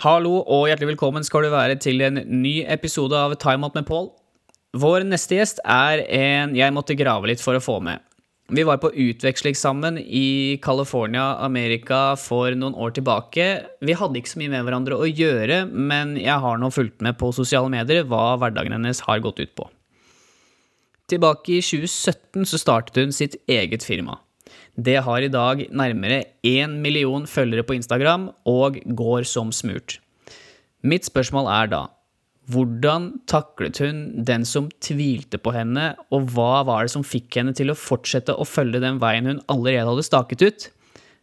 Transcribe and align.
Hallo 0.00 0.38
og 0.48 0.62
hjertelig 0.64 0.94
velkommen 0.94 1.24
skal 1.26 1.44
du 1.44 1.50
være 1.52 1.74
til 1.76 2.00
en 2.00 2.22
ny 2.40 2.62
episode 2.72 3.12
av 3.12 3.34
Time 3.36 3.66
Out 3.66 3.74
med 3.76 3.84
Paul. 3.84 4.06
Vår 4.72 5.04
neste 5.04 5.36
gjest 5.36 5.58
er 5.60 6.00
en 6.16 6.54
jeg 6.56 6.72
måtte 6.72 6.96
grave 6.96 7.28
litt 7.28 7.42
for 7.42 7.58
å 7.58 7.60
få 7.60 7.74
med. 7.84 8.00
Vi 8.48 8.64
var 8.64 8.80
på 8.80 8.88
utveksling 8.88 9.58
sammen 9.60 9.98
i 10.00 10.56
California, 10.64 11.34
Amerika 11.44 12.14
for 12.16 12.56
noen 12.56 12.78
år 12.80 12.96
tilbake. 12.96 13.50
Vi 13.84 13.98
hadde 14.00 14.22
ikke 14.22 14.32
så 14.32 14.40
mye 14.40 14.54
med 14.54 14.64
hverandre 14.64 14.96
å 14.96 15.10
gjøre, 15.10 15.66
men 15.68 16.16
jeg 16.16 16.38
har 16.46 16.56
nå 16.64 16.72
fulgt 16.72 17.04
med 17.04 17.20
på 17.20 17.28
sosiale 17.36 17.68
medier 17.68 18.08
hva 18.08 18.38
hverdagen 18.40 18.78
hennes 18.78 19.04
har 19.04 19.20
gått 19.20 19.44
ut 19.44 19.52
på. 19.52 19.68
Tilbake 21.12 21.58
i 21.58 21.60
2017 21.60 22.48
så 22.48 22.64
startet 22.64 23.04
hun 23.04 23.12
sitt 23.12 23.36
eget 23.52 23.84
firma. 23.84 24.16
Det 24.80 25.00
har 25.04 25.20
i 25.20 25.28
dag 25.32 25.66
nærmere 25.74 26.22
én 26.46 26.78
million 26.80 27.26
følgere 27.28 27.66
på 27.66 27.74
Instagram 27.76 28.30
og 28.48 28.78
går 28.96 29.26
som 29.28 29.50
smurt. 29.52 29.98
Mitt 30.82 31.04
spørsmål 31.08 31.50
er 31.52 31.72
da 31.72 31.80
hvordan 32.50 33.10
taklet 33.30 33.78
hun 33.78 34.24
den 34.26 34.44
som 34.48 34.70
tvilte 34.82 35.38
på 35.38 35.52
henne, 35.54 35.92
og 36.10 36.32
hva 36.34 36.64
var 36.66 36.86
det 36.86 36.94
som 36.94 37.04
fikk 37.06 37.36
henne 37.38 37.54
til 37.54 37.70
å 37.70 37.78
fortsette 37.78 38.34
å 38.34 38.46
følge 38.48 38.80
den 38.82 38.98
veien 39.02 39.28
hun 39.28 39.42
allerede 39.52 39.86
hadde 39.90 40.06
staket 40.06 40.42
ut? 40.42 40.68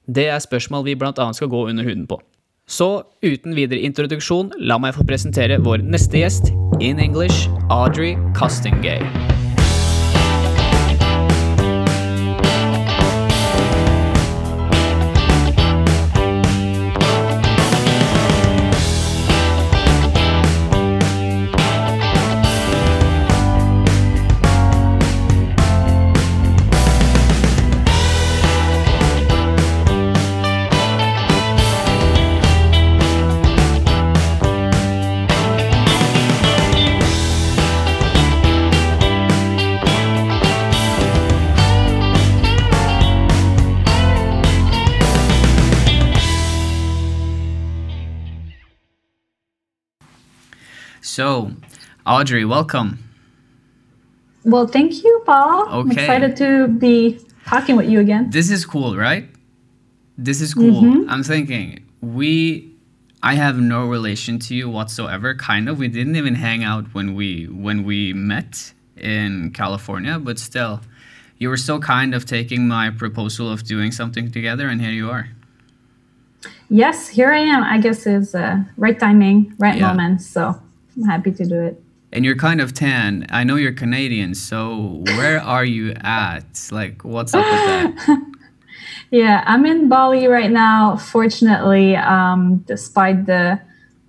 Det 0.08 0.30
er 0.32 0.44
spørsmål 0.44 0.86
vi 0.86 0.96
annet 0.96 1.36
skal 1.36 1.52
gå 1.52 1.68
under 1.68 1.84
huden 1.84 2.08
på. 2.08 2.22
Så 2.68 3.04
uten 3.24 3.56
videre 3.56 3.80
introduksjon, 3.80 4.54
la 4.60 4.78
meg 4.78 4.96
få 4.96 5.08
presentere 5.08 5.60
vår 5.64 5.84
neste 5.84 6.20
gjest, 6.20 6.52
in 6.80 7.00
English, 7.00 7.48
Audrey 7.72 8.16
Costingay. 8.36 9.04
So, 51.18 51.52
Audrey, 52.06 52.46
welcome. 52.46 53.00
Well, 54.46 54.68
thank 54.68 55.04
you, 55.04 55.24
Paul. 55.26 55.66
I'm 55.68 55.90
excited 55.90 56.38
to 56.38 56.68
be 56.68 57.20
talking 57.48 57.76
with 57.76 57.90
you 57.90 58.00
again. 58.00 58.30
This 58.30 58.52
is 58.52 58.68
cool, 58.68 58.96
right? 58.96 59.28
This 60.16 60.42
is 60.42 60.54
cool. 60.54 60.84
I'm 61.10 61.24
thinking 61.24 61.84
we 62.02 62.72
I 63.24 63.34
have 63.34 63.60
no 63.60 63.88
relation 63.88 64.38
to 64.46 64.54
you 64.54 64.70
whatsoever, 64.70 65.34
kind 65.34 65.68
of. 65.68 65.80
We 65.80 65.88
didn't 65.88 66.18
even 66.18 66.36
hang 66.36 66.64
out 66.64 66.94
when 66.94 67.16
we 67.16 67.46
when 67.46 67.84
we 67.84 68.14
met 68.14 68.72
in 68.96 69.50
California, 69.56 70.20
but 70.20 70.38
still 70.38 70.82
you 71.40 71.50
were 71.50 71.58
so 71.58 71.80
kind 71.80 72.14
of 72.14 72.26
taking 72.28 72.68
my 72.68 72.92
proposal 72.92 73.52
of 73.52 73.64
doing 73.64 73.92
something 73.92 74.30
together 74.30 74.68
and 74.70 74.80
here 74.80 74.92
you 74.92 75.10
are. 75.10 75.30
Yes, 76.70 77.08
here 77.08 77.32
I 77.32 77.40
am. 77.40 77.64
I 77.64 77.80
guess 77.80 78.06
is 78.06 78.36
uh, 78.36 78.66
right 78.78 79.00
timing, 79.00 79.56
right 79.58 79.78
Yeah. 79.78 79.88
moment. 79.88 80.22
So 80.22 80.62
I'm 80.98 81.04
happy 81.04 81.32
to 81.32 81.46
do 81.46 81.62
it. 81.62 81.82
And 82.12 82.26
you're 82.26 82.36
kind 82.36 82.62
of 82.62 82.74
tan. 82.74 83.26
I 83.30 83.44
know 83.44 83.56
you're 83.56 83.74
Canadian, 83.74 84.34
so 84.34 85.04
where 85.06 85.40
are 85.42 85.66
you 85.66 85.94
at? 86.02 86.70
Like 86.72 87.04
what's 87.04 87.34
up 87.34 87.46
with 87.46 88.06
that? 88.06 88.24
Yeah, 89.12 89.44
I'm 89.46 89.66
in 89.66 89.88
Bali 89.88 90.28
right 90.28 90.52
now. 90.52 90.98
Fortunately, 90.98 91.96
um, 91.96 92.58
despite 92.68 93.26
the 93.26 93.60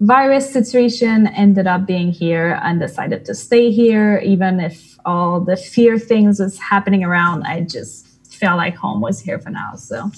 virus 0.00 0.52
situation, 0.52 1.28
ended 1.28 1.66
up 1.66 1.86
being 1.86 2.10
here 2.10 2.58
and 2.62 2.80
decided 2.80 3.24
to 3.26 3.34
stay 3.34 3.70
here, 3.70 4.20
even 4.24 4.58
if 4.58 4.98
all 5.04 5.40
the 5.40 5.56
fear 5.56 5.98
things 5.98 6.40
was 6.40 6.58
happening 6.58 7.04
around. 7.04 7.44
I 7.44 7.60
just 7.60 8.06
felt 8.34 8.56
like 8.56 8.74
home 8.74 9.00
was 9.00 9.20
here 9.20 9.38
for 9.38 9.50
now. 9.50 9.74
So 9.76 10.10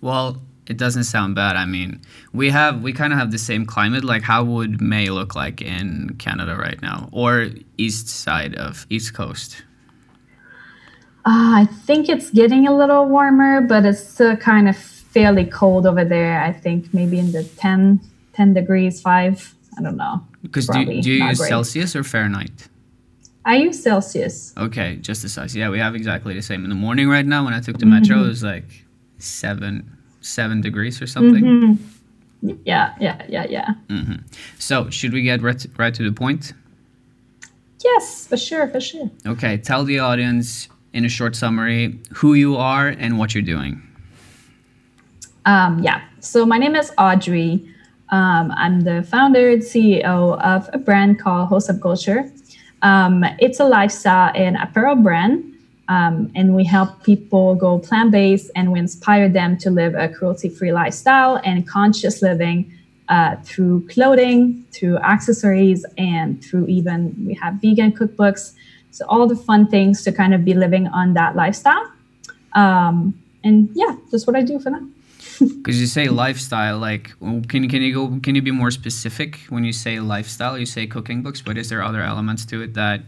Well, 0.00 0.40
it 0.68 0.76
doesn't 0.76 1.04
sound 1.04 1.34
bad. 1.34 1.56
I 1.56 1.64
mean, 1.64 2.00
we 2.32 2.50
have 2.50 2.82
we 2.82 2.92
kind 2.92 3.12
of 3.12 3.18
have 3.18 3.30
the 3.30 3.38
same 3.38 3.64
climate. 3.64 4.04
Like, 4.04 4.22
how 4.22 4.44
would 4.44 4.80
May 4.80 5.08
look 5.08 5.34
like 5.34 5.62
in 5.62 6.14
Canada 6.18 6.56
right 6.56 6.80
now, 6.82 7.08
or 7.10 7.48
east 7.78 8.08
side 8.08 8.54
of 8.54 8.86
East 8.90 9.14
Coast? 9.14 9.64
Uh, 11.24 11.60
I 11.62 11.68
think 11.86 12.08
it's 12.08 12.30
getting 12.30 12.66
a 12.66 12.76
little 12.76 13.06
warmer, 13.06 13.60
but 13.60 13.84
it's 13.84 14.06
still 14.06 14.36
kind 14.36 14.68
of 14.68 14.76
fairly 14.76 15.44
cold 15.44 15.86
over 15.86 16.04
there. 16.04 16.40
I 16.40 16.52
think 16.52 16.94
maybe 16.94 17.18
in 17.18 17.32
the 17.32 17.44
10, 17.44 18.00
10 18.32 18.54
degrees, 18.54 19.02
5. 19.02 19.54
I 19.76 19.82
don't 19.82 19.96
know. 19.96 20.24
Because 20.42 20.66
do, 20.66 20.72
Probably 20.72 21.00
do 21.00 21.10
you 21.10 21.24
use 21.24 21.38
great. 21.38 21.48
Celsius 21.48 21.94
or 21.94 22.02
Fahrenheit? 22.02 22.68
I 23.44 23.56
use 23.56 23.82
Celsius. 23.82 24.54
Okay, 24.56 24.96
just 24.96 25.22
the 25.22 25.28
size. 25.28 25.54
Yeah, 25.54 25.68
we 25.68 25.78
have 25.78 25.94
exactly 25.94 26.34
the 26.34 26.42
same. 26.42 26.64
In 26.64 26.70
the 26.70 26.76
morning 26.76 27.08
right 27.08 27.26
now, 27.26 27.44
when 27.44 27.52
I 27.52 27.60
took 27.60 27.78
the 27.78 27.86
metro, 27.86 28.24
it 28.24 28.28
was 28.28 28.42
like 28.42 28.86
seven 29.18 29.97
seven 30.28 30.60
degrees 30.60 31.00
or 31.02 31.06
something. 31.06 31.78
Yeah, 32.64 32.94
yeah, 33.00 33.26
yeah, 33.28 33.46
yeah. 33.48 33.74
So, 34.58 34.90
should 34.90 35.12
we 35.12 35.22
get 35.22 35.42
right 35.42 35.66
right 35.76 35.94
to 35.94 36.04
the 36.04 36.12
point? 36.12 36.52
Yes, 37.84 38.26
for 38.26 38.36
sure, 38.36 38.68
for 38.68 38.80
sure. 38.80 39.10
Okay, 39.26 39.56
tell 39.58 39.84
the 39.84 39.98
audience 39.98 40.68
in 40.92 41.04
a 41.04 41.08
short 41.08 41.36
summary 41.36 41.98
who 42.14 42.34
you 42.34 42.56
are 42.56 42.88
and 42.88 43.18
what 43.18 43.34
you're 43.34 43.42
doing. 43.42 43.82
Um, 45.46 45.82
yeah, 45.82 46.02
so 46.20 46.44
my 46.44 46.58
name 46.58 46.74
is 46.76 46.92
Audrey. 46.98 47.66
Um, 48.10 48.52
I'm 48.56 48.80
the 48.80 49.02
founder 49.02 49.50
and 49.50 49.62
CEO 49.62 50.40
of 50.40 50.68
a 50.72 50.78
brand 50.78 51.18
called 51.18 51.48
Wholesome 51.48 51.80
Culture. 51.80 52.30
Um, 52.82 53.24
it's 53.38 53.60
a 53.60 53.64
lifestyle 53.64 54.32
and 54.34 54.56
apparel 54.56 54.96
brand, 54.96 55.57
um, 55.88 56.30
and 56.34 56.54
we 56.54 56.64
help 56.64 57.02
people 57.02 57.54
go 57.54 57.78
plant 57.78 58.10
based 58.10 58.50
and 58.54 58.70
we 58.72 58.78
inspire 58.78 59.28
them 59.28 59.56
to 59.58 59.70
live 59.70 59.94
a 59.94 60.08
cruelty 60.08 60.48
free 60.48 60.72
lifestyle 60.72 61.40
and 61.44 61.66
conscious 61.66 62.20
living 62.20 62.70
uh, 63.08 63.36
through 63.42 63.86
clothing, 63.88 64.64
through 64.70 64.98
accessories, 64.98 65.84
and 65.96 66.44
through 66.44 66.66
even 66.66 67.14
we 67.26 67.34
have 67.34 67.54
vegan 67.54 67.90
cookbooks. 67.92 68.52
So, 68.90 69.06
all 69.08 69.26
the 69.26 69.36
fun 69.36 69.68
things 69.68 70.02
to 70.04 70.12
kind 70.12 70.34
of 70.34 70.44
be 70.44 70.54
living 70.54 70.88
on 70.88 71.14
that 71.14 71.34
lifestyle. 71.34 71.90
Um, 72.52 73.18
and 73.44 73.70
yeah, 73.74 73.96
that's 74.10 74.26
what 74.26 74.36
I 74.36 74.42
do 74.42 74.58
for 74.58 74.70
now. 74.70 74.86
Because 75.38 75.80
you 75.80 75.86
say 75.86 76.08
lifestyle, 76.08 76.78
like, 76.78 77.14
can 77.48 77.62
you 77.62 77.68
can 77.68 77.80
you 77.80 77.94
go? 77.94 78.20
Can 78.20 78.34
you 78.34 78.42
be 78.42 78.50
more 78.50 78.70
specific 78.70 79.38
when 79.48 79.64
you 79.64 79.72
say 79.72 80.00
lifestyle? 80.00 80.58
You 80.58 80.66
say 80.66 80.86
cooking 80.86 81.22
books, 81.22 81.40
but 81.40 81.56
is 81.56 81.68
there 81.68 81.82
other 81.82 82.02
elements 82.02 82.44
to 82.46 82.60
it 82.60 82.74
that 82.74 83.02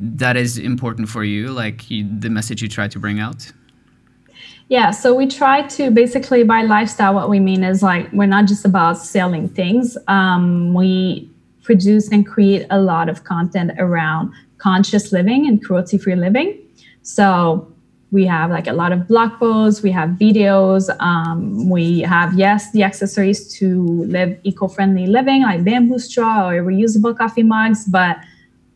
that 0.00 0.36
is 0.36 0.58
important 0.58 1.08
for 1.08 1.24
you, 1.24 1.48
like 1.48 1.90
you, 1.90 2.08
the 2.18 2.30
message 2.30 2.62
you 2.62 2.68
try 2.68 2.88
to 2.88 2.98
bring 2.98 3.18
out? 3.18 3.52
Yeah, 4.68 4.90
so 4.90 5.14
we 5.14 5.26
try 5.26 5.62
to 5.62 5.90
basically 5.90 6.44
by 6.44 6.62
lifestyle, 6.62 7.14
what 7.14 7.28
we 7.28 7.40
mean 7.40 7.64
is 7.64 7.82
like 7.82 8.12
we're 8.12 8.26
not 8.26 8.46
just 8.46 8.64
about 8.64 8.98
selling 8.98 9.48
things. 9.48 9.96
Um, 10.06 10.74
we 10.74 11.30
produce 11.62 12.08
and 12.10 12.26
create 12.26 12.66
a 12.70 12.80
lot 12.80 13.08
of 13.08 13.24
content 13.24 13.72
around 13.78 14.32
conscious 14.58 15.12
living 15.12 15.46
and 15.46 15.64
cruelty 15.64 15.98
free 15.98 16.16
living. 16.16 16.58
So 17.02 17.72
we 18.10 18.24
have 18.26 18.50
like 18.50 18.66
a 18.66 18.72
lot 18.72 18.92
of 18.92 19.08
blog 19.08 19.32
posts, 19.38 19.82
we 19.82 19.90
have 19.90 20.10
videos, 20.10 20.94
um, 21.00 21.68
we 21.68 22.00
have, 22.00 22.34
yes, 22.34 22.70
the 22.72 22.82
accessories 22.82 23.52
to 23.54 23.82
live 24.04 24.38
eco 24.44 24.68
friendly 24.68 25.06
living, 25.06 25.42
like 25.42 25.64
bamboo 25.64 25.98
straw 25.98 26.48
or 26.48 26.62
reusable 26.62 27.16
coffee 27.16 27.42
mugs. 27.42 27.84
But 27.84 28.18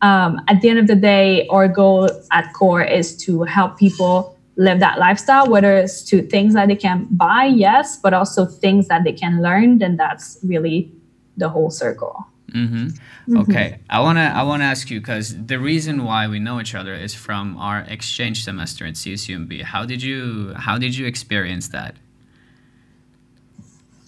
um, 0.03 0.41
at 0.49 0.59
the 0.61 0.69
end 0.69 0.79
of 0.79 0.87
the 0.87 0.95
day, 0.95 1.47
our 1.47 1.67
goal 1.67 2.09
at 2.31 2.51
core 2.53 2.83
is 2.83 3.15
to 3.25 3.43
help 3.43 3.79
people 3.79 4.37
live 4.57 4.79
that 4.81 4.99
lifestyle, 4.99 5.49
whether 5.49 5.77
it's 5.77 6.03
to 6.03 6.21
things 6.21 6.53
that 6.53 6.67
they 6.67 6.75
can 6.75 7.07
buy, 7.09 7.45
yes, 7.45 7.97
but 7.97 8.13
also 8.13 8.45
things 8.45 8.89
that 8.89 9.05
they 9.05 9.13
can 9.13 9.41
learn. 9.41 9.79
Then 9.79 9.95
that's 9.95 10.37
really 10.43 10.91
the 11.37 11.47
whole 11.47 11.71
circle. 11.71 12.27
Mm-hmm. 12.51 12.87
Mm-hmm. 12.87 13.37
Okay, 13.37 13.79
I 13.89 14.01
wanna 14.01 14.31
I 14.35 14.43
wanna 14.43 14.65
ask 14.65 14.91
you 14.91 14.99
because 14.99 15.45
the 15.45 15.57
reason 15.57 16.03
why 16.03 16.27
we 16.27 16.37
know 16.37 16.59
each 16.59 16.75
other 16.75 16.93
is 16.93 17.15
from 17.15 17.57
our 17.57 17.79
exchange 17.87 18.43
semester 18.43 18.85
at 18.85 18.93
CSUMB. 18.95 19.63
How 19.63 19.85
did 19.85 20.03
you 20.03 20.53
how 20.55 20.77
did 20.77 20.95
you 20.95 21.07
experience 21.07 21.69
that? 21.69 21.95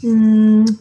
Mm, 0.03 0.77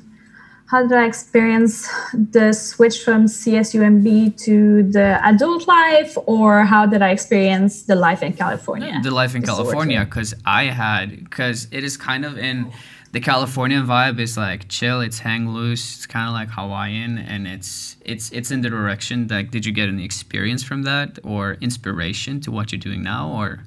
How 0.75 0.83
did 0.83 0.99
I 0.99 1.07
experience 1.07 1.89
the 2.13 2.53
switch 2.53 3.05
from 3.05 3.27
CSUMB 3.27 4.37
to 4.39 4.83
the 4.83 5.25
adult 5.25 5.69
life, 5.69 6.19
or 6.27 6.65
how 6.65 6.85
did 6.85 7.01
I 7.01 7.11
experience 7.11 7.83
the 7.83 7.95
life 7.95 8.25
in 8.25 8.33
California? 8.33 8.99
the 9.01 9.13
life 9.13 9.37
in 9.37 9.43
California 9.43 10.05
because 10.05 10.35
I 10.45 10.65
had 10.65 11.23
because 11.23 11.69
it 11.71 11.85
is 11.85 11.97
kind 11.97 12.25
of 12.25 12.37
in 12.39 12.73
the 13.13 13.21
Californian 13.21 13.87
vibe 13.87 14.19
is 14.19 14.37
like 14.37 14.69
chill. 14.69 15.01
It's 15.01 15.21
hang 15.21 15.49
loose. 15.49 15.85
It's 15.95 16.07
kind 16.07 16.27
of 16.27 16.35
like 16.35 16.49
Hawaiian, 16.51 17.19
and 17.19 17.47
it's 17.47 17.97
it's 18.05 18.33
it's 18.33 18.51
in 18.51 18.63
the 18.63 18.71
direction. 18.79 19.29
Like, 19.29 19.53
did 19.53 19.65
you 19.65 19.71
get 19.71 19.89
any 19.89 20.05
experience 20.05 20.65
from 20.65 20.83
that 20.91 21.21
or 21.23 21.53
inspiration 21.61 22.41
to 22.41 22.51
what 22.51 22.73
you're 22.73 22.81
doing 22.81 23.05
now, 23.05 23.31
or? 23.31 23.61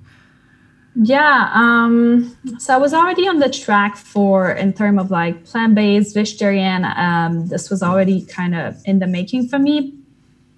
Yeah, 0.99 1.51
um, 1.53 2.35
so 2.57 2.73
I 2.73 2.77
was 2.77 2.91
already 2.91 3.27
on 3.27 3.37
the 3.37 3.49
track 3.49 3.95
for 3.95 4.51
in 4.51 4.73
terms 4.73 4.99
of 4.99 5.11
like 5.11 5.45
plant-based 5.45 6.15
vegetarian. 6.15 6.85
Um, 6.85 7.47
this 7.49 7.69
was 7.69 7.83
already 7.83 8.25
kind 8.25 8.55
of 8.55 8.81
in 8.85 8.97
the 8.97 9.05
making 9.05 9.47
for 9.47 9.59
me 9.59 9.93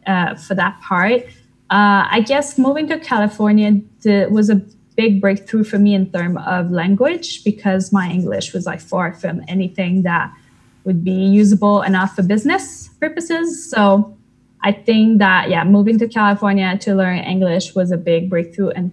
uh, 0.07 0.35
for 0.35 0.55
that 0.55 0.79
part. 0.79 1.23
Uh, 1.69 2.07
I 2.09 2.23
guess 2.25 2.57
moving 2.57 2.87
to 2.87 2.97
California 2.99 3.81
was 4.29 4.49
a 4.49 4.61
big 4.95 5.19
breakthrough 5.19 5.65
for 5.65 5.77
me 5.77 5.93
in 5.93 6.09
terms 6.09 6.39
of 6.45 6.71
language 6.71 7.43
because 7.43 7.91
my 7.91 8.09
English 8.09 8.53
was 8.53 8.65
like 8.65 8.79
far 8.79 9.11
from 9.11 9.43
anything 9.49 10.03
that 10.03 10.33
would 10.85 11.03
be 11.03 11.11
usable 11.11 11.81
enough 11.81 12.15
for 12.15 12.23
business 12.23 12.87
purposes. 13.01 13.69
So 13.69 14.17
I 14.63 14.71
think 14.71 15.19
that 15.19 15.49
yeah, 15.49 15.65
moving 15.65 15.99
to 15.99 16.07
California 16.07 16.77
to 16.77 16.95
learn 16.95 17.17
English 17.17 17.75
was 17.75 17.91
a 17.91 17.97
big 17.97 18.29
breakthrough 18.29 18.69
and 18.69 18.91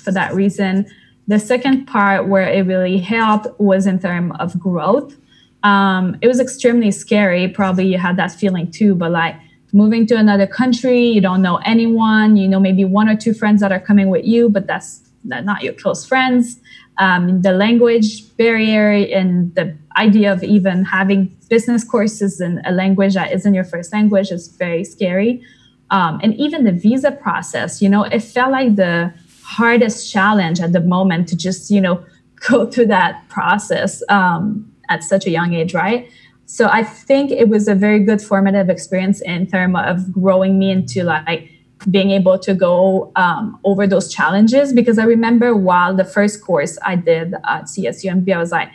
for 0.00 0.12
that 0.12 0.34
reason. 0.34 0.86
The 1.26 1.38
second 1.38 1.86
part 1.86 2.28
where 2.28 2.48
it 2.48 2.66
really 2.66 2.98
helped 2.98 3.58
was 3.58 3.86
in 3.86 3.98
terms 3.98 4.32
of 4.38 4.58
growth. 4.58 5.16
Um, 5.62 6.18
it 6.20 6.28
was 6.28 6.40
extremely 6.40 6.90
scary. 6.90 7.48
Probably 7.48 7.86
you 7.86 7.98
had 7.98 8.16
that 8.18 8.32
feeling 8.32 8.70
too, 8.70 8.94
but 8.94 9.10
like 9.10 9.34
moving 9.72 10.06
to 10.06 10.16
another 10.16 10.46
country, 10.46 11.06
you 11.06 11.20
don't 11.20 11.40
know 11.40 11.56
anyone. 11.64 12.36
You 12.36 12.46
know 12.48 12.60
maybe 12.60 12.84
one 12.84 13.08
or 13.08 13.16
two 13.16 13.32
friends 13.32 13.60
that 13.62 13.72
are 13.72 13.80
coming 13.80 14.10
with 14.10 14.24
you, 14.24 14.50
but 14.50 14.66
that's 14.66 15.00
not 15.24 15.62
your 15.62 15.72
close 15.72 16.04
friends. 16.04 16.60
Um, 16.98 17.42
the 17.42 17.52
language 17.52 18.36
barrier 18.36 18.92
and 18.92 19.52
the 19.54 19.76
idea 19.96 20.32
of 20.32 20.44
even 20.44 20.84
having 20.84 21.34
business 21.48 21.82
courses 21.82 22.40
in 22.40 22.60
a 22.64 22.72
language 22.72 23.14
that 23.14 23.32
isn't 23.32 23.54
your 23.54 23.64
first 23.64 23.92
language 23.92 24.30
is 24.30 24.48
very 24.48 24.84
scary. 24.84 25.42
Um, 25.90 26.20
and 26.22 26.34
even 26.36 26.64
the 26.64 26.72
visa 26.72 27.10
process, 27.10 27.82
you 27.82 27.88
know, 27.88 28.04
it 28.04 28.20
felt 28.20 28.52
like 28.52 28.76
the 28.76 29.12
hardest 29.44 30.10
challenge 30.10 30.58
at 30.60 30.72
the 30.72 30.80
moment 30.80 31.28
to 31.28 31.36
just 31.36 31.70
you 31.70 31.80
know 31.80 32.02
go 32.48 32.66
through 32.66 32.86
that 32.86 33.26
process 33.28 34.02
um, 34.08 34.70
at 34.88 35.02
such 35.02 35.26
a 35.26 35.30
young 35.30 35.52
age 35.54 35.74
right? 35.74 36.10
So 36.46 36.68
i 36.68 36.82
think 36.82 37.30
it 37.30 37.48
was 37.48 37.68
a 37.68 37.74
very 37.74 38.00
good 38.00 38.20
formative 38.20 38.68
experience 38.68 39.20
in 39.22 39.46
terms 39.46 39.76
of 39.78 40.12
growing 40.12 40.58
me 40.58 40.70
into 40.70 41.02
like 41.02 41.50
being 41.90 42.10
able 42.10 42.38
to 42.38 42.54
go 42.54 43.12
um, 43.16 43.58
over 43.64 43.86
those 43.86 44.12
challenges. 44.12 44.72
Because 44.72 44.98
i 44.98 45.04
remember 45.04 45.54
while 45.54 45.94
the 45.94 46.04
first 46.04 46.42
course 46.42 46.78
i 46.82 46.96
did 46.96 47.34
at 47.34 47.64
csumb 47.64 48.30
i 48.30 48.38
was 48.38 48.52
like 48.52 48.70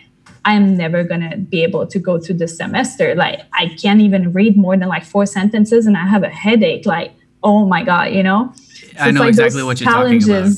i'm 0.46 0.78
never 0.78 1.04
going 1.04 1.30
to 1.30 1.38
be 1.38 1.64
able 1.64 1.86
to 1.86 2.00
go 2.00 2.20
through 2.20 2.38
this 2.38 2.58
semester. 2.58 3.16
Like 3.16 3.42
i 3.54 3.68
can't 3.82 4.02
even 4.02 4.34
read 4.34 4.58
more 4.58 4.76
than 4.78 4.88
like 4.88 5.06
four 5.06 5.26
sentences 5.26 5.86
and 5.86 5.96
i 5.98 6.06
have 6.08 6.24
a 6.24 6.30
headache. 6.30 6.86
Like 6.86 7.12
oh 7.44 7.66
my 7.66 7.84
god 7.84 8.14
you 8.14 8.24
know 8.24 8.54
I 9.00 9.12
know 9.12 9.22
like 9.22 9.30
exactly 9.30 9.64
what 9.64 9.80
you're 9.80 9.92
talking 9.92 10.24
about. 10.24 10.52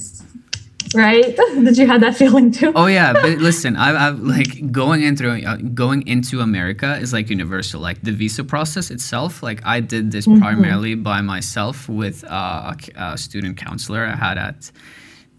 Right? 0.93 1.38
Did 1.53 1.77
you 1.77 1.88
have 1.88 2.01
that 2.01 2.17
feeling 2.17 2.51
too? 2.51 2.73
Oh 2.75 2.88
yeah, 2.88 3.13
but 3.13 3.38
listen, 3.38 3.77
I've, 3.77 3.95
I've 3.95 4.19
like 4.19 4.71
going 4.71 5.03
into 5.03 5.29
uh, 5.29 5.55
going 5.73 6.05
into 6.05 6.41
America 6.41 6.97
is 6.97 7.13
like 7.13 7.29
universal. 7.29 7.79
Like 7.79 8.01
the 8.01 8.11
visa 8.11 8.43
process 8.43 8.91
itself, 8.91 9.41
like 9.41 9.65
I 9.65 9.79
did 9.79 10.11
this 10.11 10.27
mm-hmm. 10.27 10.41
primarily 10.41 10.95
by 10.95 11.21
myself 11.21 11.88
with 11.88 12.25
uh, 12.25 12.73
a, 12.95 13.03
a 13.13 13.17
student 13.17 13.55
counselor 13.55 14.05
I 14.05 14.15
had 14.15 14.38
at 14.38 14.71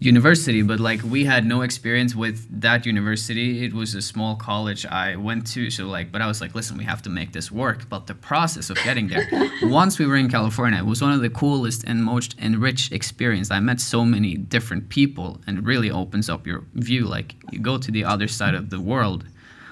university 0.03 0.61
but 0.61 0.79
like 0.79 1.01
we 1.03 1.23
had 1.23 1.45
no 1.45 1.61
experience 1.61 2.13
with 2.13 2.45
that 2.61 2.85
university 2.85 3.63
it 3.63 3.73
was 3.73 3.95
a 3.95 4.01
small 4.01 4.35
college 4.35 4.85
i 4.87 5.15
went 5.15 5.47
to 5.47 5.69
so 5.69 5.85
like 5.85 6.11
but 6.11 6.21
i 6.21 6.27
was 6.27 6.41
like 6.41 6.53
listen 6.53 6.77
we 6.77 6.83
have 6.83 7.01
to 7.01 7.09
make 7.09 7.31
this 7.31 7.51
work 7.51 7.87
but 7.89 8.07
the 8.07 8.13
process 8.13 8.69
of 8.69 8.77
getting 8.83 9.07
there 9.07 9.25
once 9.63 9.97
we 9.97 10.05
were 10.05 10.17
in 10.17 10.29
california 10.29 10.79
it 10.79 10.85
was 10.85 11.01
one 11.01 11.13
of 11.13 11.21
the 11.21 11.29
coolest 11.29 11.83
and 11.85 12.03
most 12.03 12.37
enriched 12.39 12.91
experience 12.91 13.49
i 13.49 13.59
met 13.59 13.79
so 13.79 14.03
many 14.03 14.35
different 14.35 14.89
people 14.89 15.39
and 15.47 15.65
really 15.65 15.89
opens 15.89 16.29
up 16.29 16.45
your 16.45 16.65
view 16.73 17.05
like 17.05 17.35
you 17.51 17.59
go 17.59 17.77
to 17.77 17.89
the 17.89 18.03
other 18.03 18.27
side 18.27 18.55
of 18.55 18.69
the 18.69 18.81
world 18.81 19.23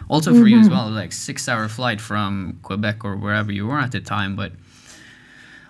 also 0.09 0.31
for 0.31 0.37
mm-hmm. 0.37 0.47
you 0.47 0.59
as 0.59 0.67
mm-hmm. 0.67 0.75
well 0.75 0.89
like 0.89 1.11
six 1.11 1.49
hour 1.49 1.67
flight 1.67 1.99
from 1.99 2.57
quebec 2.63 3.03
or 3.03 3.17
wherever 3.17 3.51
you 3.51 3.67
were 3.67 3.79
at 3.79 3.91
the 3.91 3.99
time 3.99 4.35
but 4.35 4.53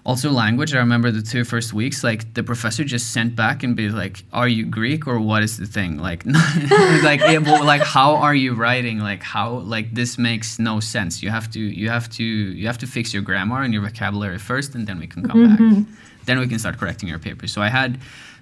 also 0.06 0.32
language. 0.32 0.74
I 0.74 0.80
remember 0.80 1.12
the 1.12 1.22
two 1.22 1.44
first 1.44 1.74
weeks 1.74 2.04
like 2.04 2.34
the 2.34 2.44
professor 2.44 2.84
just 2.84 3.12
sent 3.12 3.36
back 3.36 3.64
and 3.64 3.76
be 3.76 3.90
like 3.90 4.24
are 4.34 4.48
you 4.48 4.66
greek 4.66 5.08
or 5.08 5.20
what 5.20 5.44
is 5.44 5.58
the 5.58 5.66
thing? 5.66 5.98
Like 5.98 6.26
like 7.04 7.22
it, 7.22 7.42
like 7.42 7.82
how 7.82 8.16
are 8.16 8.34
you 8.34 8.54
writing? 8.54 9.00
Like 9.00 9.24
how 9.24 9.60
like 9.60 9.94
this 9.94 10.18
makes 10.18 10.60
no 10.60 10.80
sense. 10.80 11.22
You 11.22 11.30
have 11.30 11.52
to 11.52 11.60
you 11.60 11.90
have 11.90 12.10
to 12.12 12.24
you 12.24 12.68
have 12.68 12.80
to 12.80 12.88
fix 12.88 13.14
your 13.14 13.22
grammar 13.22 13.62
and 13.62 13.74
your 13.74 13.84
vocabulary 13.84 14.40
first 14.40 14.74
and 14.76 14.88
then 14.88 15.00
we 15.00 15.08
can 15.08 15.28
come 15.28 15.38
mm-hmm. 15.38 15.82
back 15.82 15.94
then 16.26 16.40
we 16.40 16.48
can 16.48 16.60
start 16.60 16.78
correcting 16.78 17.10
your 17.10 17.20
paper. 17.20 17.48
So 17.48 17.62
i 17.62 17.70
had 17.70 18.00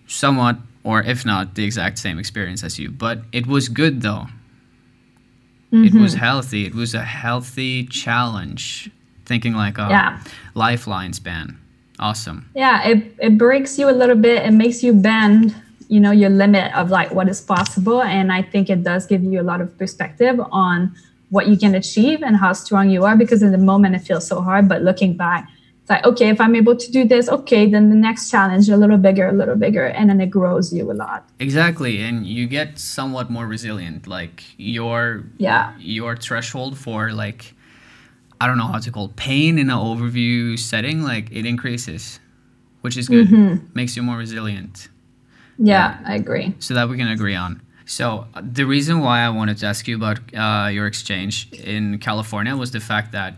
somewhat 0.07 0.57
or 0.83 1.03
if 1.03 1.25
not 1.25 1.55
the 1.55 1.63
exact 1.65 1.99
same 1.99 2.19
experience 2.19 2.63
as 2.63 2.79
you. 2.79 2.89
But 2.89 3.21
it 3.31 3.47
was 3.47 3.69
good 3.69 4.01
though. 4.01 4.27
Mm-hmm. 5.71 5.85
it 5.85 6.01
was 6.01 6.15
healthy. 6.15 6.65
It 6.65 6.73
was 6.73 6.95
a 6.95 7.03
healthy 7.03 7.85
challenge 7.85 8.89
thinking 9.29 9.53
like 9.53 9.77
a 9.77 9.87
yeah. 9.89 10.19
lifeline 10.55 11.13
span. 11.13 11.57
Awesome. 11.99 12.49
Yeah, 12.55 12.87
it, 12.89 13.15
it 13.19 13.37
breaks 13.37 13.77
you 13.79 13.89
a 13.89 13.95
little 14.01 14.15
bit. 14.15 14.45
It 14.45 14.51
makes 14.51 14.83
you 14.83 14.91
bend, 14.91 15.55
you 15.87 15.99
know, 15.99 16.11
your 16.11 16.31
limit 16.31 16.75
of 16.75 16.89
like 16.89 17.11
what 17.11 17.29
is 17.29 17.39
possible. 17.39 18.01
And 18.01 18.31
I 18.31 18.41
think 18.41 18.69
it 18.69 18.83
does 18.83 19.05
give 19.05 19.23
you 19.23 19.39
a 19.39 19.47
lot 19.51 19.61
of 19.61 19.77
perspective 19.77 20.41
on 20.51 20.95
what 21.29 21.47
you 21.47 21.57
can 21.57 21.75
achieve 21.75 22.23
and 22.23 22.35
how 22.37 22.53
strong 22.53 22.89
you 22.89 23.05
are 23.05 23.15
because 23.15 23.43
in 23.43 23.51
the 23.51 23.63
moment 23.71 23.95
it 23.95 23.99
feels 23.99 24.25
so 24.25 24.41
hard. 24.41 24.67
But 24.67 24.81
looking 24.81 25.15
back, 25.15 25.47
it's 25.81 25.89
like, 25.89 26.05
okay, 26.05 26.29
if 26.29 26.41
I'm 26.41 26.55
able 26.55 26.75
to 26.75 26.91
do 26.91 27.05
this, 27.05 27.29
okay, 27.29 27.69
then 27.69 27.89
the 27.89 27.95
next 27.95 28.31
challenge 28.31 28.67
a 28.69 28.77
little 28.77 28.97
bigger, 28.97 29.27
a 29.27 29.33
little 29.33 29.55
bigger, 29.55 29.85
and 29.85 30.09
then 30.09 30.19
it 30.21 30.31
grows 30.31 30.73
you 30.73 30.91
a 30.91 30.97
lot. 31.05 31.29
Exactly. 31.39 32.01
And 32.01 32.25
you 32.25 32.47
get 32.47 32.79
somewhat 32.79 33.29
more 33.29 33.45
resilient. 33.45 34.07
Like 34.07 34.43
your 34.57 35.25
yeah, 35.37 35.73
your 35.77 36.15
threshold 36.15 36.79
for 36.79 37.11
like 37.11 37.53
I 38.41 38.47
don't 38.47 38.57
know 38.57 38.67
how 38.67 38.79
to 38.79 38.91
call 38.91 39.05
it, 39.05 39.15
pain 39.15 39.59
in 39.59 39.69
an 39.69 39.77
overview 39.77 40.57
setting, 40.57 41.03
like 41.03 41.29
it 41.31 41.45
increases, 41.45 42.19
which 42.81 42.95
is 42.97 43.09
good. 43.09 43.27
Mm-hmm. 43.27 43.65
Makes 43.73 43.97
you 43.97 44.03
more 44.03 44.17
resilient. 44.17 44.87
Yeah, 45.57 45.99
yeah, 45.99 46.11
I 46.11 46.15
agree. 46.15 46.55
So 46.59 46.73
that 46.73 46.87
we 46.87 46.97
can 46.97 47.09
agree 47.09 47.35
on. 47.35 47.61
So 47.85 48.27
uh, 48.33 48.41
the 48.43 48.65
reason 48.65 48.99
why 49.01 49.21
I 49.21 49.29
wanted 49.29 49.57
to 49.57 49.65
ask 49.65 49.87
you 49.87 49.95
about 49.95 50.19
uh, 50.33 50.69
your 50.69 50.87
exchange 50.87 51.51
in 51.51 51.97
California 51.99 52.55
was 52.55 52.71
the 52.71 52.79
fact 52.79 53.11
that 53.11 53.35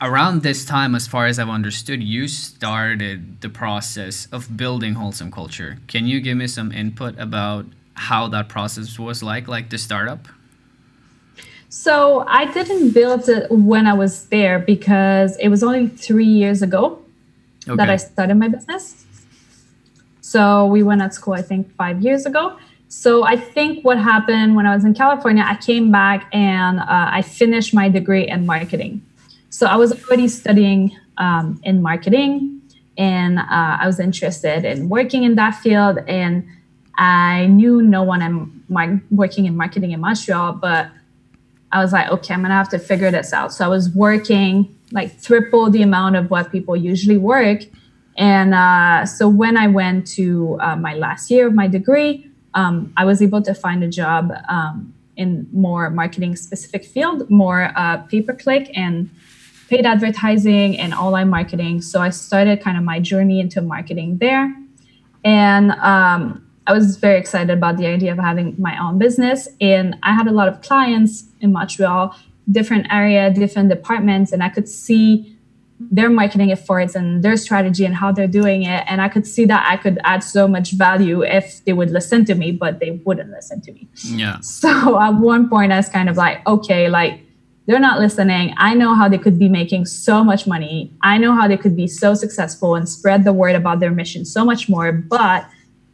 around 0.00 0.42
this 0.42 0.64
time, 0.64 0.94
as 0.94 1.06
far 1.06 1.26
as 1.26 1.38
I've 1.38 1.48
understood, 1.48 2.02
you 2.02 2.28
started 2.28 3.40
the 3.40 3.48
process 3.48 4.26
of 4.32 4.56
building 4.56 4.94
wholesome 4.94 5.30
culture. 5.30 5.78
Can 5.86 6.06
you 6.06 6.20
give 6.20 6.36
me 6.36 6.48
some 6.48 6.72
input 6.72 7.18
about 7.18 7.66
how 7.94 8.28
that 8.28 8.48
process 8.48 8.98
was 8.98 9.22
like, 9.22 9.48
like 9.48 9.70
the 9.70 9.78
startup? 9.78 10.26
So 11.70 12.24
I 12.26 12.52
didn't 12.52 12.90
build 12.90 13.28
it 13.28 13.48
when 13.48 13.86
I 13.86 13.94
was 13.94 14.26
there 14.26 14.58
because 14.58 15.36
it 15.36 15.48
was 15.48 15.62
only 15.62 15.86
three 15.86 16.26
years 16.26 16.62
ago 16.62 17.00
okay. 17.68 17.76
that 17.76 17.88
I 17.88 17.96
started 17.96 18.34
my 18.34 18.48
business. 18.48 19.06
So 20.20 20.66
we 20.66 20.82
went 20.82 21.00
at 21.00 21.14
school, 21.14 21.34
I 21.34 21.42
think, 21.42 21.72
five 21.76 22.02
years 22.02 22.26
ago. 22.26 22.58
So 22.88 23.22
I 23.22 23.36
think 23.36 23.84
what 23.84 23.98
happened 23.98 24.56
when 24.56 24.66
I 24.66 24.74
was 24.74 24.84
in 24.84 24.94
California, 24.94 25.44
I 25.46 25.54
came 25.58 25.92
back 25.92 26.28
and 26.32 26.80
uh, 26.80 26.84
I 26.88 27.22
finished 27.22 27.72
my 27.72 27.88
degree 27.88 28.26
in 28.26 28.46
marketing. 28.46 29.06
So 29.50 29.68
I 29.68 29.76
was 29.76 29.92
already 29.92 30.26
studying 30.26 30.96
um, 31.18 31.60
in 31.62 31.82
marketing 31.82 32.62
and 32.98 33.38
uh, 33.38 33.44
I 33.48 33.86
was 33.86 34.00
interested 34.00 34.64
in 34.64 34.88
working 34.88 35.22
in 35.22 35.36
that 35.36 35.54
field. 35.54 35.98
And 36.08 36.48
I 36.96 37.46
knew 37.46 37.80
no 37.80 38.02
one 38.02 38.22
in 38.22 38.64
my, 38.68 38.98
working 39.12 39.44
in 39.44 39.56
marketing 39.56 39.92
in 39.92 40.00
Montreal, 40.00 40.54
but 40.54 40.90
I 41.72 41.82
was 41.82 41.92
like, 41.92 42.10
okay, 42.10 42.34
I'm 42.34 42.42
gonna 42.42 42.54
have 42.54 42.68
to 42.70 42.78
figure 42.78 43.10
this 43.10 43.32
out. 43.32 43.52
So 43.52 43.64
I 43.64 43.68
was 43.68 43.90
working 43.90 44.74
like 44.92 45.22
triple 45.22 45.70
the 45.70 45.82
amount 45.82 46.16
of 46.16 46.30
what 46.30 46.50
people 46.50 46.76
usually 46.76 47.18
work. 47.18 47.62
And 48.16 48.54
uh, 48.54 49.06
so 49.06 49.28
when 49.28 49.56
I 49.56 49.68
went 49.68 50.06
to 50.08 50.58
uh, 50.60 50.76
my 50.76 50.94
last 50.94 51.30
year 51.30 51.46
of 51.46 51.54
my 51.54 51.68
degree, 51.68 52.28
um, 52.54 52.92
I 52.96 53.04
was 53.04 53.22
able 53.22 53.42
to 53.42 53.54
find 53.54 53.84
a 53.84 53.88
job 53.88 54.32
um, 54.48 54.92
in 55.16 55.48
more 55.52 55.90
marketing 55.90 56.34
specific 56.36 56.84
field, 56.84 57.30
more 57.30 57.72
uh, 57.76 57.98
pay 57.98 58.22
per 58.22 58.34
click 58.34 58.70
and 58.74 59.10
paid 59.68 59.86
advertising 59.86 60.78
and 60.78 60.92
online 60.92 61.28
marketing. 61.28 61.80
So 61.80 62.00
I 62.00 62.10
started 62.10 62.60
kind 62.60 62.76
of 62.76 62.82
my 62.82 62.98
journey 62.98 63.38
into 63.38 63.62
marketing 63.62 64.18
there. 64.18 64.52
And 65.22 65.70
um, 65.72 66.49
I 66.70 66.72
was 66.72 66.98
very 66.98 67.18
excited 67.18 67.50
about 67.50 67.78
the 67.78 67.86
idea 67.88 68.12
of 68.12 68.18
having 68.18 68.54
my 68.56 68.80
own 68.80 68.96
business. 68.96 69.48
And 69.60 69.96
I 70.04 70.14
had 70.14 70.28
a 70.28 70.30
lot 70.30 70.46
of 70.46 70.62
clients 70.62 71.24
in 71.40 71.50
Montreal, 71.50 72.14
different 72.48 72.86
area, 72.92 73.28
different 73.32 73.70
departments, 73.70 74.30
and 74.30 74.40
I 74.40 74.50
could 74.50 74.68
see 74.68 75.36
their 75.80 76.08
marketing 76.08 76.52
efforts 76.52 76.94
and 76.94 77.24
their 77.24 77.36
strategy 77.36 77.84
and 77.84 77.96
how 77.96 78.12
they're 78.12 78.28
doing 78.28 78.62
it. 78.62 78.84
And 78.86 79.02
I 79.02 79.08
could 79.08 79.26
see 79.26 79.46
that 79.46 79.66
I 79.68 79.78
could 79.78 79.98
add 80.04 80.22
so 80.22 80.46
much 80.46 80.70
value 80.70 81.24
if 81.24 81.64
they 81.64 81.72
would 81.72 81.90
listen 81.90 82.24
to 82.26 82.36
me, 82.36 82.52
but 82.52 82.78
they 82.78 82.92
wouldn't 83.04 83.30
listen 83.30 83.60
to 83.62 83.72
me. 83.72 83.88
Yeah. 84.04 84.38
So 84.42 85.00
at 85.00 85.14
one 85.14 85.48
point, 85.48 85.72
I 85.72 85.76
was 85.78 85.88
kind 85.88 86.08
of 86.08 86.16
like, 86.16 86.46
okay, 86.46 86.88
like 86.88 87.20
they're 87.66 87.80
not 87.80 87.98
listening. 87.98 88.54
I 88.58 88.74
know 88.74 88.94
how 88.94 89.08
they 89.08 89.18
could 89.18 89.40
be 89.40 89.48
making 89.48 89.86
so 89.86 90.22
much 90.22 90.46
money. 90.46 90.92
I 91.02 91.18
know 91.18 91.34
how 91.34 91.48
they 91.48 91.56
could 91.56 91.74
be 91.74 91.88
so 91.88 92.14
successful 92.14 92.76
and 92.76 92.88
spread 92.88 93.24
the 93.24 93.32
word 93.32 93.56
about 93.56 93.80
their 93.80 93.90
mission 93.90 94.24
so 94.24 94.44
much 94.44 94.68
more, 94.68 94.92
but 94.92 95.48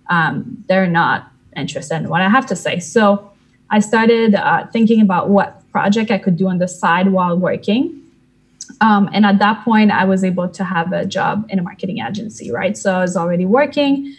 um, 0.08 0.64
they're 0.68 0.86
not 0.86 1.30
interested 1.56 1.96
in 1.96 2.08
what 2.08 2.22
I 2.22 2.28
have 2.28 2.46
to 2.46 2.56
say. 2.56 2.78
So 2.80 3.30
I 3.70 3.80
started 3.80 4.34
uh, 4.34 4.66
thinking 4.68 5.00
about 5.00 5.28
what 5.28 5.68
project 5.70 6.10
I 6.10 6.18
could 6.18 6.36
do 6.36 6.48
on 6.48 6.58
the 6.58 6.68
side 6.68 7.08
while 7.12 7.36
working. 7.36 8.02
Um, 8.80 9.08
and 9.12 9.25
at 9.25 9.38
that 9.38 9.64
point, 9.64 9.90
I 9.90 10.04
was 10.04 10.25
able 10.25 10.48
to 10.48 10.64
have 10.64 10.92
a 10.92 11.04
job 11.06 11.46
in 11.48 11.58
a 11.58 11.62
marketing 11.62 11.98
agency, 12.00 12.50
right? 12.50 12.76
So 12.76 12.94
I 12.94 13.00
was 13.00 13.16
already 13.16 13.46
working, 13.46 14.14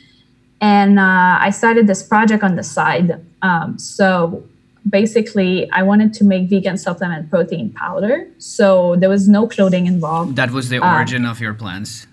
and 0.62 1.00
uh, 1.00 1.38
I 1.39 1.50
started 1.51 1.86
this 1.86 2.01
project 2.01 2.44
on 2.44 2.56
the 2.56 2.63
side. 2.63 3.24
Um, 3.41 3.77
so 3.77 4.44
basically, 4.89 5.70
I 5.72 5.84
wanted 5.84 6.13
to 6.15 6.24
make 6.24 6.50
vegan 6.50 6.77
supplement 6.77 7.29
protein 7.29 7.72
powder. 7.72 8.27
So 8.38 8.96
there 8.96 9.10
was 9.10 9.27
no 9.27 9.48
clothing 9.48 9.86
involved. 9.86 10.36
That 10.38 10.51
was 10.51 10.70
the 10.70 10.79
origin 10.79 11.25
uh, 11.25 11.32
of 11.32 11.39
your 11.39 11.53
plans. 11.53 12.08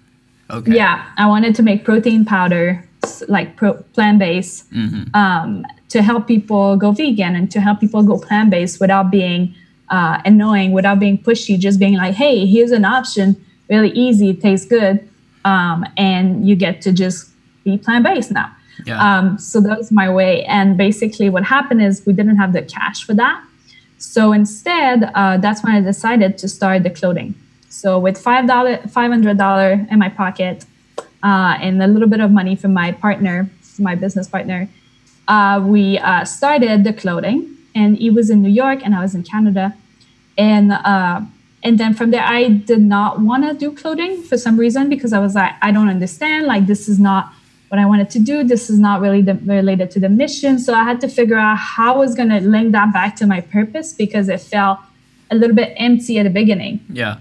Okay. 0.51 0.75
Yeah, 0.75 1.07
I 1.17 1.27
wanted 1.27 1.55
to 1.55 1.63
make 1.63 1.85
protein 1.85 2.25
powder, 2.25 2.87
like 3.29 3.57
pro- 3.57 3.83
plant 3.95 4.19
based, 4.19 4.73
mm-hmm. 4.73 5.15
um, 5.15 5.65
to 5.89 6.03
help 6.03 6.27
people 6.27 6.77
go 6.77 6.93
vegan 6.93 7.37
and 7.37 7.51
to 7.51 7.61
help 7.61 7.81
people 7.81 8.03
go 8.03 8.19
plant 8.19 8.51
based 8.51 8.81
without 8.81 9.11
being 9.11 9.55
uh, 9.91 10.21
annoying 10.25 10.73
without 10.73 10.99
being 10.99 11.19
pushy, 11.19 11.59
just 11.59 11.79
being 11.79 11.95
like, 11.95 12.15
hey, 12.15 12.47
here's 12.47 12.71
an 12.71 12.85
option, 12.85 13.37
really 13.69 13.91
easy, 13.91 14.31
it 14.31 14.41
tastes 14.41 14.67
good, 14.67 15.09
um, 15.45 15.85
and 15.97 16.47
you 16.49 16.57
get 16.57 16.81
to 16.83 16.93
just 16.93 17.31
be 17.65 17.77
plant 17.79 18.05
based 18.05 18.31
now. 18.31 18.51
Yeah. 18.87 19.01
Um, 19.01 19.39
so 19.39 19.61
that 19.61 19.79
was 19.79 19.93
my 19.93 20.13
way. 20.13 20.45
And 20.47 20.77
basically, 20.77 21.31
what 21.31 21.45
happened 21.45 21.83
is 21.83 22.05
we 22.07 22.13
didn't 22.13 22.37
have 22.37 22.53
the 22.53 22.63
cash 22.63 23.05
for 23.05 23.15
that. 23.15 23.45
So 23.99 24.33
instead, 24.33 25.11
uh, 25.15 25.37
that's 25.39 25.63
when 25.63 25.75
I 25.75 25.81
decided 25.81 26.39
to 26.39 26.49
start 26.49 26.83
the 26.83 26.91
clothing. 26.91 27.35
So 27.69 27.99
with 27.99 28.19
five 28.19 28.47
dollar, 28.47 28.79
five 28.89 29.11
hundred 29.11 29.39
dollar 29.39 29.87
in 29.91 29.99
my 29.99 30.09
pocket, 30.09 30.65
uh, 31.25 31.57
and 31.61 31.83
a 31.83 31.87
little 31.87 32.09
bit 32.09 32.21
of 32.21 32.31
money 32.31 32.55
from 32.55 32.73
my 32.75 32.93
partner, 32.93 33.51
my 33.79 33.95
business 33.95 34.29
partner, 34.29 34.69
uh, 35.27 35.61
we 35.65 35.99
uh, 35.99 36.25
started 36.25 36.85
the 36.85 36.93
clothing 36.93 37.57
and 37.75 37.97
he 37.97 38.11
was 38.11 38.29
in 38.31 38.43
New 38.43 38.51
York 38.51 38.81
and 38.85 38.95
I 38.95 39.01
was 39.01 39.15
in 39.15 39.23
Canada. 39.23 39.75
And 40.37 40.73
uh, 40.73 41.23
and 41.63 41.79
then 41.79 41.95
from 41.95 42.11
there, 42.11 42.23
I 42.23 42.49
did 42.49 42.83
not 42.83 43.21
want 43.21 43.45
to 43.45 43.55
do 43.55 43.75
clothing 43.75 44.23
for 44.23 44.37
some 44.37 44.59
reason 44.59 44.91
because 44.91 45.15
I 45.15 45.19
was 45.19 45.35
like, 45.35 45.53
I 45.63 45.73
don't 45.73 45.89
understand. 45.89 46.47
Like 46.47 46.67
this 46.67 46.89
is 46.89 46.99
not 46.99 47.33
what 47.69 47.79
I 47.79 47.87
wanted 47.87 48.11
to 48.11 48.19
do. 48.19 48.45
This 48.45 48.69
is 48.69 48.79
not 48.79 49.01
really 49.01 49.23
the, 49.23 49.35
related 49.35 49.91
to 49.93 50.01
the 50.01 50.11
mission. 50.11 50.59
So 50.59 50.75
I 50.75 50.85
had 50.85 51.01
to 51.01 51.09
figure 51.09 51.39
out 51.39 51.57
how 51.57 51.95
I 51.95 51.99
was 51.99 52.15
going 52.15 52.29
to 52.29 52.41
link 52.41 52.73
that 52.73 52.93
back 52.93 53.17
to 53.17 53.27
my 53.27 53.41
purpose 53.41 53.95
because 53.95 54.29
it 54.29 54.41
felt 54.41 54.79
a 55.31 55.35
little 55.35 55.57
bit 55.57 55.75
empty 55.79 56.19
at 56.19 56.25
the 56.25 56.31
beginning. 56.31 56.85
Yeah. 56.91 57.17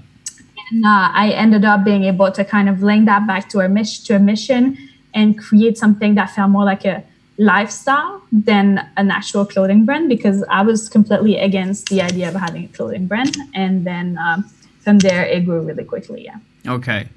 And 0.73 0.85
uh, 0.85 1.09
I 1.13 1.31
ended 1.31 1.65
up 1.65 1.83
being 1.83 2.03
able 2.03 2.31
to 2.31 2.43
kind 2.43 2.67
of 2.67 2.81
link 2.81 3.05
that 3.05 3.27
back 3.27 3.49
to 3.49 3.61
our 3.61 3.69
mission, 3.69 4.05
to 4.05 4.15
a 4.15 4.19
mission, 4.19 4.77
and 5.13 5.37
create 5.37 5.77
something 5.77 6.15
that 6.15 6.31
felt 6.31 6.49
more 6.49 6.65
like 6.65 6.85
a 6.85 7.03
lifestyle 7.37 8.21
than 8.31 8.87
an 8.97 9.11
actual 9.11 9.45
clothing 9.45 9.85
brand 9.85 10.09
because 10.09 10.43
I 10.49 10.61
was 10.63 10.89
completely 10.89 11.37
against 11.37 11.89
the 11.89 12.01
idea 12.01 12.27
of 12.29 12.35
having 12.35 12.65
a 12.65 12.67
clothing 12.67 13.07
brand. 13.07 13.35
And 13.53 13.85
then 13.85 14.17
um, 14.17 14.43
from 14.79 14.99
there, 14.99 15.23
it 15.23 15.45
grew 15.45 15.61
really 15.61 15.83
quickly. 15.83 16.25
Yeah. 16.25 16.37
Okay. 16.67 17.07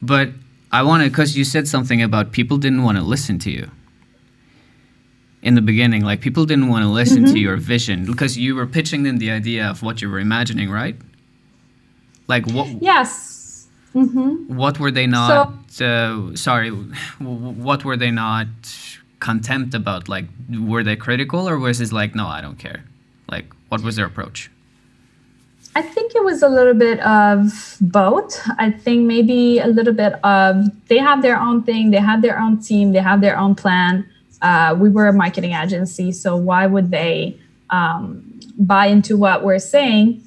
But 0.00 0.30
I 0.70 0.82
want 0.82 1.02
to, 1.02 1.10
because 1.10 1.36
you 1.36 1.44
said 1.44 1.68
something 1.68 2.02
about 2.02 2.32
people 2.32 2.56
didn't 2.58 2.82
want 2.82 2.98
to 2.98 3.04
listen 3.04 3.38
to 3.40 3.50
you 3.50 3.70
in 5.42 5.54
the 5.54 5.62
beginning. 5.62 6.04
Like 6.04 6.20
people 6.20 6.44
didn't 6.44 6.68
want 6.68 6.84
to 6.84 6.88
listen 6.88 7.24
mm-hmm. 7.24 7.34
to 7.34 7.38
your 7.38 7.56
vision 7.56 8.04
because 8.06 8.36
you 8.36 8.54
were 8.54 8.66
pitching 8.66 9.02
them 9.02 9.18
the 9.18 9.30
idea 9.30 9.66
of 9.66 9.82
what 9.82 10.02
you 10.02 10.10
were 10.10 10.18
imagining, 10.18 10.70
right? 10.70 10.96
Like 12.28 12.46
what? 12.50 12.68
Yes. 12.80 13.66
Mm-hmm. 13.94 14.56
What 14.56 14.80
were 14.80 14.90
they 14.90 15.06
not? 15.06 15.52
So, 15.68 15.86
uh, 15.86 16.36
sorry. 16.36 16.70
What 16.70 17.84
were 17.84 17.96
they 17.96 18.10
not? 18.10 18.48
contempt 19.22 19.72
about 19.72 20.08
like 20.08 20.26
were 20.50 20.82
they 20.82 20.96
critical 20.96 21.48
or 21.48 21.56
was 21.56 21.80
it 21.80 21.92
like 21.92 22.12
no 22.12 22.26
i 22.26 22.40
don't 22.40 22.58
care 22.58 22.80
like 23.30 23.46
what 23.68 23.80
was 23.80 23.94
their 23.94 24.04
approach 24.04 24.50
i 25.76 25.82
think 25.94 26.12
it 26.16 26.24
was 26.24 26.42
a 26.42 26.48
little 26.48 26.74
bit 26.74 26.98
of 27.00 27.76
both 27.80 28.32
i 28.58 28.68
think 28.68 29.06
maybe 29.06 29.60
a 29.60 29.68
little 29.68 29.94
bit 29.94 30.14
of 30.24 30.66
they 30.88 30.98
have 30.98 31.22
their 31.22 31.38
own 31.40 31.62
thing 31.62 31.92
they 31.92 32.04
have 32.10 32.20
their 32.20 32.36
own 32.36 32.60
team 32.60 32.90
they 32.90 33.04
have 33.10 33.20
their 33.20 33.38
own 33.38 33.54
plan 33.54 34.04
uh, 34.42 34.74
we 34.76 34.90
were 34.90 35.06
a 35.06 35.12
marketing 35.12 35.52
agency 35.52 36.10
so 36.10 36.34
why 36.34 36.66
would 36.66 36.90
they 36.90 37.38
um, 37.70 38.40
buy 38.58 38.86
into 38.86 39.16
what 39.16 39.44
we're 39.44 39.64
saying 39.76 40.20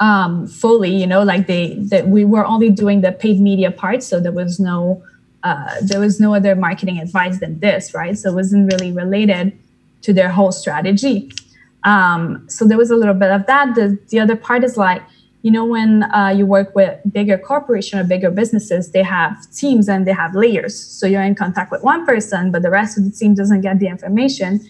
um, 0.00 0.46
fully 0.46 0.94
you 0.94 1.06
know 1.06 1.22
like 1.22 1.46
they 1.46 1.74
that 1.74 2.08
we 2.08 2.24
were 2.24 2.44
only 2.44 2.70
doing 2.70 3.02
the 3.02 3.12
paid 3.12 3.40
media 3.40 3.70
part 3.70 4.02
so 4.02 4.18
there 4.18 4.32
was 4.32 4.58
no 4.58 5.02
uh, 5.42 5.74
there 5.82 6.00
was 6.00 6.20
no 6.20 6.34
other 6.34 6.54
marketing 6.54 6.98
advice 6.98 7.40
than 7.40 7.60
this, 7.60 7.94
right? 7.94 8.16
So 8.18 8.30
it 8.30 8.34
wasn't 8.34 8.72
really 8.72 8.92
related 8.92 9.58
to 10.02 10.12
their 10.12 10.28
whole 10.28 10.52
strategy. 10.52 11.30
Um, 11.84 12.46
so 12.48 12.66
there 12.66 12.76
was 12.76 12.90
a 12.90 12.96
little 12.96 13.14
bit 13.14 13.30
of 13.30 13.46
that. 13.46 13.74
The, 13.74 13.98
the 14.08 14.20
other 14.20 14.36
part 14.36 14.64
is 14.64 14.76
like, 14.76 15.02
you 15.42 15.50
know, 15.50 15.64
when 15.64 16.02
uh, 16.14 16.28
you 16.28 16.44
work 16.44 16.74
with 16.74 17.00
bigger 17.10 17.38
corporation 17.38 17.98
or 17.98 18.04
bigger 18.04 18.30
businesses, 18.30 18.92
they 18.92 19.02
have 19.02 19.50
teams 19.52 19.88
and 19.88 20.06
they 20.06 20.12
have 20.12 20.34
layers. 20.34 20.78
So 20.78 21.06
you're 21.06 21.22
in 21.22 21.34
contact 21.34 21.72
with 21.72 21.82
one 21.82 22.04
person, 22.04 22.50
but 22.50 22.60
the 22.60 22.70
rest 22.70 22.98
of 22.98 23.04
the 23.04 23.10
team 23.10 23.34
doesn't 23.34 23.62
get 23.62 23.78
the 23.78 23.86
information. 23.86 24.60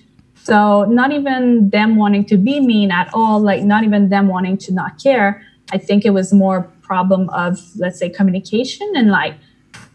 So 0.42 0.84
not 0.84 1.12
even 1.12 1.70
them 1.70 1.96
wanting 1.96 2.24
to 2.26 2.36
be 2.36 2.60
mean 2.60 2.90
at 2.90 3.10
all, 3.12 3.40
like 3.40 3.62
not 3.62 3.84
even 3.84 4.08
them 4.08 4.28
wanting 4.28 4.58
to 4.58 4.72
not 4.72 5.02
care. 5.02 5.44
I 5.72 5.78
think 5.78 6.04
it 6.04 6.10
was 6.10 6.32
more 6.32 6.62
problem 6.82 7.28
of 7.30 7.58
let's 7.76 7.98
say 7.98 8.08
communication 8.08 8.90
and 8.96 9.10
like 9.10 9.34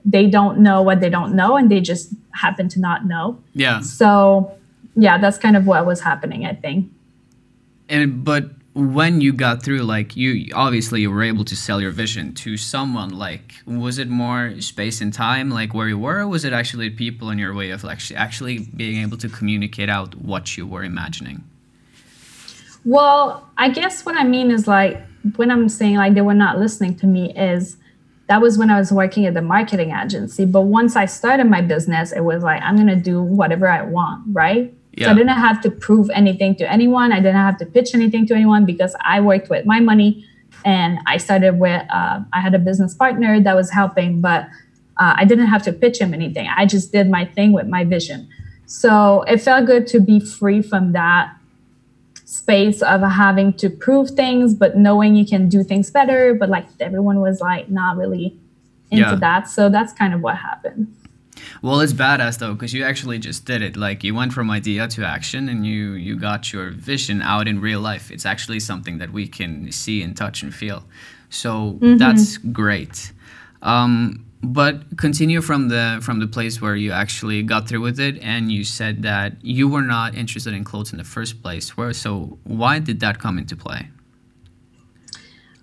they 0.05 0.27
don't 0.27 0.59
know 0.59 0.81
what 0.81 0.99
they 1.01 1.09
don't 1.09 1.35
know 1.35 1.57
and 1.57 1.69
they 1.69 1.81
just 1.81 2.13
happen 2.31 2.69
to 2.69 2.79
not 2.79 3.05
know. 3.05 3.41
Yeah. 3.53 3.81
So, 3.81 4.51
yeah, 4.95 5.17
that's 5.17 5.37
kind 5.37 5.57
of 5.57 5.65
what 5.65 5.85
was 5.85 5.99
happening, 5.99 6.45
I 6.45 6.53
think. 6.53 6.91
And 7.89 8.23
but 8.23 8.51
when 8.75 9.21
you 9.21 9.31
got 9.31 9.63
through 9.63 9.79
like 9.79 10.17
you 10.17 10.51
obviously 10.53 10.99
you 10.99 11.09
were 11.09 11.23
able 11.23 11.45
to 11.45 11.55
sell 11.55 11.79
your 11.79 11.91
vision 11.91 12.33
to 12.33 12.57
someone 12.57 13.09
like 13.09 13.53
was 13.65 13.97
it 13.97 14.09
more 14.09 14.59
space 14.59 14.99
and 14.99 15.13
time 15.13 15.49
like 15.49 15.73
where 15.73 15.87
you 15.87 15.97
were 15.97 16.27
was 16.27 16.43
it 16.43 16.51
actually 16.51 16.89
people 16.89 17.29
in 17.29 17.39
your 17.39 17.53
way 17.53 17.69
of 17.69 17.85
like 17.85 17.99
actually 18.13 18.59
being 18.75 19.01
able 19.01 19.15
to 19.15 19.29
communicate 19.29 19.89
out 19.89 20.13
what 20.15 20.57
you 20.57 20.67
were 20.67 20.83
imagining 20.83 21.41
well 22.83 23.47
i 23.57 23.69
guess 23.69 24.05
what 24.05 24.17
i 24.17 24.25
mean 24.25 24.51
is 24.51 24.67
like 24.67 25.01
when 25.37 25.49
i'm 25.49 25.69
saying 25.69 25.95
like 25.95 26.13
they 26.13 26.21
were 26.21 26.33
not 26.33 26.59
listening 26.59 26.93
to 26.93 27.07
me 27.07 27.33
is 27.33 27.77
that 28.27 28.41
was 28.41 28.57
when 28.57 28.71
I 28.71 28.79
was 28.79 28.91
working 28.91 29.27
at 29.27 29.35
the 29.35 29.41
marketing 29.43 29.91
agency. 29.91 30.45
But 30.45 30.61
once 30.61 30.95
I 30.95 31.05
started 31.05 31.45
my 31.45 31.61
business, 31.61 32.11
it 32.11 32.21
was 32.21 32.41
like, 32.41 32.59
I'm 32.63 32.75
going 32.75 32.87
to 32.87 32.95
do 32.95 33.21
whatever 33.21 33.69
I 33.69 33.83
want, 33.83 34.23
right? 34.31 34.73
Yeah. 34.95 35.07
So 35.07 35.11
I 35.11 35.13
didn't 35.13 35.35
have 35.35 35.61
to 35.61 35.71
prove 35.71 36.09
anything 36.13 36.55
to 36.55 36.71
anyone. 36.71 37.11
I 37.11 37.17
didn't 37.17 37.35
have 37.35 37.57
to 37.57 37.65
pitch 37.65 37.93
anything 37.93 38.25
to 38.27 38.33
anyone 38.33 38.65
because 38.65 38.95
I 39.01 39.19
worked 39.19 39.49
with 39.49 39.65
my 39.65 39.79
money 39.79 40.25
and 40.63 40.99
I 41.05 41.17
started 41.17 41.59
with, 41.59 41.83
uh, 41.91 42.21
I 42.33 42.39
had 42.39 42.55
a 42.55 42.59
business 42.59 42.93
partner 42.93 43.39
that 43.41 43.55
was 43.55 43.71
helping, 43.71 44.21
but 44.21 44.47
uh, 44.97 45.13
I 45.17 45.25
didn't 45.25 45.47
have 45.47 45.63
to 45.63 45.73
pitch 45.73 45.99
him 45.99 46.13
anything. 46.13 46.47
I 46.55 46.65
just 46.65 46.91
did 46.91 47.09
my 47.09 47.25
thing 47.25 47.51
with 47.51 47.67
my 47.67 47.83
vision. 47.83 48.29
So 48.65 49.23
it 49.23 49.41
felt 49.41 49.65
good 49.65 49.85
to 49.87 49.99
be 49.99 50.19
free 50.19 50.61
from 50.61 50.93
that 50.93 51.35
space 52.23 52.81
of 52.81 53.01
having 53.01 53.53
to 53.53 53.69
prove 53.69 54.11
things, 54.11 54.53
but 54.53 54.77
knowing 54.77 55.15
you 55.15 55.25
can 55.25 55.49
do 55.49 55.63
things 55.63 55.91
better. 55.91 56.33
But 56.33 56.49
like 56.49 56.65
everyone 56.79 57.19
was 57.19 57.41
like 57.41 57.69
not 57.69 57.97
really 57.97 58.37
into 58.91 59.03
yeah. 59.03 59.15
that. 59.15 59.49
So 59.49 59.69
that's 59.69 59.93
kind 59.93 60.13
of 60.13 60.21
what 60.21 60.37
happened. 60.37 60.95
Well, 61.61 61.79
it's 61.79 61.93
badass 61.93 62.39
though, 62.39 62.53
because 62.53 62.73
you 62.73 62.83
actually 62.83 63.19
just 63.19 63.45
did 63.45 63.61
it. 63.61 63.75
Like 63.77 64.03
you 64.03 64.15
went 64.15 64.33
from 64.33 64.49
idea 64.51 64.87
to 64.87 65.05
action, 65.05 65.49
and 65.49 65.65
you 65.65 65.93
you 65.93 66.19
got 66.19 66.51
your 66.53 66.71
vision 66.71 67.21
out 67.21 67.47
in 67.47 67.61
real 67.61 67.79
life. 67.79 68.11
It's 68.11 68.25
actually 68.25 68.59
something 68.59 68.97
that 68.99 69.11
we 69.11 69.27
can 69.27 69.71
see 69.71 70.01
and 70.01 70.15
touch 70.15 70.43
and 70.43 70.53
feel. 70.53 70.83
So 71.29 71.73
mm-hmm. 71.73 71.97
that's 71.97 72.37
great. 72.37 73.11
Um, 73.61 74.25
but 74.41 74.97
continue 74.97 75.41
from 75.41 75.69
the 75.69 75.99
from 76.01 76.19
the 76.19 76.27
place 76.27 76.61
where 76.61 76.75
you 76.75 76.91
actually 76.91 77.41
got 77.41 77.67
through 77.67 77.81
with 77.81 77.99
it 77.99 78.17
and 78.21 78.51
you 78.51 78.63
said 78.63 79.01
that 79.01 79.33
you 79.43 79.67
were 79.67 79.81
not 79.81 80.15
interested 80.15 80.53
in 80.53 80.63
clothes 80.63 80.91
in 80.91 80.97
the 80.97 81.03
first 81.03 81.41
place 81.41 81.75
where 81.75 81.91
so 81.93 82.37
why 82.43 82.77
did 82.79 82.99
that 82.99 83.19
come 83.19 83.37
into 83.37 83.55
play 83.55 83.89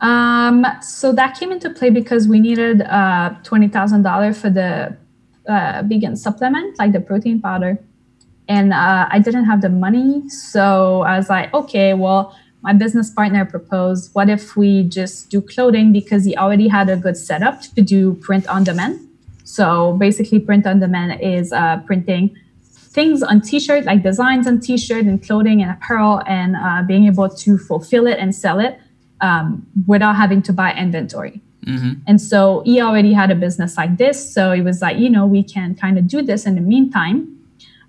um, 0.00 0.66
so 0.80 1.12
that 1.12 1.38
came 1.38 1.52
into 1.52 1.70
play 1.70 1.88
because 1.88 2.26
we 2.26 2.40
needed 2.40 2.82
uh, 2.82 3.36
$20000 3.44 4.36
for 4.36 4.50
the 4.50 4.96
uh, 5.48 5.82
vegan 5.86 6.16
supplement 6.16 6.78
like 6.78 6.92
the 6.92 7.00
protein 7.00 7.40
powder 7.40 7.78
and 8.48 8.72
uh, 8.72 9.06
i 9.10 9.18
didn't 9.18 9.44
have 9.44 9.60
the 9.60 9.68
money 9.68 10.28
so 10.28 11.02
i 11.02 11.16
was 11.16 11.28
like 11.28 11.52
okay 11.54 11.94
well 11.94 12.34
my 12.62 12.72
business 12.72 13.10
partner 13.10 13.44
proposed, 13.44 14.14
what 14.14 14.28
if 14.28 14.56
we 14.56 14.84
just 14.84 15.30
do 15.30 15.40
clothing 15.40 15.92
because 15.92 16.24
he 16.24 16.36
already 16.36 16.68
had 16.68 16.88
a 16.88 16.96
good 16.96 17.16
setup 17.16 17.60
to 17.60 17.82
do 17.82 18.14
print 18.14 18.46
on 18.46 18.62
demand. 18.62 19.00
So 19.44 19.94
basically, 19.94 20.38
print 20.38 20.66
on 20.66 20.78
demand 20.78 21.20
is 21.20 21.52
uh, 21.52 21.78
printing 21.84 22.36
things 22.62 23.22
on 23.22 23.40
t-shirt, 23.40 23.84
like 23.84 24.02
designs 24.02 24.46
on 24.46 24.60
t-shirt 24.60 25.04
and 25.04 25.20
clothing 25.22 25.60
and 25.60 25.72
apparel, 25.72 26.22
and 26.26 26.56
uh, 26.56 26.82
being 26.86 27.06
able 27.06 27.28
to 27.28 27.58
fulfill 27.58 28.06
it 28.06 28.18
and 28.18 28.34
sell 28.34 28.60
it 28.60 28.78
um, 29.20 29.66
without 29.88 30.14
having 30.14 30.40
to 30.42 30.52
buy 30.52 30.72
inventory. 30.72 31.40
Mm-hmm. 31.66 32.00
And 32.06 32.20
so 32.20 32.62
he 32.64 32.80
already 32.80 33.12
had 33.12 33.30
a 33.30 33.34
business 33.34 33.76
like 33.76 33.96
this. 33.96 34.32
So 34.32 34.52
he 34.52 34.62
was 34.62 34.82
like, 34.82 34.98
you 34.98 35.08
know, 35.08 35.26
we 35.26 35.42
can 35.42 35.74
kind 35.74 35.98
of 35.98 36.08
do 36.08 36.22
this 36.22 36.46
in 36.46 36.56
the 36.56 36.60
meantime, 36.60 37.38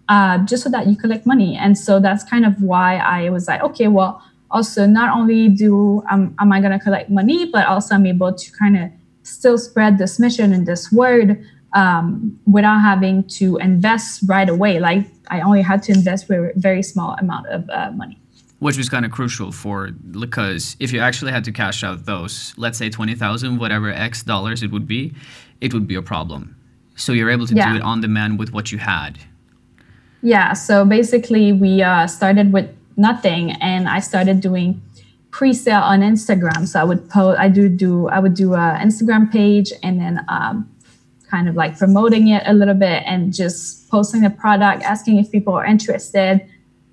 uh, 0.09 0.39
just 0.39 0.63
so 0.63 0.69
that 0.69 0.87
you 0.87 0.95
collect 0.95 1.25
money. 1.25 1.55
And 1.57 1.77
so 1.77 1.99
that's 1.99 2.23
kind 2.23 2.45
of 2.45 2.61
why 2.61 2.97
I 2.97 3.29
was 3.29 3.47
like, 3.47 3.63
okay, 3.63 3.87
well, 3.87 4.21
also 4.51 4.85
not 4.85 5.17
only 5.17 5.49
do 5.49 6.03
um, 6.11 6.35
am 6.39 6.51
I 6.51 6.59
going 6.59 6.71
to 6.71 6.79
collect 6.79 7.09
money, 7.09 7.45
but 7.45 7.65
also 7.67 7.95
I'm 7.95 8.05
able 8.05 8.33
to 8.33 8.51
kind 8.51 8.77
of 8.77 8.91
still 9.23 9.57
spread 9.57 9.97
this 9.97 10.19
mission 10.19 10.53
and 10.53 10.67
this 10.67 10.91
word 10.91 11.43
um, 11.73 12.39
without 12.45 12.79
having 12.79 13.23
to 13.39 13.57
invest 13.57 14.21
right 14.27 14.47
away. 14.47 14.79
Like 14.79 15.07
I 15.29 15.41
only 15.41 15.63
had 15.63 15.81
to 15.83 15.91
invest 15.91 16.29
with 16.29 16.39
a 16.39 16.51
very 16.55 16.83
small 16.83 17.15
amount 17.19 17.47
of 17.47 17.67
uh, 17.71 17.91
money 17.91 18.19
which 18.63 18.77
was 18.77 18.87
kind 18.87 19.05
of 19.05 19.11
crucial 19.11 19.51
for 19.51 19.91
because 19.91 20.77
if 20.79 20.93
you 20.93 20.99
actually 21.01 21.33
had 21.33 21.43
to 21.43 21.51
cash 21.51 21.83
out 21.83 22.05
those, 22.05 22.53
let's 22.55 22.77
say 22.77 22.89
twenty 22.89 23.13
thousand, 23.13 23.59
whatever 23.59 23.89
X 23.91 24.23
dollars 24.23 24.63
it 24.63 24.71
would 24.71 24.87
be, 24.87 25.13
it 25.59 25.73
would 25.73 25.85
be 25.85 25.95
a 25.95 26.01
problem. 26.01 26.55
So 26.95 27.11
you're 27.11 27.29
able 27.29 27.45
to 27.47 27.55
yeah. 27.55 27.73
do 27.73 27.75
it 27.75 27.81
on 27.81 27.99
demand 27.99 28.39
with 28.39 28.53
what 28.53 28.71
you 28.71 28.77
had. 28.77 29.19
Yeah. 30.21 30.53
So 30.53 30.85
basically, 30.85 31.51
we 31.51 31.81
uh, 31.81 32.07
started 32.07 32.53
with 32.53 32.69
nothing, 32.95 33.51
and 33.51 33.89
I 33.89 33.99
started 33.99 34.39
doing 34.39 34.81
pre-sale 35.31 35.81
on 35.81 35.99
Instagram. 35.99 36.65
So 36.65 36.79
I 36.79 36.85
would 36.85 37.09
post, 37.09 37.39
I 37.39 37.49
do 37.49 37.67
do, 37.67 38.07
I 38.07 38.19
would 38.19 38.33
do 38.33 38.53
a 38.53 38.79
Instagram 38.81 39.29
page, 39.29 39.73
and 39.83 39.99
then 39.99 40.23
um, 40.29 40.71
kind 41.29 41.49
of 41.49 41.55
like 41.55 41.77
promoting 41.77 42.29
it 42.29 42.43
a 42.45 42.53
little 42.53 42.75
bit, 42.75 43.03
and 43.05 43.33
just 43.33 43.89
posting 43.91 44.21
the 44.21 44.29
product, 44.29 44.83
asking 44.83 45.17
if 45.17 45.29
people 45.29 45.53
are 45.53 45.65
interested 45.65 46.47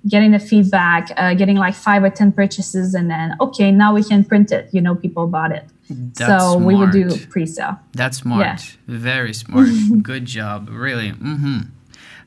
getting 0.07 0.31
the 0.31 0.39
feedback, 0.39 1.11
uh, 1.17 1.33
getting 1.33 1.57
like 1.57 1.75
five 1.75 2.03
or 2.03 2.09
10 2.09 2.31
purchases, 2.31 2.93
and 2.93 3.09
then, 3.09 3.35
okay, 3.39 3.71
now 3.71 3.93
we 3.93 4.03
can 4.03 4.23
print 4.23 4.51
it. 4.51 4.69
You 4.71 4.81
know, 4.81 4.95
people 4.95 5.27
bought 5.27 5.51
it. 5.51 5.65
That's 5.89 6.19
so 6.19 6.53
smart. 6.53 6.65
we 6.65 6.75
would 6.75 6.91
do 6.91 7.17
pre 7.27 7.45
sale. 7.45 7.79
That's 7.93 8.19
smart. 8.19 8.45
Yeah. 8.45 8.57
Very 8.87 9.33
smart. 9.33 9.69
Good 10.01 10.25
job. 10.25 10.69
Really. 10.69 11.11
Mm-hmm. 11.11 11.59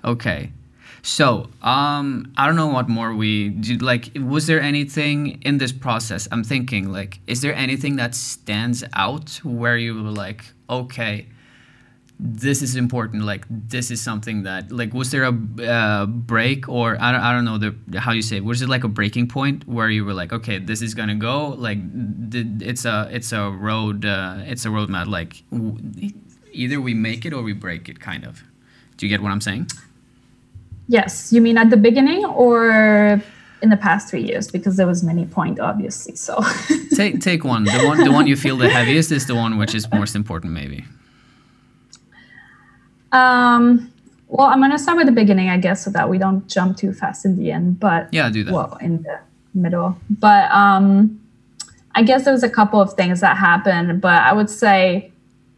Okay. 0.04 0.50
So, 1.02 1.50
um, 1.60 2.32
I 2.38 2.46
don't 2.46 2.56
know 2.56 2.68
what 2.68 2.88
more 2.88 3.14
we 3.14 3.50
did. 3.50 3.82
Like, 3.82 4.10
was 4.18 4.46
there 4.46 4.60
anything 4.60 5.42
in 5.42 5.58
this 5.58 5.70
process? 5.70 6.26
I'm 6.32 6.42
thinking, 6.42 6.90
like, 6.90 7.20
is 7.26 7.42
there 7.42 7.54
anything 7.54 7.96
that 7.96 8.14
stands 8.14 8.82
out 8.94 9.40
where 9.44 9.76
you 9.76 10.02
were 10.02 10.10
like, 10.10 10.44
okay, 10.70 11.26
this 12.26 12.62
is 12.62 12.74
important 12.74 13.22
like 13.22 13.44
this 13.50 13.90
is 13.90 14.00
something 14.00 14.44
that 14.44 14.72
like 14.72 14.94
was 14.94 15.10
there 15.10 15.24
a 15.24 15.62
uh, 15.62 16.06
break 16.06 16.66
or 16.70 16.96
I 16.98 17.12
don't, 17.12 17.20
I 17.20 17.32
don't 17.34 17.44
know 17.44 17.58
the 17.58 18.00
how 18.00 18.12
you 18.12 18.22
say 18.22 18.38
it 18.38 18.44
was 18.44 18.62
it 18.62 18.68
like 18.68 18.82
a 18.82 18.88
breaking 18.88 19.28
point 19.28 19.68
where 19.68 19.90
you 19.90 20.06
were 20.06 20.14
like 20.14 20.32
okay 20.32 20.58
this 20.58 20.80
is 20.80 20.94
gonna 20.94 21.16
go? 21.16 21.48
Like 21.48 21.76
it's 22.32 22.86
a 22.86 23.10
it's 23.12 23.30
a 23.32 23.50
road 23.50 24.06
uh, 24.06 24.38
it's 24.46 24.64
a 24.64 24.68
roadmap 24.68 25.06
like 25.06 25.42
either 26.50 26.80
we 26.80 26.94
make 26.94 27.26
it 27.26 27.34
or 27.34 27.42
we 27.42 27.52
break 27.52 27.90
it 27.90 28.00
kind 28.00 28.24
of. 28.24 28.42
Do 28.96 29.04
you 29.04 29.10
get 29.10 29.20
what 29.20 29.30
I'm 29.30 29.42
saying? 29.42 29.68
Yes. 30.88 31.30
You 31.30 31.42
mean 31.42 31.58
at 31.58 31.68
the 31.68 31.76
beginning 31.76 32.24
or 32.24 33.22
in 33.60 33.68
the 33.68 33.76
past 33.76 34.08
three 34.08 34.22
years? 34.22 34.50
Because 34.50 34.78
there 34.78 34.86
was 34.86 35.02
many 35.02 35.26
point 35.26 35.60
obviously 35.60 36.16
so. 36.16 36.42
Take 36.94 37.20
take 37.20 37.44
one. 37.44 37.64
The 37.64 37.84
one 37.84 37.98
the 38.02 38.12
one 38.12 38.26
you 38.26 38.36
feel 38.36 38.56
the 38.56 38.70
heaviest 38.80 39.12
is 39.12 39.26
the 39.26 39.34
one 39.34 39.58
which 39.58 39.74
is 39.74 39.86
most 39.92 40.16
important 40.16 40.54
maybe 40.54 40.86
um, 43.14 43.90
well, 44.28 44.48
I'm 44.48 44.58
going 44.58 44.72
to 44.72 44.78
start 44.78 44.96
with 44.96 45.06
the 45.06 45.12
beginning, 45.12 45.48
I 45.48 45.58
guess, 45.58 45.84
so 45.84 45.90
that 45.90 46.08
we 46.10 46.18
don't 46.18 46.46
jump 46.48 46.76
too 46.76 46.92
fast 46.92 47.24
in 47.24 47.36
the 47.36 47.52
end. 47.52 47.78
But 47.78 48.12
yeah, 48.12 48.28
do 48.30 48.42
that. 48.44 48.52
Well, 48.52 48.76
in 48.80 49.02
the 49.02 49.20
middle. 49.54 49.96
But 50.10 50.50
um, 50.50 51.20
I 51.94 52.02
guess 52.02 52.24
there 52.24 52.32
was 52.32 52.42
a 52.42 52.50
couple 52.50 52.80
of 52.80 52.94
things 52.94 53.20
that 53.20 53.36
happened. 53.36 54.00
But 54.00 54.22
I 54.22 54.32
would 54.32 54.50
say 54.50 55.12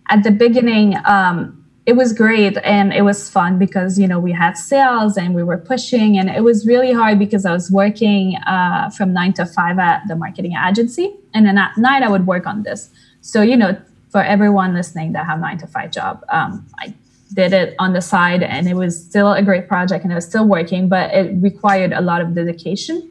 at 0.08 0.22
the 0.22 0.30
beginning, 0.30 0.96
um, 1.06 1.64
it 1.86 1.94
was 1.94 2.12
great 2.12 2.58
and 2.64 2.92
it 2.92 3.02
was 3.02 3.30
fun 3.30 3.58
because 3.58 3.96
you 3.96 4.08
know 4.08 4.18
we 4.18 4.32
had 4.32 4.58
sales 4.58 5.16
and 5.16 5.34
we 5.36 5.42
were 5.44 5.56
pushing 5.56 6.18
and 6.18 6.28
it 6.28 6.42
was 6.42 6.66
really 6.66 6.92
hard 6.92 7.16
because 7.16 7.46
i 7.46 7.52
was 7.52 7.70
working 7.70 8.36
uh, 8.46 8.90
from 8.90 9.12
nine 9.12 9.32
to 9.32 9.46
five 9.46 9.78
at 9.78 10.02
the 10.08 10.16
marketing 10.16 10.54
agency 10.68 11.14
and 11.32 11.46
then 11.46 11.56
at 11.56 11.76
night 11.78 12.02
i 12.02 12.08
would 12.08 12.26
work 12.26 12.44
on 12.44 12.64
this 12.64 12.90
so 13.20 13.40
you 13.40 13.56
know 13.56 13.80
for 14.10 14.20
everyone 14.20 14.74
listening 14.74 15.12
that 15.12 15.24
have 15.26 15.38
nine 15.38 15.56
to 15.56 15.66
five 15.68 15.92
job 15.92 16.24
um, 16.28 16.66
i 16.80 16.92
did 17.34 17.52
it 17.52 17.74
on 17.78 17.92
the 17.92 18.00
side 18.00 18.42
and 18.42 18.68
it 18.68 18.74
was 18.74 18.98
still 19.02 19.32
a 19.32 19.42
great 19.42 19.68
project 19.68 20.04
and 20.04 20.12
it 20.12 20.14
was 20.14 20.26
still 20.26 20.46
working 20.46 20.88
but 20.88 21.12
it 21.12 21.34
required 21.42 21.92
a 21.92 22.00
lot 22.00 22.20
of 22.20 22.34
dedication 22.34 23.10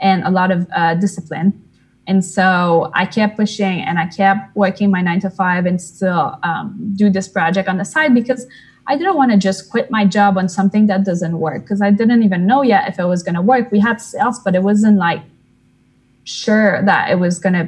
and 0.00 0.22
a 0.24 0.30
lot 0.30 0.50
of 0.50 0.68
uh, 0.74 0.94
discipline. 0.94 1.62
And 2.06 2.24
so 2.24 2.90
i 2.94 3.04
kept 3.04 3.36
pushing 3.36 3.80
and 3.80 3.98
i 3.98 4.06
kept 4.06 4.54
working 4.54 4.90
my 4.92 5.02
nine 5.02 5.20
to 5.20 5.30
five 5.30 5.66
and 5.66 5.80
still 5.80 6.38
um, 6.44 6.92
do 6.94 7.10
this 7.10 7.26
project 7.26 7.68
on 7.68 7.78
the 7.78 7.84
side 7.84 8.14
because 8.14 8.46
i 8.86 8.96
didn't 8.96 9.16
want 9.16 9.32
to 9.32 9.36
just 9.36 9.70
quit 9.70 9.90
my 9.90 10.04
job 10.04 10.38
on 10.38 10.48
something 10.48 10.86
that 10.86 11.02
doesn't 11.02 11.40
work 11.40 11.62
because 11.62 11.82
i 11.82 11.90
didn't 11.90 12.22
even 12.22 12.46
know 12.46 12.62
yet 12.62 12.88
if 12.88 13.00
it 13.00 13.06
was 13.06 13.24
going 13.24 13.34
to 13.34 13.42
work. 13.42 13.72
We 13.72 13.80
had 13.80 14.00
sales 14.00 14.38
but 14.38 14.54
it 14.54 14.62
wasn't 14.62 14.98
like 14.98 15.22
sure 16.22 16.80
that 16.84 17.10
it 17.10 17.16
was 17.16 17.40
going 17.40 17.54
to 17.54 17.66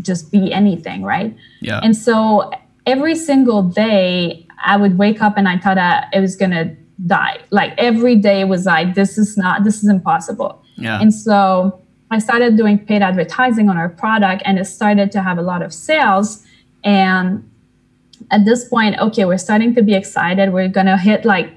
just 0.00 0.32
be 0.32 0.52
anything 0.52 1.02
right? 1.02 1.36
Yeah. 1.60 1.80
And 1.82 1.94
so 1.96 2.50
every 2.86 3.14
single 3.14 3.62
day 3.62 4.46
I 4.64 4.76
would 4.76 4.98
wake 4.98 5.22
up 5.22 5.36
and 5.36 5.48
I 5.48 5.58
thought 5.58 5.76
that 5.76 6.08
it 6.12 6.20
was 6.20 6.36
gonna 6.36 6.76
die. 7.06 7.40
Like 7.50 7.74
every 7.78 8.16
day 8.16 8.44
was 8.44 8.66
like, 8.66 8.94
this 8.94 9.18
is 9.18 9.36
not, 9.36 9.64
this 9.64 9.82
is 9.82 9.88
impossible. 9.88 10.62
Yeah. 10.76 11.00
And 11.00 11.12
so 11.12 11.80
I 12.10 12.18
started 12.18 12.56
doing 12.56 12.78
paid 12.78 13.02
advertising 13.02 13.68
on 13.68 13.76
our 13.76 13.88
product 13.88 14.42
and 14.44 14.58
it 14.58 14.66
started 14.66 15.12
to 15.12 15.22
have 15.22 15.38
a 15.38 15.42
lot 15.42 15.62
of 15.62 15.72
sales. 15.72 16.44
And 16.82 17.48
at 18.30 18.44
this 18.44 18.68
point, 18.68 18.98
okay, 18.98 19.24
we're 19.24 19.38
starting 19.38 19.74
to 19.74 19.82
be 19.82 19.94
excited. 19.94 20.52
We're 20.52 20.68
gonna 20.68 20.98
hit 20.98 21.24
like 21.24 21.50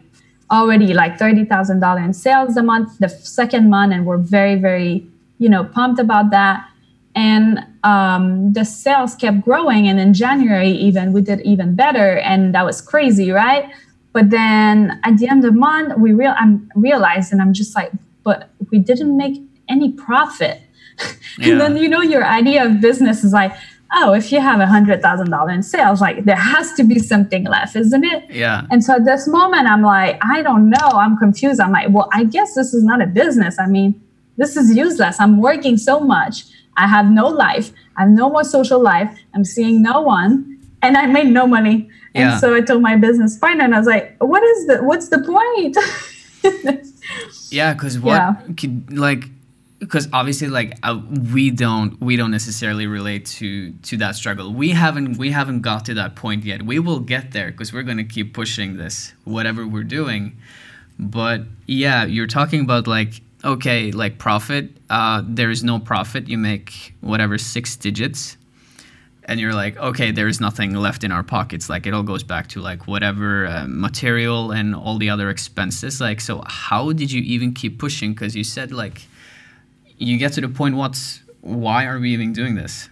already 0.50 0.94
like 0.94 1.18
$30,000 1.18 2.06
in 2.06 2.14
sales 2.14 2.56
a 2.58 2.64
month, 2.64 2.98
the 3.00 3.10
second 3.10 3.70
month, 3.70 3.94
and 3.94 4.06
we're 4.06 4.18
very, 4.18 4.56
very, 4.56 5.06
you 5.40 5.50
know, 5.50 5.64
pumped 5.64 6.00
about 6.00 6.32
that 6.32 6.66
and 7.18 7.66
um, 7.84 8.54
the 8.54 8.64
sales 8.64 9.16
kept 9.16 9.42
growing. 9.42 9.88
And 9.88 10.00
in 10.00 10.14
january 10.14 10.70
even 10.70 11.12
we 11.12 11.22
did 11.22 11.42
even 11.42 11.76
better. 11.76 12.20
And 12.20 12.54
that 12.54 12.64
was 12.64 12.80
crazy 12.80 13.32
right? 13.32 13.66
But 14.14 14.30
then 14.30 15.00
at 15.04 15.18
the 15.18 15.28
end 15.28 15.44
of 15.44 15.54
the 15.54 15.60
month 15.60 15.98
we 15.98 16.14
real 16.14 16.34
i'm 16.38 16.72
realized 16.76 17.32
and 17.32 17.42
i'm 17.42 17.54
just 17.54 17.76
like 17.76 17.92
but 18.24 18.50
we 18.72 18.80
didn't 18.80 19.16
make 19.16 19.36
any 19.70 19.92
profit. 19.92 20.62
Yeah. 21.40 21.48
and 21.48 21.62
then 21.62 21.78
you 21.78 21.90
know 21.90 22.02
your 22.02 22.26
idea 22.26 22.66
of 22.66 22.82
business 22.82 23.24
is 23.24 23.34
like 23.34 23.54
oh 23.94 24.14
if 24.14 24.32
you 24.32 24.40
have 24.42 24.60
a 24.60 24.68
hundred 24.68 25.02
thousand 25.02 25.30
dollar 25.30 25.52
in 25.52 25.64
sales 25.64 26.02
like 26.02 26.26
there 26.26 26.44
has 26.54 26.74
to 26.74 26.84
be 26.84 27.00
something 27.00 27.44
left 27.46 27.76
isn't 27.76 28.04
it? 28.04 28.30
Yeah. 28.30 28.66
And 28.72 28.84
so 28.84 28.96
at 28.96 29.06
this 29.06 29.28
moment 29.28 29.68
i'm 29.68 29.82
like 29.82 30.20
i 30.36 30.42
don't 30.48 30.70
know. 30.70 30.90
I'm 31.04 31.18
confused. 31.18 31.60
I'm 31.60 31.72
like 31.72 31.90
well 31.90 32.10
i 32.14 32.24
guess 32.36 32.54
this 32.54 32.74
is 32.78 32.84
not 32.84 33.02
a 33.02 33.08
business. 33.08 33.58
I 33.60 33.68
mean 33.68 33.92
this 34.38 34.56
is 34.56 34.76
useless. 34.76 35.20
I'm 35.20 35.42
working 35.42 35.78
so 35.78 36.00
much 36.00 36.44
I 36.78 36.88
have 36.88 37.12
no 37.12 37.28
life. 37.28 37.72
I 37.98 38.02
have 38.02 38.12
no 38.12 38.30
more 38.30 38.44
social 38.44 38.80
life. 38.80 39.18
I'm 39.34 39.44
seeing 39.44 39.82
no 39.82 40.02
one, 40.02 40.60
and 40.82 40.96
I 40.96 41.08
made 41.08 41.28
no 41.28 41.48
money. 41.48 41.90
And 42.16 42.32
yeah. 42.32 42.38
so 42.38 42.56
I 42.56 42.62
told 42.62 42.82
my 42.82 42.96
business 42.96 43.38
partner, 43.38 43.66
and 43.66 43.76
I 43.76 43.80
was 43.80 43.88
like, 43.88 44.16
"What 44.20 44.44
is 44.44 44.68
the? 44.68 44.84
What's 44.84 45.10
the 45.10 45.20
point?" 45.20 45.78
yeah, 47.52 47.74
because 47.74 48.00
what? 48.00 48.14
Yeah. 48.14 48.70
Like, 48.92 49.26
because 49.80 50.08
obviously, 50.14 50.48
like 50.48 50.78
uh, 50.84 51.00
we 51.34 51.50
don't 51.50 52.00
we 52.02 52.16
don't 52.16 52.32
necessarily 52.32 52.88
relate 52.88 53.26
to 53.38 53.72
to 53.72 53.98
that 53.98 54.16
struggle. 54.16 54.54
We 54.54 54.70
haven't 54.70 55.18
we 55.18 55.32
haven't 55.32 55.62
got 55.62 55.86
to 55.86 55.94
that 55.96 56.16
point 56.16 56.46
yet. 56.46 56.64
We 56.64 56.80
will 56.80 57.00
get 57.00 57.32
there 57.32 57.52
because 57.52 57.74
we're 57.74 57.84
gonna 57.84 58.04
keep 58.04 58.34
pushing 58.34 58.78
this, 58.78 59.14
whatever 59.24 59.68
we're 59.68 59.84
doing. 59.84 60.38
But 61.00 61.42
yeah, 61.68 62.06
you're 62.06 62.28
talking 62.28 62.62
about 62.62 62.88
like 62.88 63.22
okay, 63.48 63.92
like 63.92 64.18
profit, 64.18 64.70
uh, 64.90 65.24
there 65.26 65.50
is 65.50 65.64
no 65.64 65.80
profit. 65.80 66.28
You 66.28 66.38
make 66.38 66.94
whatever 67.02 67.38
six 67.38 67.76
digits, 67.76 68.38
and 69.24 69.40
you're 69.40 69.54
like, 69.54 69.78
okay, 69.78 70.12
there 70.12 70.28
is 70.28 70.40
nothing 70.40 70.74
left 70.76 71.04
in 71.04 71.12
our 71.12 71.24
pockets. 71.24 71.70
Like 71.70 71.88
it 71.88 71.94
all 71.94 72.04
goes 72.04 72.24
back 72.24 72.48
to 72.50 72.62
like 72.62 72.88
whatever 72.88 73.48
uh, 73.48 73.66
material 73.68 74.52
and 74.52 74.76
all 74.76 74.98
the 74.98 75.10
other 75.10 75.30
expenses. 75.30 76.00
Like, 76.02 76.22
so 76.22 76.44
how 76.46 76.92
did 76.92 77.12
you 77.12 77.22
even 77.22 77.54
keep 77.54 77.80
pushing? 77.80 78.14
Because 78.14 78.36
you 78.36 78.44
said 78.44 78.72
like, 78.72 79.08
you 79.98 80.18
get 80.18 80.34
to 80.34 80.42
the 80.42 80.50
point. 80.50 80.76
What's 80.76 81.22
why 81.42 81.86
are 81.86 82.00
we 82.00 82.12
even 82.12 82.34
doing 82.34 82.56
this? 82.56 82.90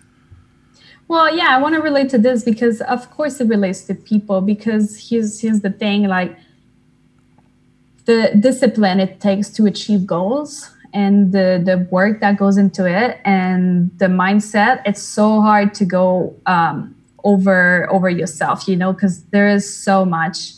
Well, 1.08 1.36
yeah, 1.36 1.50
I 1.50 1.62
want 1.62 1.76
to 1.76 1.82
relate 1.82 2.10
to 2.10 2.18
this 2.18 2.44
because, 2.44 2.82
of 2.82 3.12
course, 3.12 3.40
it 3.40 3.48
relates 3.48 3.84
to 3.84 3.94
people. 3.94 4.42
Because 4.42 5.10
here's 5.10 5.42
here's 5.42 5.60
the 5.60 5.70
thing, 5.70 6.08
like 6.08 6.36
the 8.06 8.32
discipline 8.40 9.00
it 9.00 9.20
takes 9.20 9.50
to 9.50 9.66
achieve 9.66 10.06
goals 10.06 10.72
and 10.94 11.32
the 11.32 11.62
the 11.64 11.88
work 11.92 12.22
that 12.22 12.38
goes 12.38 12.58
into 12.58 12.86
it 12.86 13.20
and 13.26 13.92
the 14.00 14.06
mindset 14.06 14.82
it's 14.86 15.02
so 15.02 15.42
hard 15.42 15.74
to 15.74 15.86
go 15.86 16.36
um, 16.46 16.96
over 17.24 17.92
over 17.92 18.10
yourself 18.10 18.68
you 18.68 18.76
know 18.76 18.94
because 18.94 19.24
there 19.26 19.50
is 19.50 19.66
so 19.68 20.06
much 20.06 20.54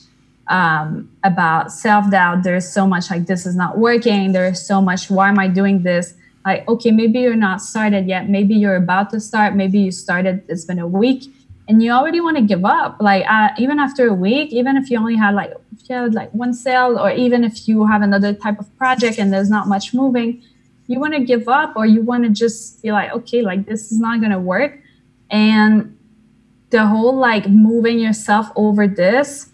um, 0.50 1.10
about 1.24 1.72
self-doubt. 1.72 2.44
There's 2.44 2.72
so 2.72 2.88
much 2.88 3.10
like 3.10 3.26
this 3.26 3.46
is 3.46 3.56
not 3.56 3.78
working. 3.78 4.32
There's 4.32 4.66
so 4.66 4.82
much 4.82 5.10
why 5.10 5.30
am 5.30 5.40
i 5.40 5.48
doing 5.48 5.84
this? 5.84 6.14
Like 6.46 6.68
okay 6.68 6.92
maybe 6.92 7.20
you're 7.20 7.36
not 7.36 7.62
started 7.62 8.08
yet. 8.08 8.30
Maybe 8.30 8.56
you're 8.56 8.76
about 8.76 9.10
to 9.12 9.20
start. 9.20 9.56
Maybe 9.56 9.80
you 9.80 9.92
started 9.92 10.44
it's 10.48 10.66
been 10.66 10.80
a 10.80 10.88
week 10.88 11.26
and 11.68 11.84
you 11.84 11.92
already 11.92 12.22
want 12.22 12.38
to 12.38 12.44
give 12.44 12.64
up. 12.64 12.98
Like 13.02 13.26
uh, 13.30 13.50
even 13.58 13.80
after 13.80 14.08
a 14.08 14.14
week 14.14 14.54
even 14.54 14.78
if 14.78 14.90
you 14.90 14.98
only 14.98 15.16
had 15.16 15.36
like 15.36 15.52
had 15.93 16.13
like 16.13 16.32
one 16.34 16.54
sale 16.54 16.97
or 17.00 17.12
even 17.12 17.43
if 17.43 17.67
you 17.67 17.86
have 17.86 18.02
another 18.02 18.34
type 18.34 18.60
of 18.60 18.78
project 18.78 19.17
and 19.17 19.32
there's 19.32 19.50
not 19.50 19.67
much 19.67 19.93
moving 19.93 20.41
you 20.88 21.00
want 21.00 21.13
to 21.13 21.19
give 21.19 21.47
up 21.47 21.76
or 21.76 21.86
you 21.86 22.02
want 22.02 22.23
to 22.23 22.30
just 22.30 22.82
be 22.82 22.91
like 22.91 23.12
okay 23.12 23.41
like 23.41 23.65
this 23.65 23.91
is 23.91 24.00
not 24.00 24.19
going 24.19 24.32
to 24.32 24.39
work 24.39 24.80
and 25.30 25.97
the 26.69 26.86
whole 26.86 27.15
like 27.15 27.47
moving 27.47 28.00
yourself 28.00 28.47
over 28.56 28.88
this 28.88 29.50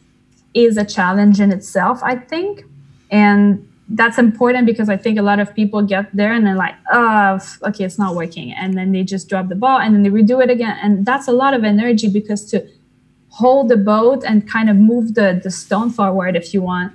is 0.53 0.77
a 0.77 0.85
challenge 0.85 1.39
in 1.39 1.51
itself 1.51 1.99
i 2.03 2.15
think 2.15 2.63
and 3.09 3.67
that's 3.89 4.17
important 4.17 4.65
because 4.65 4.89
I 4.89 4.97
think 4.97 5.19
a 5.19 5.21
lot 5.21 5.39
of 5.39 5.53
people 5.53 5.81
get 5.81 6.09
there 6.15 6.33
and 6.33 6.45
they're 6.45 6.55
like, 6.55 6.75
oh, 6.91 7.39
okay, 7.63 7.83
it's 7.83 7.99
not 7.99 8.15
working. 8.15 8.51
And 8.53 8.75
then 8.77 8.91
they 8.91 9.03
just 9.03 9.29
drop 9.29 9.49
the 9.49 9.55
ball 9.55 9.79
and 9.79 9.93
then 9.93 10.03
they 10.03 10.09
redo 10.09 10.43
it 10.43 10.49
again. 10.49 10.77
And 10.81 11.05
that's 11.05 11.27
a 11.27 11.31
lot 11.31 11.53
of 11.53 11.63
energy 11.63 12.09
because 12.09 12.45
to 12.51 12.67
hold 13.39 13.69
the 13.69 13.77
boat 13.77 14.23
and 14.23 14.47
kind 14.49 14.69
of 14.69 14.75
move 14.75 15.15
the, 15.15 15.39
the 15.43 15.51
stone 15.51 15.89
forward, 15.89 16.35
if 16.35 16.53
you 16.53 16.61
want, 16.61 16.93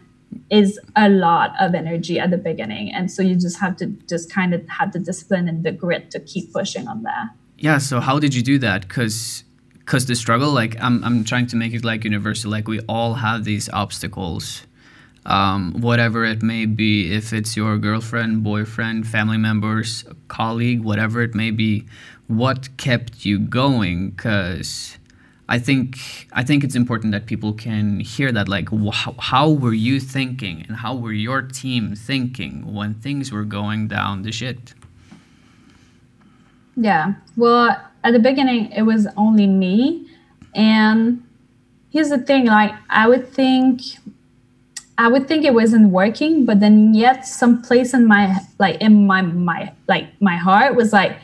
is 0.51 0.79
a 0.95 1.09
lot 1.09 1.53
of 1.61 1.75
energy 1.75 2.19
at 2.19 2.31
the 2.31 2.39
beginning. 2.39 2.93
And 2.93 3.11
so 3.11 3.23
you 3.23 3.35
just 3.35 3.59
have 3.61 3.77
to 3.79 3.87
just 4.09 4.33
kind 4.33 4.55
of 4.55 4.67
have 4.69 4.93
the 4.93 4.99
discipline 4.99 5.49
and 5.49 5.65
the 5.65 5.73
grit 5.73 6.11
to 6.13 6.21
keep 6.21 6.53
pushing 6.53 6.87
on 6.87 7.03
that. 7.03 7.31
Yeah. 7.59 7.79
So 7.79 8.01
how 8.01 8.19
did 8.19 8.35
you 8.35 8.43
do 8.43 8.59
that? 8.61 8.83
Because 8.83 9.45
because 9.81 10.05
the 10.05 10.15
struggle, 10.15 10.53
like 10.53 10.77
I'm, 10.83 11.03
I'm 11.03 11.25
trying 11.25 11.47
to 11.47 11.57
make 11.57 11.73
it 11.73 11.83
like 11.83 12.05
universal. 12.05 12.51
Like 12.51 12.69
we 12.69 12.81
all 12.81 13.15
have 13.15 13.45
these 13.45 13.71
obstacles 13.71 14.67
um, 15.29 15.81
whatever 15.81 16.25
it 16.25 16.43
may 16.43 16.67
be, 16.67 17.15
if 17.15 17.33
it's 17.33 17.57
your 17.57 17.77
girlfriend, 17.79 18.43
boyfriend, 18.43 19.07
family 19.07 19.37
members, 19.37 20.05
colleague, 20.29 20.81
whatever 20.81 21.23
it 21.23 21.35
may 21.35 21.51
be, 21.51 21.87
what 22.27 22.77
kept 22.79 23.25
you 23.25 23.39
going? 23.39 24.11
Because 24.11 24.98
I 25.49 25.59
think 25.59 25.99
I 26.33 26.45
think 26.45 26.63
it's 26.63 26.75
important 26.75 27.13
that 27.13 27.27
people 27.27 27.55
can 27.55 28.01
hear 28.01 28.31
that. 28.33 28.49
Like, 28.49 28.69
wh- 28.69 29.19
how 29.19 29.51
were 29.51 29.73
you 29.73 29.99
thinking, 29.99 30.65
and 30.69 30.77
how 30.77 30.95
were 30.95 31.13
your 31.13 31.41
team 31.43 31.95
thinking 31.97 32.75
when 32.75 32.95
things 32.95 33.33
were 33.33 33.45
going 33.45 33.89
down 33.89 34.23
the 34.23 34.33
shit? 34.33 34.75
Yeah. 36.77 37.15
Well, 37.37 37.81
at 38.05 38.13
the 38.13 38.19
beginning, 38.19 38.71
it 38.73 38.83
was 38.83 39.09
only 39.17 39.47
me, 39.47 40.07
and 40.55 41.23
here's 41.91 42.11
the 42.11 42.19
thing. 42.19 42.47
Like, 42.47 42.73
I 42.91 43.09
would 43.09 43.29
think 43.29 43.81
I 44.99 45.09
would 45.09 45.29
think 45.29 45.45
it 45.45 45.55
wasn't 45.55 45.91
working, 45.91 46.45
but 46.45 46.61
then 46.61 46.93
yet 46.93 47.25
some 47.27 47.63
place 47.63 47.95
in 47.95 48.07
my 48.07 48.37
like 48.59 48.83
in 48.83 49.07
my 49.07 49.23
my 49.23 49.73
like 49.87 50.09
my 50.21 50.37
heart 50.37 50.75
was 50.75 50.93
like 50.93 51.17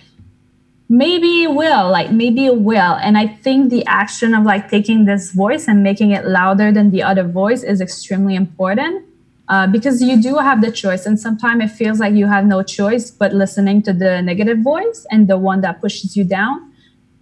maybe 0.95 1.43
it 1.43 1.53
will 1.53 1.91
like 1.91 2.11
maybe 2.13 2.47
it 2.47 2.59
will. 2.61 2.95
And 3.07 3.19
i 3.19 3.27
think 3.27 3.71
the 3.71 3.85
action 3.87 4.35
of 4.35 4.45
like 4.45 4.69
taking 4.69 5.05
this 5.05 5.33
voice 5.33 5.67
and 5.69 5.83
making 5.83 6.11
it 6.13 6.25
louder 6.27 6.71
than 6.71 6.91
the 6.91 7.03
other 7.03 7.25
voice 7.25 7.63
is 7.63 7.81
extremely 7.81 8.35
important 8.35 9.05
uh, 9.49 9.67
because 9.67 10.03
you 10.03 10.21
do 10.21 10.37
have 10.37 10.61
the 10.61 10.73
choice. 10.73 11.07
And 11.07 11.19
sometimes 11.19 11.65
it 11.65 11.69
feels 11.69 11.99
like 12.01 12.15
you 12.15 12.27
have 12.27 12.47
no 12.47 12.63
choice 12.63 13.11
but 13.11 13.33
listening 13.35 13.83
to 13.83 13.93
the 13.93 14.23
negative 14.23 14.59
voice 14.59 15.07
and 15.11 15.29
the 15.29 15.37
one 15.37 15.61
that 15.63 15.81
pushes 15.81 16.17
you 16.17 16.25
down. 16.25 16.73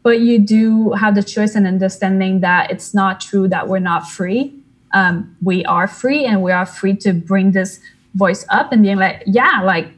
But 0.03 0.21
you 0.21 0.39
do 0.39 0.93
have 0.93 1.15
the 1.15 1.23
choice 1.23 1.55
and 1.55 1.67
understanding 1.67 2.41
that 2.41 2.71
it's 2.71 2.93
not 2.93 3.21
true 3.21 3.49
that 3.49 3.69
we're 3.69 3.79
not 3.79 4.09
free. 4.09 4.55
Um, 4.93 5.37
we 5.43 5.65
are 5.65 5.89
free 5.89 6.25
and 6.25 6.43
we 6.43 6.53
are 6.53 6.67
free 6.67 6.97
to 6.97 7.13
bring 7.13 7.53
this 7.53 7.81
voice 8.15 8.45
up 8.51 8.73
and 8.73 8.83
being 8.83 8.99
like, 8.99 9.23
yeah, 9.27 9.63
like 9.63 9.89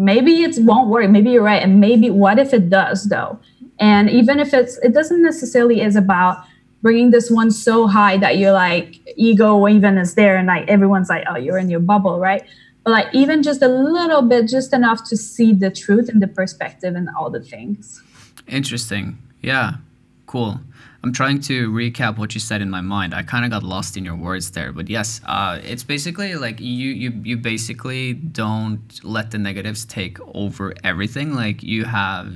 maybe 0.00 0.42
it 0.42 0.56
won't 0.58 0.88
work. 0.88 1.08
Maybe 1.10 1.30
you're 1.30 1.42
right. 1.42 1.62
And 1.62 1.80
maybe 1.80 2.10
what 2.10 2.38
if 2.38 2.52
it 2.52 2.70
does 2.70 3.04
though? 3.04 3.38
And 3.78 4.10
even 4.10 4.40
if 4.40 4.52
it's, 4.52 4.78
it 4.78 4.92
doesn't 4.92 5.22
necessarily 5.22 5.80
is 5.80 5.96
about 5.96 6.44
bringing 6.82 7.10
this 7.10 7.30
one 7.30 7.50
so 7.50 7.86
high 7.86 8.16
that 8.16 8.38
you're 8.38 8.52
like 8.52 8.98
ego 9.16 9.68
even 9.68 9.98
is 9.98 10.14
there 10.14 10.36
and 10.36 10.46
like 10.46 10.66
everyone's 10.68 11.08
like, 11.08 11.24
oh, 11.28 11.36
you're 11.36 11.58
in 11.58 11.68
your 11.68 11.80
bubble, 11.80 12.18
right? 12.18 12.42
But 12.84 12.92
like 12.92 13.14
even 13.14 13.42
just 13.42 13.60
a 13.62 13.68
little 13.68 14.22
bit, 14.22 14.48
just 14.48 14.72
enough 14.72 15.06
to 15.10 15.16
see 15.16 15.52
the 15.52 15.70
truth 15.70 16.08
and 16.08 16.22
the 16.22 16.28
perspective 16.28 16.94
and 16.94 17.08
all 17.18 17.30
the 17.30 17.40
things. 17.40 18.02
Interesting. 18.48 19.18
Yeah. 19.42 19.74
Cool. 20.26 20.60
I'm 21.02 21.12
trying 21.12 21.40
to 21.42 21.70
recap 21.70 22.18
what 22.18 22.34
you 22.34 22.40
said 22.40 22.60
in 22.60 22.68
my 22.68 22.82
mind. 22.82 23.14
I 23.14 23.22
kind 23.22 23.46
of 23.46 23.50
got 23.50 23.62
lost 23.62 23.96
in 23.96 24.04
your 24.04 24.16
words 24.16 24.50
there, 24.50 24.70
but 24.70 24.90
yes, 24.90 25.20
uh, 25.24 25.58
it's 25.64 25.82
basically 25.82 26.34
like 26.34 26.60
you 26.60 26.90
you 26.90 27.10
you 27.24 27.36
basically 27.38 28.12
don't 28.12 29.02
let 29.02 29.30
the 29.30 29.38
negatives 29.38 29.86
take 29.86 30.18
over 30.34 30.74
everything. 30.84 31.34
Like 31.34 31.62
you 31.62 31.84
have, 31.84 32.30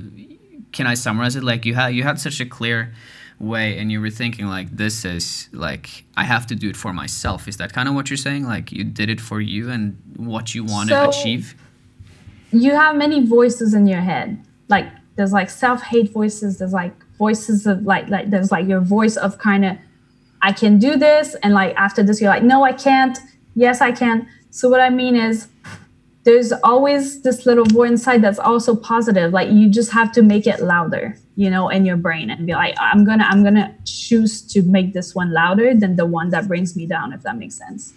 can 0.71 0.87
I 0.87 0.95
summarize 0.95 1.35
it? 1.35 1.43
Like 1.43 1.63
you 1.65 1.75
had 1.75 1.89
you 1.89 2.01
had 2.01 2.19
such 2.19 2.39
a 2.39 2.45
clear 2.45 2.91
way, 3.39 3.77
and 3.77 3.91
you 3.91 4.01
were 4.01 4.09
thinking 4.09 4.47
like 4.47 4.75
this 4.75 5.05
is 5.05 5.47
like 5.51 6.03
I 6.17 6.23
have 6.23 6.47
to 6.47 6.55
do 6.55 6.67
it 6.67 6.75
for 6.75 6.91
myself. 6.91 7.47
Is 7.47 7.57
that 7.57 7.71
kind 7.71 7.87
of 7.87 7.93
what 7.93 8.09
you're 8.09 8.17
saying? 8.17 8.45
Like 8.45 8.71
you 8.71 8.83
did 8.83 9.11
it 9.11 9.21
for 9.21 9.39
you 9.41 9.69
and 9.69 10.01
what 10.17 10.55
you 10.55 10.63
want 10.63 10.89
so, 10.89 11.03
to 11.03 11.09
achieve. 11.09 11.53
You 12.51 12.71
have 12.71 12.95
many 12.95 13.23
voices 13.23 13.75
in 13.75 13.85
your 13.85 14.01
head. 14.01 14.43
Like 14.69 14.87
there's 15.17 15.33
like 15.33 15.51
self 15.51 15.83
hate 15.83 16.11
voices. 16.11 16.57
There's 16.57 16.73
like 16.73 17.04
voices 17.17 17.65
of 17.65 17.83
like 17.83 18.09
like 18.09 18.29
there's 18.29 18.51
like 18.51 18.67
your 18.67 18.81
voice 18.81 19.15
of 19.17 19.37
kind 19.37 19.65
of 19.65 19.77
I 20.41 20.51
can 20.51 20.77
do 20.77 20.97
this 20.97 21.35
and 21.35 21.53
like 21.53 21.75
after 21.75 22.03
this 22.03 22.21
you're 22.21 22.29
like 22.29 22.43
no 22.43 22.63
I 22.63 22.73
can't. 22.73 23.17
Yes 23.55 23.81
I 23.81 23.91
can. 23.91 24.27
So 24.49 24.69
what 24.69 24.81
I 24.81 24.89
mean 24.89 25.15
is 25.15 25.47
there's 26.23 26.51
always 26.63 27.21
this 27.21 27.45
little 27.45 27.65
voice 27.65 27.91
inside 27.91 28.21
that's 28.23 28.39
also 28.39 28.75
positive 28.75 29.31
like 29.31 29.49
you 29.49 29.69
just 29.69 29.91
have 29.91 30.11
to 30.11 30.23
make 30.23 30.47
it 30.47 30.59
louder 30.59 31.15
you 31.35 31.49
know 31.49 31.69
in 31.69 31.85
your 31.85 31.97
brain 31.97 32.29
and 32.31 32.47
be 32.47 32.53
like 32.53 32.75
I'm 32.79 33.05
gonna 33.05 33.25
I'm 33.25 33.43
gonna 33.43 33.73
choose 33.85 34.41
to 34.53 34.63
make 34.63 34.93
this 34.93 35.13
one 35.13 35.31
louder 35.31 35.73
than 35.73 35.95
the 35.95 36.05
one 36.05 36.29
that 36.31 36.47
brings 36.47 36.75
me 36.75 36.85
down 36.85 37.13
if 37.13 37.21
that 37.23 37.37
makes 37.37 37.55
sense. 37.55 37.93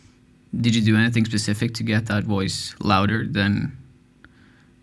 Did 0.59 0.75
you 0.75 0.83
do 0.83 0.97
anything 0.97 1.25
specific 1.25 1.75
to 1.75 1.83
get 1.83 2.07
that 2.07 2.25
voice 2.25 2.75
louder 2.81 3.27
than 3.27 3.77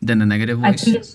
than 0.02 0.20
the 0.20 0.26
negative 0.26 0.60
voice? 0.60 0.88
I 0.88 0.92
think 0.92 1.06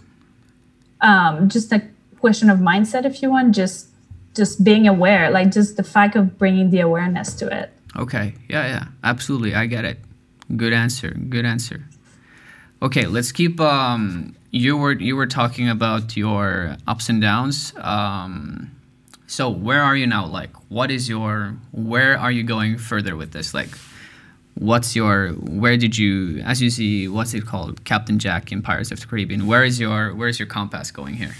um, 1.02 1.48
just 1.48 1.70
like 1.70 1.84
question 2.20 2.50
of 2.50 2.58
mindset 2.58 3.04
if 3.04 3.22
you 3.22 3.30
want 3.30 3.54
just 3.54 3.88
just 4.34 4.62
being 4.62 4.86
aware 4.86 5.30
like 5.30 5.50
just 5.50 5.76
the 5.76 5.82
fact 5.82 6.14
of 6.14 6.38
bringing 6.38 6.70
the 6.70 6.80
awareness 6.80 7.34
to 7.34 7.46
it. 7.60 7.72
Okay. 7.96 8.34
Yeah 8.48 8.66
yeah. 8.66 8.84
Absolutely. 9.02 9.54
I 9.54 9.66
get 9.66 9.84
it. 9.84 9.98
Good 10.56 10.72
answer. 10.72 11.10
Good 11.10 11.44
answer. 11.44 11.82
Okay 12.82 13.06
let's 13.06 13.32
keep 13.32 13.60
um 13.60 14.36
you 14.50 14.76
were 14.76 14.92
you 14.92 15.16
were 15.16 15.26
talking 15.26 15.68
about 15.68 16.16
your 16.16 16.76
ups 16.86 17.08
and 17.08 17.20
downs. 17.20 17.72
Um 17.78 18.70
so 19.26 19.48
where 19.48 19.82
are 19.82 19.96
you 19.96 20.06
now? 20.06 20.26
Like 20.26 20.54
what 20.68 20.90
is 20.90 21.08
your 21.08 21.56
where 21.72 22.18
are 22.18 22.30
you 22.30 22.42
going 22.42 22.78
further 22.78 23.16
with 23.16 23.32
this? 23.32 23.52
Like 23.54 23.70
what's 24.54 24.94
your 24.94 25.30
where 25.62 25.76
did 25.76 25.96
you 25.98 26.40
as 26.40 26.62
you 26.62 26.70
see 26.70 27.08
what's 27.08 27.34
it 27.34 27.46
called? 27.46 27.84
Captain 27.84 28.18
jack 28.18 28.52
in 28.52 28.62
pirates 28.62 28.92
of 28.92 29.00
the 29.00 29.06
caribbean. 29.06 29.46
Where 29.46 29.64
is 29.64 29.80
your 29.80 30.14
where 30.14 30.28
is 30.28 30.38
your 30.38 30.48
compass 30.48 30.90
going 30.92 31.14
here 31.14 31.34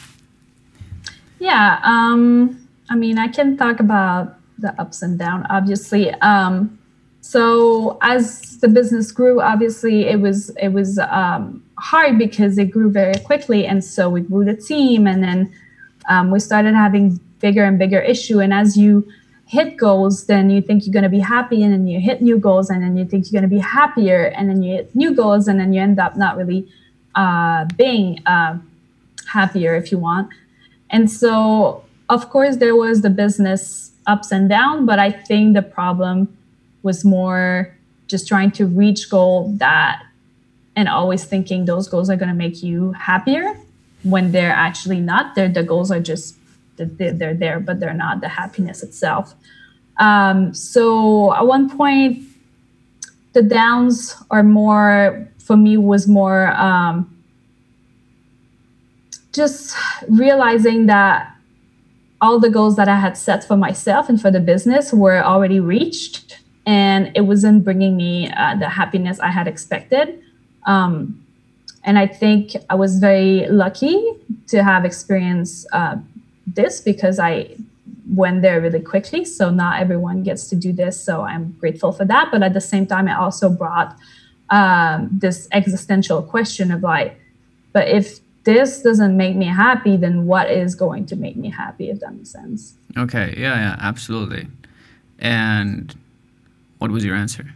yeah, 1.40 1.80
um, 1.82 2.68
I 2.90 2.94
mean, 2.94 3.18
I 3.18 3.28
can 3.28 3.56
talk 3.56 3.80
about 3.80 4.36
the 4.58 4.78
ups 4.80 5.02
and 5.02 5.18
downs, 5.18 5.46
obviously. 5.48 6.12
Um, 6.20 6.78
so 7.22 7.98
as 8.02 8.58
the 8.58 8.68
business 8.68 9.10
grew, 9.10 9.40
obviously 9.40 10.06
it 10.06 10.20
was 10.20 10.50
it 10.50 10.68
was 10.68 10.98
um, 10.98 11.64
hard 11.78 12.18
because 12.18 12.58
it 12.58 12.70
grew 12.70 12.90
very 12.90 13.18
quickly, 13.24 13.66
and 13.66 13.82
so 13.82 14.08
we 14.08 14.20
grew 14.20 14.44
the 14.44 14.56
team, 14.56 15.06
and 15.06 15.22
then 15.22 15.52
um, 16.08 16.30
we 16.30 16.40
started 16.40 16.74
having 16.74 17.18
bigger 17.40 17.64
and 17.64 17.78
bigger 17.78 18.00
issue. 18.00 18.40
And 18.40 18.52
as 18.52 18.76
you 18.76 19.10
hit 19.46 19.76
goals, 19.76 20.26
then 20.26 20.50
you 20.50 20.60
think 20.60 20.86
you're 20.86 20.92
going 20.92 21.04
to 21.04 21.08
be 21.08 21.20
happy, 21.20 21.62
and 21.62 21.72
then 21.72 21.86
you 21.86 22.00
hit 22.00 22.20
new 22.20 22.38
goals, 22.38 22.68
and 22.68 22.82
then 22.82 22.96
you 22.96 23.04
think 23.04 23.26
you're 23.26 23.40
going 23.40 23.50
to 23.50 23.54
be 23.54 23.62
happier, 23.62 24.26
and 24.36 24.48
then 24.48 24.62
you 24.62 24.76
hit 24.76 24.94
new 24.94 25.14
goals, 25.14 25.48
and 25.48 25.58
then 25.58 25.72
you 25.72 25.80
end 25.80 25.98
up 25.98 26.16
not 26.16 26.36
really 26.36 26.68
uh, 27.14 27.64
being 27.76 28.20
uh, 28.26 28.58
happier, 29.26 29.74
if 29.74 29.90
you 29.90 29.98
want. 29.98 30.28
And 30.90 31.10
so, 31.10 31.84
of 32.08 32.30
course, 32.30 32.56
there 32.56 32.76
was 32.76 33.02
the 33.02 33.10
business 33.10 33.92
ups 34.06 34.32
and 34.32 34.48
down, 34.48 34.86
but 34.86 34.98
I 34.98 35.10
think 35.10 35.54
the 35.54 35.62
problem 35.62 36.36
was 36.82 37.04
more 37.04 37.74
just 38.08 38.26
trying 38.26 38.50
to 38.52 38.66
reach 38.66 39.08
goal 39.08 39.52
that 39.58 40.02
and 40.74 40.88
always 40.88 41.24
thinking 41.24 41.64
those 41.64 41.88
goals 41.88 42.10
are 42.10 42.16
going 42.16 42.28
to 42.28 42.34
make 42.34 42.62
you 42.62 42.92
happier 42.92 43.54
when 44.02 44.32
they're 44.32 44.52
actually 44.52 45.00
not. 45.00 45.34
They're, 45.34 45.48
the 45.48 45.62
goals 45.62 45.90
are 45.90 46.00
just 46.00 46.36
they're, 46.76 47.12
they're 47.12 47.34
there, 47.34 47.60
but 47.60 47.80
they're 47.80 47.94
not 47.94 48.20
the 48.20 48.28
happiness 48.28 48.82
itself. 48.82 49.34
Um, 49.98 50.54
so 50.54 51.34
at 51.34 51.46
one 51.46 51.68
point, 51.68 52.24
the 53.32 53.42
downs 53.42 54.16
are 54.30 54.42
more 54.42 55.28
for 55.38 55.56
me 55.56 55.76
was 55.76 56.08
more 56.08 56.48
um, 56.52 57.14
just 59.32 59.76
realizing 60.08 60.86
that 60.86 61.34
all 62.20 62.38
the 62.38 62.50
goals 62.50 62.76
that 62.76 62.88
I 62.88 62.96
had 62.96 63.16
set 63.16 63.44
for 63.44 63.56
myself 63.56 64.08
and 64.08 64.20
for 64.20 64.30
the 64.30 64.40
business 64.40 64.92
were 64.92 65.22
already 65.22 65.60
reached, 65.60 66.38
and 66.66 67.10
it 67.14 67.22
wasn't 67.22 67.64
bringing 67.64 67.96
me 67.96 68.30
uh, 68.30 68.56
the 68.56 68.68
happiness 68.68 69.18
I 69.20 69.30
had 69.30 69.48
expected. 69.48 70.22
Um, 70.66 71.24
and 71.84 71.98
I 71.98 72.06
think 72.06 72.52
I 72.68 72.74
was 72.74 72.98
very 72.98 73.46
lucky 73.48 73.98
to 74.48 74.62
have 74.62 74.84
experienced 74.84 75.66
uh, 75.72 75.96
this 76.46 76.80
because 76.80 77.18
I 77.18 77.56
went 78.14 78.42
there 78.42 78.60
really 78.60 78.80
quickly. 78.80 79.24
So 79.24 79.50
not 79.50 79.80
everyone 79.80 80.22
gets 80.22 80.48
to 80.50 80.56
do 80.56 80.72
this. 80.72 81.02
So 81.02 81.22
I'm 81.22 81.52
grateful 81.52 81.92
for 81.92 82.04
that. 82.04 82.28
But 82.30 82.42
at 82.42 82.52
the 82.52 82.60
same 82.60 82.86
time, 82.86 83.08
it 83.08 83.14
also 83.14 83.48
brought 83.48 83.96
um, 84.50 85.08
this 85.12 85.48
existential 85.52 86.22
question 86.22 86.70
of 86.70 86.82
like, 86.82 87.18
but 87.72 87.88
if 87.88 88.20
this 88.44 88.82
doesn't 88.82 89.16
make 89.16 89.36
me 89.36 89.46
happy, 89.46 89.96
then 89.96 90.26
what 90.26 90.50
is 90.50 90.74
going 90.74 91.06
to 91.06 91.16
make 91.16 91.36
me 91.36 91.50
happy, 91.50 91.90
if 91.90 92.00
that 92.00 92.14
makes 92.14 92.30
sense? 92.30 92.74
Okay. 92.96 93.34
Yeah, 93.36 93.54
yeah, 93.56 93.76
absolutely. 93.78 94.48
And 95.18 95.94
what 96.78 96.90
was 96.90 97.04
your 97.04 97.14
answer? 97.14 97.52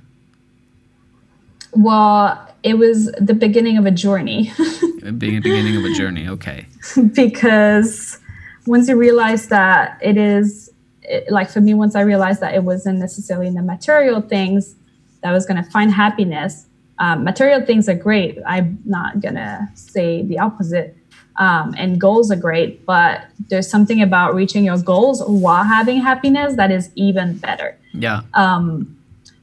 Well, 1.72 2.54
it 2.62 2.74
was 2.74 3.10
the 3.12 3.34
beginning 3.34 3.78
of 3.78 3.86
a 3.86 3.90
journey. 3.90 4.52
Being 5.18 5.36
a 5.36 5.40
beginning 5.40 5.76
of 5.76 5.84
a 5.84 5.92
journey. 5.94 6.28
Okay. 6.28 6.66
because 7.14 8.18
once 8.66 8.88
you 8.88 8.96
realize 8.96 9.48
that 9.48 9.98
it 10.02 10.16
is, 10.16 10.70
it, 11.02 11.30
like 11.30 11.50
for 11.50 11.60
me, 11.60 11.74
once 11.74 11.94
I 11.94 12.02
realized 12.02 12.40
that 12.40 12.54
it 12.54 12.64
wasn't 12.64 12.98
necessarily 12.98 13.46
in 13.46 13.54
the 13.54 13.62
material 13.62 14.20
things 14.20 14.76
that 15.22 15.30
I 15.30 15.32
was 15.32 15.46
going 15.46 15.62
to 15.62 15.70
find 15.70 15.90
happiness, 15.90 16.66
um, 16.98 17.24
material 17.24 17.64
things 17.64 17.88
are 17.88 17.94
great. 17.94 18.38
I'm 18.46 18.78
not 18.84 19.20
gonna 19.20 19.70
say 19.74 20.22
the 20.22 20.38
opposite. 20.38 20.96
Um, 21.36 21.74
and 21.76 22.00
goals 22.00 22.30
are 22.30 22.36
great, 22.36 22.86
but 22.86 23.24
there's 23.48 23.68
something 23.68 24.00
about 24.00 24.36
reaching 24.36 24.64
your 24.64 24.78
goals 24.78 25.20
while 25.26 25.64
having 25.64 26.00
happiness 26.00 26.54
that 26.54 26.70
is 26.70 26.90
even 26.94 27.38
better. 27.38 27.76
Yeah. 27.92 28.20
Um, 28.34 28.96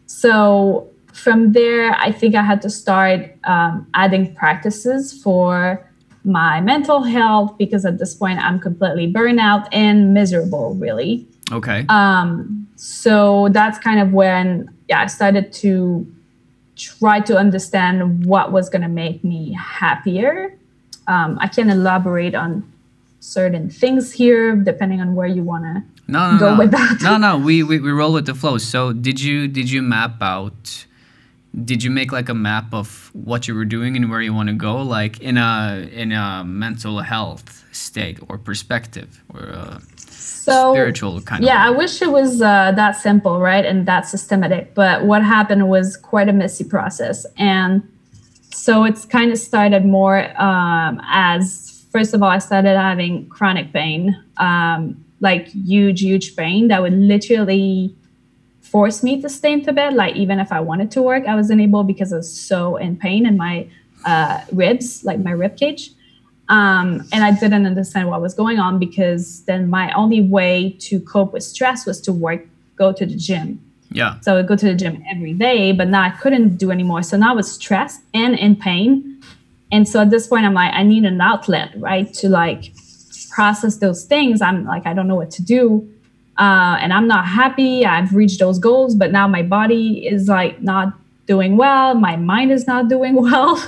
so 0.06 0.90
from 1.12 1.52
there, 1.52 1.94
I 2.00 2.12
think 2.12 2.36
I 2.36 2.44
had 2.44 2.62
to 2.62 2.70
start 2.70 3.32
um, 3.44 3.88
adding 3.94 4.34
practices 4.36 5.22
for 5.22 5.86
my 6.24 6.62
mental 6.62 7.04
health 7.04 7.58
because 7.58 7.84
at 7.86 7.98
this 7.98 8.14
point 8.14 8.40
I'm 8.40 8.60
completely 8.60 9.12
burnout 9.12 9.68
and 9.72 10.14
miserable, 10.14 10.76
really. 10.76 11.28
Okay. 11.52 11.86
Um, 11.90 12.68
so 12.76 13.50
that's 13.52 13.78
kind 13.78 14.00
of 14.00 14.14
when 14.14 14.70
yeah 14.88 15.02
I 15.02 15.08
started 15.08 15.52
to 15.54 16.06
try 16.82 17.20
to 17.22 17.38
understand 17.38 18.26
what 18.26 18.52
was 18.52 18.70
going 18.70 18.82
to 18.82 18.90
make 19.04 19.24
me 19.24 19.54
happier. 19.54 20.58
Um, 21.08 21.38
I 21.40 21.48
can 21.48 21.70
elaborate 21.70 22.36
on 22.36 22.72
certain 23.20 23.70
things 23.70 24.12
here, 24.12 24.56
depending 24.56 25.00
on 25.02 25.16
where 25.16 25.28
you 25.28 25.44
want 25.44 25.64
to 25.66 25.84
no, 26.08 26.32
no, 26.32 26.40
go 26.40 26.54
no. 26.54 26.60
with 26.60 26.72
that. 26.72 26.98
No, 27.02 27.18
no, 27.18 27.38
we, 27.48 27.64
we 27.64 27.80
we 27.80 27.92
roll 27.92 28.14
with 28.14 28.26
the 28.26 28.36
flow. 28.36 28.58
So 28.58 28.94
did 28.94 29.22
you 29.22 29.48
did 29.48 29.70
you 29.70 29.82
map 29.82 30.22
out? 30.22 30.86
Did 31.54 31.84
you 31.84 31.92
make 31.92 32.12
like 32.14 32.30
a 32.30 32.34
map 32.34 32.74
of 32.74 33.12
what 33.14 33.48
you 33.48 33.54
were 33.54 33.66
doing 33.66 33.98
and 33.98 34.10
where 34.10 34.22
you 34.22 34.34
want 34.34 34.48
to 34.48 34.56
go, 34.56 34.82
like 34.82 35.20
in 35.20 35.38
a 35.38 35.88
in 35.92 36.12
a 36.12 36.44
mental 36.46 37.00
health 37.02 37.66
state 37.72 38.20
or 38.28 38.38
perspective 38.38 39.22
or? 39.34 39.42
A, 39.42 39.82
so 40.22 40.74
spiritual 40.74 41.22
kind 41.22 41.44
yeah, 41.44 41.54
of. 41.54 41.56
Yeah, 41.56 41.68
I 41.68 41.78
wish 41.78 42.02
it 42.02 42.12
was 42.12 42.42
uh, 42.42 42.72
that 42.76 42.94
simple, 42.94 43.40
right, 43.40 43.66
and 43.66 43.88
that 43.88 44.08
systematic. 44.08 44.74
But 44.74 45.06
what 45.06 45.24
happened 45.24 45.70
was 45.70 45.98
quite 45.98 46.30
a 46.30 46.34
messy 46.34 46.64
process, 46.64 47.26
and 47.38 47.88
so 48.54 48.84
it's 48.84 49.06
kind 49.06 49.32
of 49.32 49.38
started 49.38 49.86
more 49.86 50.20
um, 50.42 51.02
as 51.12 51.72
first 51.92 52.14
of 52.14 52.24
all, 52.24 52.30
I 52.30 52.40
started 52.40 52.78
having 52.78 53.28
chronic 53.28 53.72
pain, 53.74 54.18
um, 54.38 55.04
like 55.20 55.48
huge, 55.50 56.02
huge 56.02 56.36
pain 56.36 56.70
that 56.70 56.82
would 56.82 56.94
literally 56.94 57.96
force 58.62 59.04
me 59.04 59.22
to 59.22 59.30
stay 59.30 59.54
into 59.54 59.74
bed. 59.74 59.94
Like 59.94 60.16
even 60.16 60.40
if 60.40 60.52
I 60.52 60.62
wanted 60.62 60.90
to 60.92 61.02
work, 61.02 61.28
I 61.28 61.36
wasn't 61.36 61.62
able 61.62 61.84
because 61.84 62.14
I 62.14 62.18
was 62.18 62.34
so 62.34 62.78
in 62.78 62.96
pain 62.96 63.26
in 63.26 63.38
my 63.38 63.68
uh, 64.06 64.42
ribs, 64.52 65.04
like 65.04 65.20
my 65.20 65.32
rib 65.32 65.58
cage. 65.58 65.92
Um, 66.52 67.08
and 67.14 67.24
I 67.24 67.32
didn't 67.32 67.66
understand 67.66 68.10
what 68.10 68.22
was 68.22 68.34
going 68.34 68.60
on 68.60 68.78
because 68.78 69.42
then 69.44 69.70
my 69.70 69.90
only 69.94 70.22
way 70.22 70.76
to 70.80 71.00
cope 71.00 71.32
with 71.32 71.44
stress 71.44 71.86
was 71.86 72.02
to 72.02 72.12
work, 72.12 72.46
go 72.76 72.92
to 72.92 73.06
the 73.06 73.16
gym. 73.16 73.62
Yeah. 73.90 74.20
So 74.20 74.34
I 74.34 74.36
would 74.36 74.48
go 74.48 74.58
to 74.58 74.66
the 74.66 74.76
gym 74.76 75.02
every 75.10 75.34
day, 75.34 75.72
but 75.72 75.88
now 75.88 76.02
I 76.02 76.10
couldn't 76.10 76.58
do 76.58 76.70
anymore. 76.70 77.04
So 77.04 77.16
now 77.16 77.32
I 77.32 77.36
was 77.36 77.50
stressed 77.50 78.02
and 78.14 78.38
in 78.38 78.58
pain. 78.58 79.22
And 79.72 79.88
so 79.88 80.02
at 80.02 80.10
this 80.10 80.28
point, 80.28 80.46
I'm 80.46 80.54
like, 80.54 80.74
I 80.74 80.84
need 80.84 81.06
an 81.06 81.22
outlet, 81.22 81.72
right? 81.78 82.14
To 82.16 82.28
like 82.28 82.74
process 83.30 83.78
those 83.78 84.04
things. 84.04 84.42
I'm 84.42 84.66
like, 84.66 84.86
I 84.86 84.94
don't 84.94 85.08
know 85.08 85.16
what 85.16 85.32
to 85.32 85.42
do. 85.42 85.90
Uh, 86.38 86.78
and 86.82 86.92
I'm 86.92 87.08
not 87.08 87.26
happy. 87.26 87.86
I've 87.86 88.14
reached 88.14 88.40
those 88.40 88.60
goals, 88.60 88.94
but 88.94 89.14
now 89.14 89.26
my 89.26 89.42
body 89.42 90.06
is 90.06 90.28
like 90.28 90.62
not 90.62 90.94
doing 91.28 91.56
well. 91.56 91.94
My 91.96 92.18
mind 92.18 92.52
is 92.52 92.68
not 92.68 92.90
doing 92.90 93.16
well. 93.22 93.62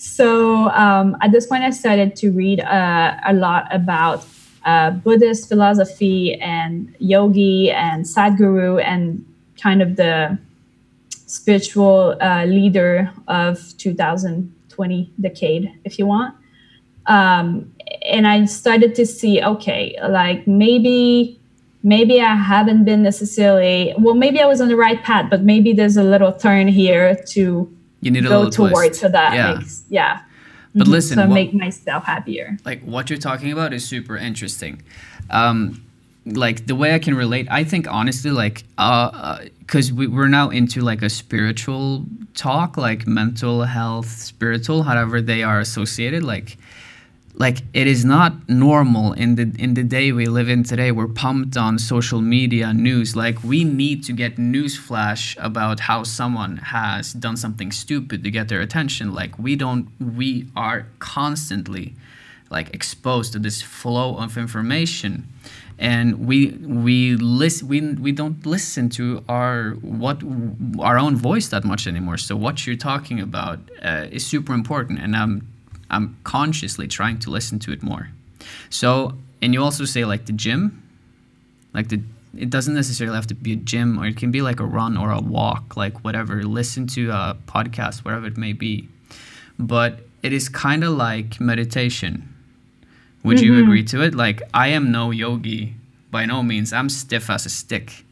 So 0.00 0.70
um, 0.70 1.14
at 1.20 1.30
this 1.30 1.46
point, 1.46 1.62
I 1.62 1.68
started 1.68 2.16
to 2.16 2.30
read 2.30 2.60
uh, 2.60 3.18
a 3.26 3.34
lot 3.34 3.68
about 3.70 4.24
uh, 4.64 4.92
Buddhist 4.92 5.46
philosophy 5.46 6.40
and 6.40 6.94
yogi 7.00 7.70
and 7.70 8.06
Sadhguru 8.06 8.82
and 8.82 9.26
kind 9.60 9.82
of 9.82 9.96
the 9.96 10.38
spiritual 11.26 12.16
uh, 12.22 12.46
leader 12.46 13.12
of 13.28 13.76
2020 13.76 15.12
decade, 15.20 15.70
if 15.84 15.98
you 15.98 16.06
want. 16.06 16.34
Um, 17.04 17.70
and 18.00 18.26
I 18.26 18.46
started 18.46 18.94
to 18.94 19.04
see, 19.04 19.42
okay, 19.42 19.98
like 20.08 20.46
maybe 20.46 21.38
maybe 21.82 22.22
I 22.22 22.34
haven't 22.36 22.84
been 22.84 23.02
necessarily 23.02 23.92
well, 23.98 24.14
maybe 24.14 24.40
I 24.40 24.46
was 24.46 24.62
on 24.62 24.68
the 24.68 24.76
right 24.76 25.02
path, 25.02 25.28
but 25.28 25.42
maybe 25.42 25.74
there's 25.74 25.98
a 25.98 26.02
little 26.02 26.32
turn 26.32 26.68
here 26.68 27.16
to 27.32 27.70
you 28.00 28.10
need 28.10 28.24
a 28.24 28.28
go 28.28 28.42
little 28.42 28.70
towards 28.70 28.98
so 28.98 29.08
that 29.08 29.34
yeah. 29.34 29.54
makes 29.54 29.84
yeah. 29.88 30.22
But 30.74 30.84
mm-hmm. 30.84 30.92
listen, 30.92 31.16
so 31.16 31.26
what, 31.26 31.34
make 31.34 31.52
myself 31.52 32.04
happier. 32.04 32.56
Like 32.64 32.82
what 32.82 33.10
you're 33.10 33.18
talking 33.18 33.50
about 33.50 33.72
is 33.72 33.84
super 33.84 34.16
interesting. 34.16 34.82
Um, 35.28 35.84
like 36.26 36.66
the 36.66 36.76
way 36.76 36.94
I 36.94 36.98
can 36.98 37.14
relate, 37.14 37.48
I 37.50 37.64
think 37.64 37.90
honestly, 37.90 38.30
like, 38.30 38.64
uh, 38.78 39.44
because 39.58 39.90
uh, 39.90 39.94
we, 39.94 40.06
we're 40.06 40.28
now 40.28 40.50
into 40.50 40.80
like 40.80 41.02
a 41.02 41.10
spiritual 41.10 42.04
talk, 42.34 42.76
like 42.76 43.06
mental 43.06 43.64
health, 43.64 44.08
spiritual, 44.08 44.84
however 44.84 45.20
they 45.20 45.42
are 45.42 45.58
associated. 45.58 46.22
Like, 46.22 46.56
like 47.40 47.62
it 47.72 47.86
is 47.86 48.04
not 48.04 48.32
normal 48.50 49.14
in 49.14 49.34
the 49.36 49.50
in 49.58 49.72
the 49.72 49.82
day 49.82 50.12
we 50.12 50.26
live 50.26 50.50
in 50.50 50.62
today. 50.62 50.92
We're 50.92 51.08
pumped 51.08 51.56
on 51.56 51.78
social 51.78 52.20
media 52.20 52.74
news. 52.74 53.16
Like 53.16 53.42
we 53.42 53.64
need 53.64 54.04
to 54.04 54.12
get 54.12 54.36
news 54.36 54.76
flash 54.76 55.38
about 55.40 55.80
how 55.80 56.02
someone 56.04 56.58
has 56.58 57.14
done 57.14 57.38
something 57.38 57.72
stupid 57.72 58.22
to 58.24 58.30
get 58.30 58.48
their 58.48 58.60
attention. 58.60 59.14
Like 59.14 59.38
we 59.38 59.56
don't 59.56 59.88
we 59.98 60.48
are 60.54 60.86
constantly 60.98 61.94
like 62.50 62.74
exposed 62.74 63.32
to 63.32 63.38
this 63.38 63.62
flow 63.62 64.18
of 64.18 64.36
information. 64.36 65.26
And 65.78 66.26
we 66.26 66.48
we 66.84 67.16
listen 67.16 67.68
we, 67.68 67.80
we 68.06 68.12
don't 68.12 68.44
listen 68.44 68.90
to 68.90 69.24
our 69.30 69.70
what 69.80 70.22
our 70.78 70.98
own 70.98 71.16
voice 71.16 71.48
that 71.48 71.64
much 71.64 71.86
anymore. 71.86 72.18
So 72.18 72.36
what 72.36 72.66
you're 72.66 72.76
talking 72.76 73.18
about 73.18 73.60
uh, 73.82 74.16
is 74.16 74.26
super 74.26 74.52
important. 74.52 74.98
And 74.98 75.16
i'm 75.16 75.49
I'm 75.90 76.16
consciously 76.24 76.86
trying 76.88 77.18
to 77.20 77.30
listen 77.30 77.58
to 77.60 77.72
it 77.72 77.82
more. 77.82 78.10
So, 78.70 79.14
and 79.42 79.54
you 79.54 79.62
also 79.62 79.84
say 79.84 80.04
like 80.04 80.26
the 80.26 80.32
gym, 80.32 80.82
like 81.74 81.88
the 81.88 82.00
it 82.36 82.48
doesn't 82.48 82.74
necessarily 82.74 83.16
have 83.16 83.26
to 83.26 83.34
be 83.34 83.52
a 83.54 83.56
gym 83.56 83.98
or 83.98 84.06
it 84.06 84.16
can 84.16 84.30
be 84.30 84.40
like 84.40 84.60
a 84.60 84.64
run 84.64 84.96
or 84.96 85.10
a 85.10 85.20
walk, 85.20 85.76
like 85.76 86.04
whatever. 86.04 86.42
Listen 86.44 86.86
to 86.88 87.10
a 87.10 87.36
podcast, 87.46 88.04
wherever 88.04 88.26
it 88.26 88.36
may 88.36 88.52
be. 88.52 88.88
But 89.58 90.00
it 90.22 90.32
is 90.32 90.48
kind 90.48 90.84
of 90.84 90.92
like 90.92 91.40
meditation. 91.40 92.32
Would 93.24 93.38
mm-hmm. 93.38 93.46
you 93.46 93.62
agree 93.62 93.84
to 93.84 94.02
it? 94.02 94.14
Like 94.14 94.42
I 94.54 94.68
am 94.68 94.92
no 94.92 95.10
yogi 95.10 95.74
by 96.10 96.26
no 96.26 96.42
means. 96.42 96.72
I'm 96.72 96.88
stiff 96.88 97.30
as 97.30 97.46
a 97.46 97.50
stick. 97.50 98.04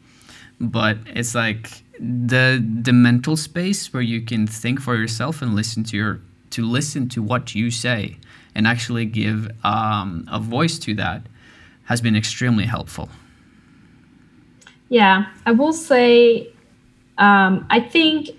But 0.60 0.98
it's 1.06 1.34
like 1.34 1.70
the 2.00 2.64
the 2.82 2.92
mental 2.92 3.36
space 3.36 3.92
where 3.92 4.02
you 4.02 4.22
can 4.22 4.46
think 4.46 4.80
for 4.80 4.96
yourself 4.96 5.42
and 5.42 5.54
listen 5.54 5.84
to 5.84 5.96
your 5.96 6.20
to 6.50 6.66
listen 6.66 7.08
to 7.10 7.22
what 7.22 7.54
you 7.54 7.70
say 7.70 8.18
and 8.54 8.66
actually 8.66 9.06
give 9.06 9.50
um, 9.64 10.26
a 10.30 10.40
voice 10.40 10.78
to 10.80 10.94
that 10.94 11.22
has 11.84 12.00
been 12.00 12.16
extremely 12.16 12.64
helpful. 12.64 13.08
Yeah, 14.88 15.26
I 15.46 15.52
will 15.52 15.72
say, 15.72 16.50
um, 17.18 17.66
I 17.70 17.80
think 17.80 18.30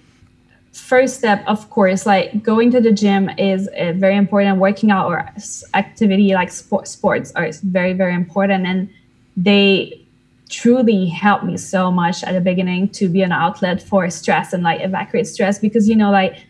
first 0.71 1.17
step, 1.17 1.43
of 1.47 1.69
course, 1.69 2.05
like 2.05 2.43
going 2.43 2.71
to 2.71 2.81
the 2.81 2.91
gym 2.91 3.29
is 3.37 3.67
uh, 3.69 3.93
very 3.95 4.15
important. 4.15 4.59
Working 4.59 4.91
out 4.91 5.07
or 5.07 5.27
activity 5.73 6.33
like 6.33 6.51
sport, 6.51 6.87
sports 6.87 7.31
are 7.35 7.49
very, 7.63 7.93
very 7.93 8.13
important. 8.13 8.65
And 8.65 8.89
they 9.37 10.05
truly 10.49 11.07
helped 11.07 11.45
me 11.45 11.57
so 11.57 11.91
much 11.91 12.23
at 12.23 12.33
the 12.33 12.41
beginning 12.41 12.89
to 12.89 13.07
be 13.07 13.21
an 13.21 13.31
outlet 13.31 13.81
for 13.81 14.09
stress 14.09 14.53
and 14.53 14.63
like 14.63 14.81
evacuate 14.81 15.27
stress 15.27 15.59
because, 15.59 15.87
you 15.87 15.95
know, 15.95 16.11
like 16.11 16.43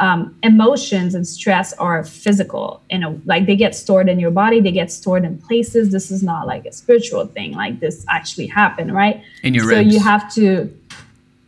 um, 0.00 0.34
emotions 0.42 1.14
and 1.14 1.28
stress 1.28 1.74
are 1.74 2.02
physical 2.02 2.82
you 2.90 2.98
know 2.98 3.20
like 3.26 3.44
they 3.46 3.54
get 3.54 3.74
stored 3.74 4.08
in 4.08 4.18
your 4.18 4.30
body 4.30 4.58
they 4.60 4.72
get 4.72 4.90
stored 4.90 5.24
in 5.24 5.38
places. 5.38 5.92
This 5.92 6.10
is 6.10 6.22
not 6.22 6.46
like 6.46 6.64
a 6.64 6.72
spiritual 6.72 7.26
thing 7.26 7.52
like 7.52 7.80
this 7.80 8.04
actually 8.08 8.46
happened 8.46 8.94
right? 8.94 9.22
In 9.42 9.54
your 9.54 9.64
so 9.64 9.76
ribs. 9.76 9.92
you 9.92 10.00
have 10.00 10.32
to 10.34 10.74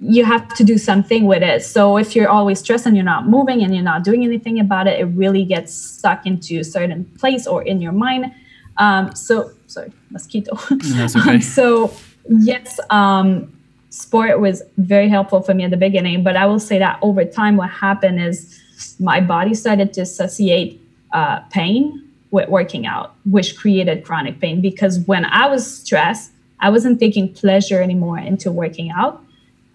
you 0.01 0.25
have 0.25 0.49
to 0.57 0.65
do 0.65 0.79
something 0.79 1.27
with 1.27 1.45
it. 1.45 1.63
So 1.63 1.97
if 1.97 2.17
you're 2.17 2.29
always 2.29 2.59
stressed 2.59 2.87
and 2.87 2.97
you're 2.97 3.05
not 3.05 3.29
moving 3.29 3.63
and 3.63 3.73
you're 3.73 3.85
not 3.85 4.03
doing 4.03 4.23
anything 4.25 4.61
about 4.61 4.87
it 4.87 5.01
it 5.01 5.07
really 5.07 5.45
gets 5.45 5.73
stuck 5.73 6.27
into 6.27 6.59
a 6.61 6.65
certain 6.65 7.05
place 7.19 7.47
or 7.47 7.63
in 7.63 7.81
your 7.81 7.93
mind. 7.93 8.33
Um, 8.77 9.15
so 9.15 9.51
sorry 9.67 9.93
mosquito. 10.11 10.57
That's 10.69 11.17
okay. 11.21 11.41
so 11.41 11.93
yes 12.29 12.79
um, 12.91 13.51
sport 13.93 14.41
was 14.41 14.63
very 14.79 15.09
helpful 15.09 15.43
for 15.43 15.53
me 15.53 15.65
at 15.65 15.71
the 15.71 15.77
beginning, 15.77 16.25
but 16.25 16.35
I 16.35 16.47
will 16.47 16.59
say 16.59 16.79
that 16.79 16.99
over 17.03 17.25
time, 17.25 17.57
what 17.57 17.71
happened 17.71 18.21
is 18.21 18.59
my 18.99 19.21
body 19.21 19.55
started 19.55 19.93
to 19.95 20.01
associate 20.01 20.81
uh, 21.13 21.41
pain 21.51 22.03
with 22.31 22.49
working 22.49 22.87
out, 22.87 23.15
which 23.31 23.57
created 23.57 24.03
chronic 24.03 24.41
pain. 24.41 24.63
Because 24.63 24.99
when 25.01 25.27
I 25.27 25.47
was 25.47 25.81
stressed, 25.81 26.33
I 26.61 26.71
wasn't 26.71 26.99
taking 27.01 27.33
pleasure 27.35 27.83
anymore 27.83 28.19
into 28.19 28.51
working 28.51 28.91
out. 28.91 29.23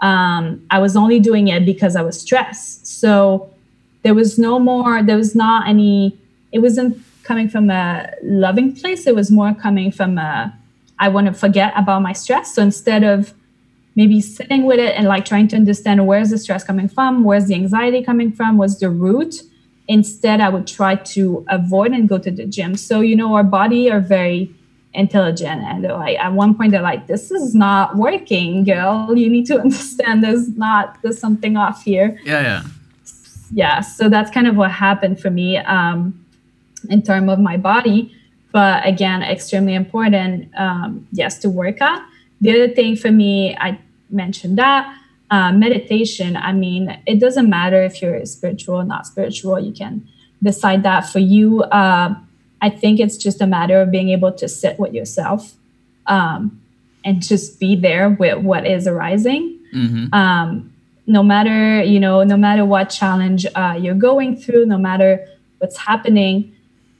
Um, 0.01 0.65
I 0.71 0.79
was 0.79 0.95
only 0.95 1.19
doing 1.19 1.47
it 1.49 1.63
because 1.63 1.95
I 1.95 2.01
was 2.01 2.19
stressed. 2.19 2.87
So 2.87 3.53
there 4.01 4.15
was 4.15 4.39
no 4.39 4.57
more, 4.57 5.03
there 5.03 5.17
was 5.17 5.35
not 5.35 5.67
any, 5.67 6.17
it 6.51 6.59
wasn't 6.59 6.97
coming 7.21 7.49
from 7.49 7.69
a 7.69 8.11
loving 8.23 8.75
place. 8.75 9.05
It 9.05 9.13
was 9.13 9.29
more 9.29 9.53
coming 9.53 9.91
from 9.91 10.17
a, 10.17 10.57
I 10.97 11.09
want 11.09 11.27
to 11.27 11.33
forget 11.33 11.73
about 11.77 12.01
my 12.01 12.13
stress. 12.13 12.55
So 12.55 12.63
instead 12.63 13.03
of 13.03 13.33
maybe 13.97 14.21
sitting 14.21 14.63
with 14.63 14.79
it 14.79 14.95
and 14.95 15.07
like 15.07 15.25
trying 15.25 15.47
to 15.49 15.55
understand 15.55 16.05
where's 16.05 16.29
the 16.29 16.37
stress 16.37 16.63
coming 16.63 16.87
from, 16.87 17.23
where's 17.23 17.47
the 17.47 17.55
anxiety 17.55 18.03
coming 18.03 18.31
from, 18.31 18.55
what's 18.55 18.77
the 18.79 18.89
root. 18.89 19.41
Instead, 19.87 20.39
I 20.39 20.49
would 20.49 20.67
try 20.67 20.95
to 20.95 21.43
avoid 21.49 21.91
and 21.93 22.07
go 22.07 22.19
to 22.19 22.29
the 22.29 22.45
gym. 22.45 22.75
So, 22.75 23.01
you 23.01 23.15
know, 23.15 23.33
our 23.33 23.43
body 23.43 23.89
are 23.89 23.99
very 23.99 24.53
intelligent 24.93 25.61
and 25.63 25.83
like 25.83 26.17
at 26.19 26.31
one 26.33 26.53
point 26.55 26.71
they're 26.71 26.81
like, 26.81 27.07
this 27.07 27.31
is 27.31 27.55
not 27.55 27.97
working, 27.97 28.63
girl. 28.63 29.17
You 29.17 29.29
need 29.29 29.47
to 29.47 29.59
understand 29.65 30.23
there's 30.23 30.55
not 30.55 31.01
there's 31.01 31.19
something 31.19 31.57
off 31.57 31.83
here. 31.83 32.19
Yeah, 32.23 32.41
yeah. 32.41 32.63
Yeah. 33.51 33.79
So 33.81 34.09
that's 34.09 34.29
kind 34.29 34.47
of 34.47 34.55
what 34.55 34.71
happened 34.71 35.19
for 35.19 35.31
me 35.31 35.57
um 35.57 36.23
in 36.89 37.01
terms 37.01 37.31
of 37.31 37.39
my 37.39 37.57
body. 37.57 38.13
But 38.51 38.85
again, 38.85 39.23
extremely 39.23 39.73
important, 39.73 40.49
um, 40.57 41.07
yes, 41.11 41.37
to 41.39 41.49
work 41.49 41.81
out. 41.81 42.01
The 42.41 42.51
other 42.51 42.73
thing 42.73 42.95
for 42.95 43.11
me, 43.11 43.55
I 43.59 43.79
mentioned 44.09 44.57
that. 44.57 44.95
Uh, 45.29 45.51
meditation, 45.51 46.37
I 46.37 46.53
mean, 46.53 46.97
it 47.05 47.19
doesn't 47.19 47.49
matter 47.49 47.83
if 47.83 48.01
you're 48.01 48.25
spiritual 48.25 48.75
or 48.75 48.85
not 48.85 49.05
spiritual, 49.05 49.59
you 49.59 49.73
can 49.73 50.07
decide 50.41 50.83
that 50.83 51.01
for 51.09 51.19
you. 51.19 51.63
Uh, 51.63 52.15
I 52.61 52.69
think 52.69 52.99
it's 52.99 53.17
just 53.17 53.41
a 53.41 53.47
matter 53.47 53.81
of 53.81 53.91
being 53.91 54.09
able 54.09 54.31
to 54.31 54.47
sit 54.47 54.79
with 54.79 54.93
yourself 54.93 55.53
um, 56.07 56.61
and 57.03 57.21
just 57.21 57.59
be 57.59 57.75
there 57.75 58.09
with 58.09 58.37
what 58.37 58.65
is 58.65 58.87
arising. 58.87 59.59
Mm-hmm. 59.75 60.13
Um, 60.13 60.73
no 61.05 61.23
matter, 61.23 61.83
you 61.83 61.99
know, 61.99 62.23
no 62.23 62.37
matter 62.37 62.65
what 62.65 62.85
challenge 62.85 63.45
uh, 63.55 63.77
you're 63.79 63.95
going 63.95 64.35
through, 64.35 64.65
no 64.65 64.77
matter 64.77 65.27
what's 65.59 65.77
happening, 65.77 66.55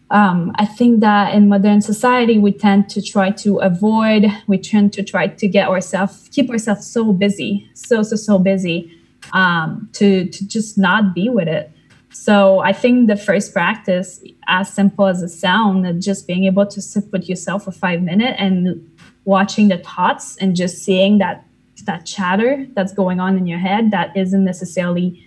um, 0.10 0.54
I 0.56 0.66
think 0.66 1.02
that 1.02 1.34
in 1.34 1.50
modern 1.50 1.82
society 1.82 2.38
we 2.38 2.52
tend 2.52 2.90
to 2.92 3.02
try 3.02 3.32
to 3.32 3.58
avoid. 3.58 4.26
We 4.48 4.58
tend 4.58 4.94
to 4.94 5.04
try 5.04 5.28
to 5.28 5.48
get 5.48 5.68
ourselves, 5.68 6.30
keep 6.32 6.50
ourselves 6.50 6.88
so 6.88 7.12
busy, 7.12 7.70
so 7.74 8.04
so 8.04 8.16
so 8.16 8.40
busy, 8.40 8.92
um, 9.34 9.90
to 9.94 10.28
to 10.30 10.48
just 10.48 10.78
not 10.78 11.14
be 11.14 11.30
with 11.30 11.48
it. 11.48 11.72
So 12.12 12.60
I 12.60 12.74
think 12.74 13.08
the 13.08 13.18
first 13.18 13.54
practice, 13.54 14.24
as 14.48 14.74
simple 14.74 15.08
as 15.08 15.22
it 15.22 15.30
sounds, 15.30 16.04
just 16.04 16.26
being 16.26 16.46
able 16.46 16.66
to 16.66 16.82
sit 16.82 17.12
with 17.12 17.28
yourself 17.28 17.66
for 17.66 17.72
five 17.72 18.02
minutes 18.02 18.38
and 18.40 18.90
watching 19.26 19.68
the 19.68 19.78
thoughts 19.78 20.38
and 20.38 20.56
just 20.56 20.84
seeing 20.84 21.18
that 21.18 21.46
that 21.84 22.06
chatter 22.06 22.66
that's 22.74 22.94
going 22.94 23.20
on 23.20 23.38
in 23.38 23.46
your 23.46 23.60
head 23.60 23.92
that 23.92 24.16
isn't 24.16 24.44
necessarily 24.44 25.24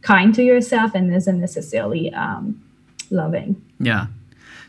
kind 0.00 0.34
to 0.34 0.42
yourself 0.42 0.92
and 0.94 1.14
isn't 1.14 1.40
necessarily 1.40 2.12
um, 2.14 2.60
loving. 3.12 3.60
Yeah. 3.78 4.06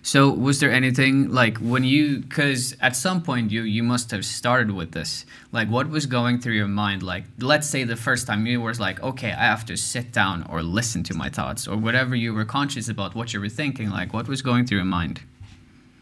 So 0.06 0.30
was 0.30 0.60
there 0.60 0.72
anything 0.72 1.32
like 1.32 1.58
when 1.60 1.86
you 1.86 2.24
cuz 2.24 2.76
at 2.82 2.96
some 2.96 3.22
point 3.22 3.52
you 3.52 3.62
you 3.64 3.84
must 3.84 4.12
have 4.12 4.26
started 4.26 4.72
with 4.72 4.92
this. 4.92 5.26
Like 5.54 5.70
what 5.70 5.90
was 5.90 6.06
going 6.06 6.40
through 6.40 6.56
your 6.56 6.68
mind 6.68 7.04
like 7.04 7.24
let's 7.40 7.68
say 7.68 7.86
the 7.86 7.96
first 7.96 8.28
time 8.28 8.46
you 8.46 8.60
was 8.60 8.80
like 8.82 9.02
okay, 9.02 9.32
I 9.32 9.46
have 9.54 9.66
to 9.68 9.78
sit 9.78 10.12
down 10.12 10.46
or 10.50 10.62
listen 10.62 11.04
to 11.04 11.14
my 11.14 11.30
thoughts 11.30 11.68
or 11.68 11.78
whatever 11.78 12.16
you 12.16 12.34
were 12.34 12.46
conscious 12.46 12.90
about 12.90 13.16
what 13.16 13.34
you 13.34 13.40
were 13.40 13.50
thinking 13.50 13.90
like 13.90 14.14
what 14.14 14.28
was 14.28 14.42
going 14.42 14.66
through 14.66 14.80
your 14.80 14.86
mind? 14.86 15.22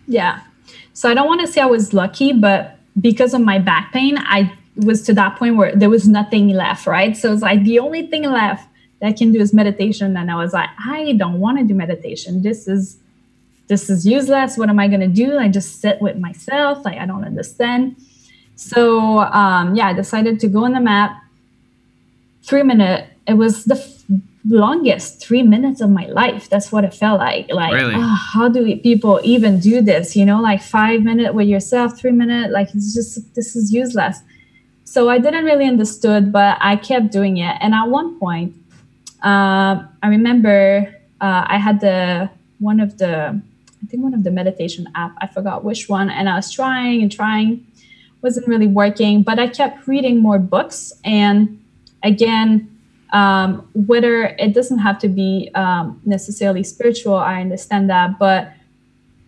Yeah. 0.08 0.42
So 0.94 1.10
I 1.10 1.14
don't 1.14 1.28
want 1.28 1.42
to 1.42 1.48
say 1.48 1.62
I 1.62 1.66
was 1.66 1.94
lucky, 1.94 2.34
but 2.34 2.78
because 3.00 3.34
of 3.34 3.42
my 3.42 3.60
back 3.60 3.94
pain, 3.94 4.18
I 4.18 4.52
was 4.76 5.04
to 5.04 5.14
that 5.14 5.38
point 5.38 5.58
where 5.58 5.76
there 5.76 5.90
was 5.90 6.08
nothing 6.08 6.50
left, 6.50 6.88
right? 6.88 7.16
So 7.16 7.32
it's 7.34 7.42
like 7.42 7.64
the 7.64 7.80
only 7.80 8.08
thing 8.08 8.24
left 8.24 8.68
that 9.02 9.08
I 9.08 9.12
can 9.14 9.32
do 9.34 9.42
is 9.42 9.54
meditation. 9.54 10.16
And 10.16 10.32
I 10.32 10.36
was 10.36 10.54
like, 10.54 10.70
I 10.86 11.14
don't 11.14 11.40
want 11.40 11.58
to 11.58 11.66
do 11.66 11.74
meditation. 11.74 12.42
This 12.44 12.68
is 12.68 12.98
this 13.68 13.90
is 13.90 14.06
useless. 14.06 14.58
What 14.58 14.70
am 14.70 14.80
I 14.80 14.88
gonna 14.88 15.08
do? 15.08 15.38
I 15.38 15.48
just 15.50 15.82
sit 15.82 16.02
with 16.02 16.18
myself. 16.18 16.86
Like 16.86 16.98
I 16.98 17.06
don't 17.06 17.24
understand. 17.26 17.96
So 18.56 19.20
um, 19.20 19.76
yeah, 19.76 19.88
I 19.88 19.94
decided 19.94 20.40
to 20.42 20.48
go 20.48 20.66
on 20.66 20.74
the 20.74 20.80
map. 20.82 21.12
Three 22.44 22.64
minute. 22.64 23.08
It 23.28 23.36
was 23.36 23.66
the 23.66 23.76
f- 23.76 24.04
longest 24.50 25.22
three 25.24 25.44
minutes 25.44 25.80
of 25.82 25.90
my 25.90 26.08
life. 26.08 26.50
That's 26.50 26.72
what 26.72 26.84
it 26.84 26.94
felt 26.94 27.20
like. 27.20 27.50
Like, 27.52 27.74
Really? 27.74 27.94
oh, 27.96 28.18
how 28.34 28.50
do 28.50 28.64
we- 28.64 28.78
people 28.78 29.20
even 29.24 29.60
do 29.60 29.80
this? 29.82 30.16
You 30.16 30.26
know, 30.26 30.42
like 30.42 30.62
five 30.62 31.04
minute 31.04 31.34
with 31.36 31.48
yourself, 31.48 31.98
three 32.00 32.12
minute. 32.12 32.52
Like 32.52 32.74
it's 32.76 32.94
just 32.94 33.34
this 33.36 33.56
is 33.56 33.72
useless. 33.72 34.20
So 34.84 35.10
I 35.10 35.20
didn't 35.20 35.46
really 35.46 35.66
understood, 35.66 36.32
but 36.34 36.58
I 36.60 36.76
kept 36.76 37.12
doing 37.12 37.38
it. 37.38 37.56
And 37.62 37.74
at 37.74 37.86
one 37.88 38.20
point, 38.20 38.54
um, 39.22 39.90
I 40.02 40.08
remember 40.08 40.94
uh, 41.20 41.46
I 41.48 41.58
had 41.58 41.80
the 41.80 42.30
one 42.60 42.80
of 42.80 42.98
the 42.98 43.42
I 43.84 43.88
think 43.88 44.04
one 44.04 44.14
of 44.14 44.24
the 44.24 44.32
meditation 44.32 44.88
app. 44.96 45.16
I 45.20 45.28
forgot 45.28 45.64
which 45.64 45.90
one, 45.90 46.10
and 46.10 46.30
I 46.30 46.36
was 46.36 46.52
trying 46.52 47.02
and 47.02 47.12
trying, 47.12 47.66
wasn't 48.22 48.48
really 48.48 48.68
working. 48.68 49.24
But 49.24 49.40
I 49.40 49.48
kept 49.48 49.88
reading 49.88 50.20
more 50.20 50.40
books, 50.40 50.94
and 51.04 51.64
again, 52.04 52.68
um, 53.14 53.68
whether 53.74 54.26
it 54.40 54.54
doesn't 54.54 54.80
have 54.80 55.00
to 55.00 55.10
be 55.10 55.52
um, 55.56 56.02
necessarily 56.06 56.64
spiritual, 56.64 57.16
I 57.16 57.42
understand 57.42 57.90
that, 57.90 58.18
but 58.18 58.54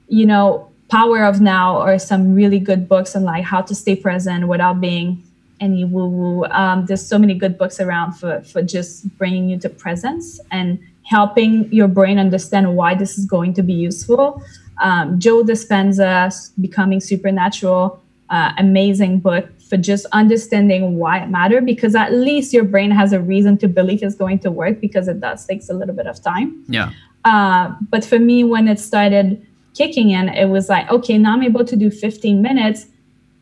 you 0.07 0.25
know, 0.25 0.69
Power 0.89 1.23
of 1.23 1.41
Now 1.41 1.81
or 1.81 1.97
some 1.97 2.35
really 2.35 2.59
good 2.59 2.87
books 2.87 3.15
on 3.15 3.23
like 3.23 3.43
how 3.43 3.61
to 3.61 3.73
stay 3.73 3.95
present 3.95 4.47
without 4.47 4.79
being 4.79 5.23
any 5.59 5.85
woo 5.85 6.07
woo. 6.07 6.45
Um, 6.45 6.85
there's 6.85 7.05
so 7.05 7.17
many 7.17 7.33
good 7.33 7.57
books 7.57 7.79
around 7.79 8.13
for 8.13 8.41
for 8.41 8.61
just 8.61 9.07
bringing 9.17 9.49
you 9.49 9.57
to 9.59 9.69
presence 9.69 10.39
and 10.51 10.79
helping 11.03 11.71
your 11.71 11.87
brain 11.87 12.17
understand 12.17 12.75
why 12.75 12.95
this 12.95 13.17
is 13.17 13.25
going 13.25 13.53
to 13.53 13.63
be 13.63 13.73
useful. 13.73 14.41
Um, 14.81 15.19
Joe 15.19 15.43
Dispenza, 15.43 16.51
Becoming 16.59 16.99
Supernatural, 16.99 18.01
uh, 18.29 18.51
amazing 18.57 19.19
book 19.19 19.47
for 19.69 19.77
just 19.77 20.05
understanding 20.11 20.97
why 20.97 21.19
it 21.19 21.29
matters 21.29 21.63
because 21.65 21.95
at 21.95 22.13
least 22.13 22.53
your 22.53 22.63
brain 22.63 22.91
has 22.91 23.13
a 23.13 23.19
reason 23.19 23.57
to 23.57 23.67
believe 23.67 24.01
it's 24.01 24.15
going 24.15 24.39
to 24.39 24.51
work 24.51 24.79
because 24.79 25.07
it 25.07 25.19
does 25.19 25.45
takes 25.45 25.69
a 25.69 25.73
little 25.73 25.95
bit 25.95 26.07
of 26.07 26.21
time. 26.21 26.63
Yeah. 26.67 26.91
Uh, 27.25 27.73
but 27.89 28.03
for 28.03 28.19
me, 28.19 28.43
when 28.43 28.67
it 28.67 28.79
started 28.79 29.45
kicking 29.73 30.09
in, 30.09 30.29
it 30.29 30.49
was 30.49 30.69
like, 30.69 30.89
okay, 30.89 31.17
now 31.17 31.33
I'm 31.33 31.43
able 31.43 31.65
to 31.65 31.75
do 31.75 31.89
15 31.89 32.41
minutes 32.41 32.85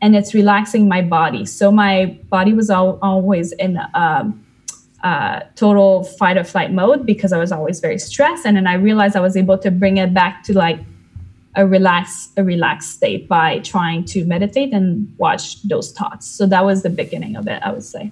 and 0.02 0.16
it's 0.16 0.34
relaxing 0.34 0.88
my 0.88 1.00
body. 1.00 1.46
So 1.46 1.70
my 1.70 2.18
body 2.28 2.52
was 2.52 2.68
al- 2.68 2.98
always 3.00 3.52
in 3.52 3.78
um, 3.94 4.44
uh, 5.04 5.40
total 5.54 6.02
fight 6.02 6.36
or 6.36 6.44
flight 6.44 6.72
mode 6.72 7.06
because 7.06 7.32
I 7.32 7.38
was 7.38 7.52
always 7.52 7.78
very 7.78 7.98
stressed. 7.98 8.44
And 8.44 8.56
then 8.56 8.66
I 8.66 8.74
realized 8.74 9.14
I 9.14 9.20
was 9.20 9.36
able 9.36 9.56
to 9.58 9.70
bring 9.70 9.98
it 9.98 10.12
back 10.12 10.42
to 10.44 10.58
like 10.58 10.80
a 11.54 11.66
relaxed, 11.66 12.32
a 12.36 12.42
relaxed 12.42 12.90
state 12.90 13.28
by 13.28 13.60
trying 13.60 14.04
to 14.06 14.24
meditate 14.24 14.72
and 14.72 15.14
watch 15.18 15.62
those 15.62 15.92
thoughts. 15.92 16.26
So 16.26 16.46
that 16.46 16.64
was 16.64 16.82
the 16.82 16.90
beginning 16.90 17.36
of 17.36 17.46
it, 17.46 17.62
I 17.62 17.70
would 17.72 17.84
say. 17.84 18.10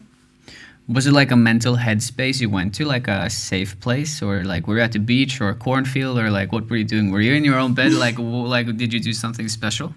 Was 0.88 1.07
it 1.07 1.12
like 1.12 1.31
a 1.33 1.37
mental 1.37 1.76
headspace 1.76 2.40
you 2.40 2.50
went 2.50 2.74
to, 2.76 2.85
like 2.85 3.09
a 3.09 3.31
safe 3.31 3.79
place, 3.81 4.22
or 4.22 4.44
like 4.44 4.66
were 4.66 4.77
you 4.77 4.83
at 4.83 4.92
the 4.92 4.98
beach 4.98 5.40
or 5.40 5.48
a 5.48 5.54
cornfield, 5.54 6.19
or 6.19 6.31
like 6.31 6.50
what 6.50 6.69
were 6.69 6.77
you 6.77 6.85
doing? 6.85 7.12
Were 7.12 7.21
you 7.21 7.33
in 7.33 7.44
your 7.44 7.58
own 7.58 7.75
bed? 7.75 7.92
Like, 7.92 8.17
like 8.19 8.67
did 8.77 8.92
you 8.92 8.98
do 8.98 9.12
something 9.12 9.48
special? 9.48 9.94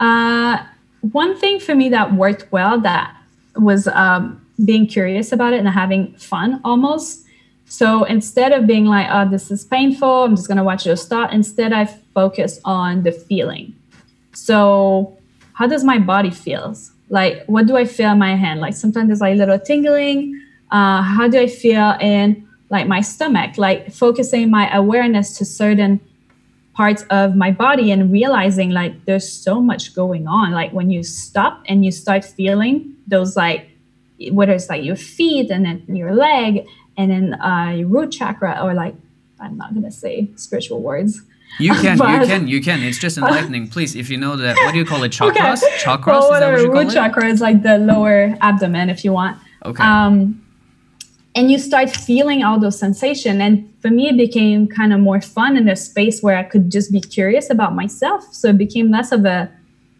Uh, 0.00 0.64
one 1.12 1.36
thing 1.36 1.60
for 1.60 1.74
me 1.74 1.88
that 1.90 2.14
worked 2.14 2.50
well 2.52 2.80
that 2.80 3.16
was 3.56 3.86
um, 3.88 4.44
being 4.64 4.86
curious 4.86 5.32
about 5.32 5.52
it 5.52 5.58
and 5.58 5.68
having 5.68 6.14
fun 6.14 6.60
almost. 6.64 7.24
So 7.66 8.04
instead 8.04 8.52
of 8.52 8.66
being 8.66 8.86
like, 8.86 9.08
oh, 9.10 9.28
this 9.28 9.50
is 9.50 9.64
painful, 9.64 10.24
I'm 10.24 10.36
just 10.36 10.48
going 10.48 10.58
to 10.58 10.64
watch 10.64 10.86
it 10.86 10.98
thought, 10.98 11.32
instead 11.32 11.72
I 11.72 11.86
focus 12.14 12.60
on 12.64 13.02
the 13.02 13.12
feeling. 13.12 13.74
So 14.32 15.16
how 15.54 15.66
does 15.66 15.82
my 15.82 15.98
body 15.98 16.30
feels? 16.30 16.92
Like, 17.08 17.44
what 17.46 17.66
do 17.66 17.76
I 17.76 17.84
feel 17.84 18.12
in 18.12 18.18
my 18.18 18.36
hand? 18.36 18.60
Like 18.60 18.74
sometimes 18.74 19.08
there's 19.08 19.20
like 19.20 19.34
a 19.34 19.38
little 19.38 19.58
tingling. 19.58 20.40
Uh, 20.70 21.02
how 21.02 21.28
do 21.28 21.38
I 21.38 21.46
feel 21.46 21.96
in 22.00 22.46
like 22.70 22.86
my 22.86 23.00
stomach, 23.00 23.58
like 23.58 23.92
focusing 23.92 24.50
my 24.50 24.74
awareness 24.74 25.38
to 25.38 25.44
certain 25.44 26.00
parts 26.76 27.04
of 27.08 27.34
my 27.34 27.50
body 27.50 27.90
and 27.90 28.12
realizing 28.12 28.70
like 28.70 29.06
there's 29.06 29.30
so 29.30 29.60
much 29.60 29.94
going 29.94 30.28
on. 30.28 30.52
Like 30.52 30.72
when 30.72 30.90
you 30.90 31.02
stop 31.02 31.62
and 31.66 31.84
you 31.84 31.90
start 31.90 32.24
feeling 32.24 32.94
those 33.06 33.34
like 33.34 33.70
whether 34.30 34.52
it's 34.52 34.68
like 34.68 34.84
your 34.84 34.96
feet 34.96 35.50
and 35.50 35.64
then 35.64 35.84
your 35.88 36.14
leg 36.14 36.66
and 36.96 37.10
then 37.10 37.40
uh, 37.40 37.70
your 37.70 37.88
root 37.88 38.12
chakra 38.12 38.60
or 38.62 38.74
like 38.74 38.94
I'm 39.40 39.56
not 39.56 39.74
gonna 39.74 39.90
say 39.90 40.30
spiritual 40.36 40.82
words. 40.82 41.22
You 41.58 41.72
can, 41.82 41.96
but, 41.96 42.20
you 42.20 42.26
can, 42.26 42.48
you 42.48 42.60
can. 42.60 42.82
It's 42.82 42.98
just 42.98 43.16
enlightening. 43.16 43.68
Please, 43.74 43.96
if 43.96 44.10
you 44.10 44.18
know 44.18 44.36
that, 44.36 44.56
what 44.56 44.72
do 44.72 44.78
you 44.78 44.84
call 44.84 45.02
it? 45.02 45.12
Chakras? 45.12 45.62
Okay. 45.62 45.76
Chakras? 45.78 46.06
Well, 46.06 46.30
whatever. 46.30 46.70
root 46.70 46.92
chakra 46.92 47.26
is 47.28 47.40
like 47.40 47.62
the 47.62 47.78
lower 47.78 48.36
abdomen, 48.40 48.90
if 48.90 49.04
you 49.04 49.12
want. 49.12 49.38
Okay. 49.64 49.82
Um, 49.82 50.45
and 51.36 51.50
you 51.50 51.58
start 51.58 51.90
feeling 51.90 52.42
all 52.42 52.58
those 52.58 52.78
sensations. 52.78 53.40
And 53.40 53.72
for 53.80 53.90
me, 53.90 54.08
it 54.08 54.16
became 54.16 54.66
kind 54.66 54.92
of 54.92 55.00
more 55.00 55.20
fun 55.20 55.56
in 55.56 55.68
a 55.68 55.76
space 55.76 56.22
where 56.22 56.36
I 56.36 56.42
could 56.42 56.72
just 56.72 56.90
be 56.90 57.00
curious 57.00 57.50
about 57.50 57.74
myself. 57.74 58.24
So 58.32 58.48
it 58.48 58.58
became 58.58 58.90
less 58.90 59.12
of 59.12 59.24
a 59.26 59.50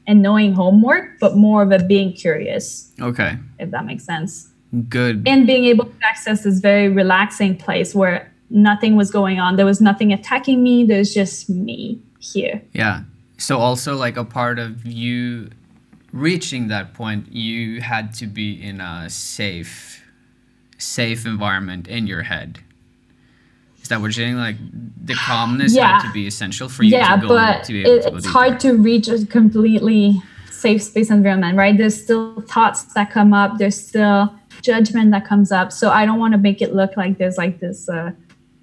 annoying 0.06 0.54
homework, 0.54 1.18
but 1.20 1.36
more 1.36 1.62
of 1.62 1.72
a 1.72 1.84
being 1.84 2.12
curious. 2.12 2.90
Okay. 3.00 3.36
If 3.58 3.70
that 3.70 3.84
makes 3.84 4.04
sense. 4.04 4.48
Good. 4.88 5.28
And 5.28 5.46
being 5.46 5.64
able 5.66 5.84
to 5.84 5.94
access 6.02 6.44
this 6.44 6.58
very 6.58 6.88
relaxing 6.88 7.56
place 7.56 7.94
where 7.94 8.32
nothing 8.48 8.96
was 8.96 9.10
going 9.10 9.38
on. 9.38 9.56
There 9.56 9.66
was 9.66 9.80
nothing 9.80 10.12
attacking 10.12 10.62
me. 10.62 10.84
There's 10.84 11.12
just 11.12 11.50
me 11.50 12.00
here. 12.18 12.62
Yeah. 12.72 13.02
So 13.36 13.58
also 13.58 13.94
like 13.94 14.16
a 14.16 14.24
part 14.24 14.58
of 14.58 14.86
you 14.86 15.50
reaching 16.12 16.68
that 16.68 16.94
point, 16.94 17.30
you 17.32 17.80
had 17.82 18.14
to 18.14 18.26
be 18.26 18.62
in 18.62 18.80
a 18.80 19.10
safe, 19.10 20.02
safe 20.78 21.26
environment 21.26 21.88
in 21.88 22.06
your 22.06 22.22
head. 22.22 22.60
Is 23.82 23.88
that 23.88 24.00
what 24.00 24.06
you're 24.06 24.24
saying? 24.24 24.36
Like 24.36 24.56
the 25.04 25.14
calmness 25.14 25.74
yeah. 25.74 26.00
had 26.00 26.06
to 26.08 26.12
be 26.12 26.26
essential 26.26 26.68
for 26.68 26.82
you 26.82 26.90
yeah, 26.90 27.16
to 27.16 27.28
but 27.28 27.64
to 27.64 27.72
be 27.72 27.82
able 27.82 27.92
it, 27.92 28.02
to 28.02 28.16
it's 28.16 28.26
hard 28.26 28.58
to 28.60 28.72
reach 28.72 29.06
a 29.08 29.24
completely 29.26 30.20
safe 30.50 30.82
space 30.82 31.10
environment, 31.10 31.56
right? 31.56 31.76
There's 31.76 32.02
still 32.02 32.40
thoughts 32.42 32.82
that 32.94 33.10
come 33.10 33.32
up. 33.32 33.58
There's 33.58 33.80
still 33.80 34.34
judgment 34.62 35.12
that 35.12 35.24
comes 35.24 35.52
up. 35.52 35.70
So 35.70 35.90
I 35.90 36.04
don't 36.04 36.18
want 36.18 36.32
to 36.32 36.38
make 36.38 36.60
it 36.60 36.74
look 36.74 36.96
like 36.96 37.18
there's 37.18 37.38
like 37.38 37.60
this 37.60 37.88
uh, 37.88 38.10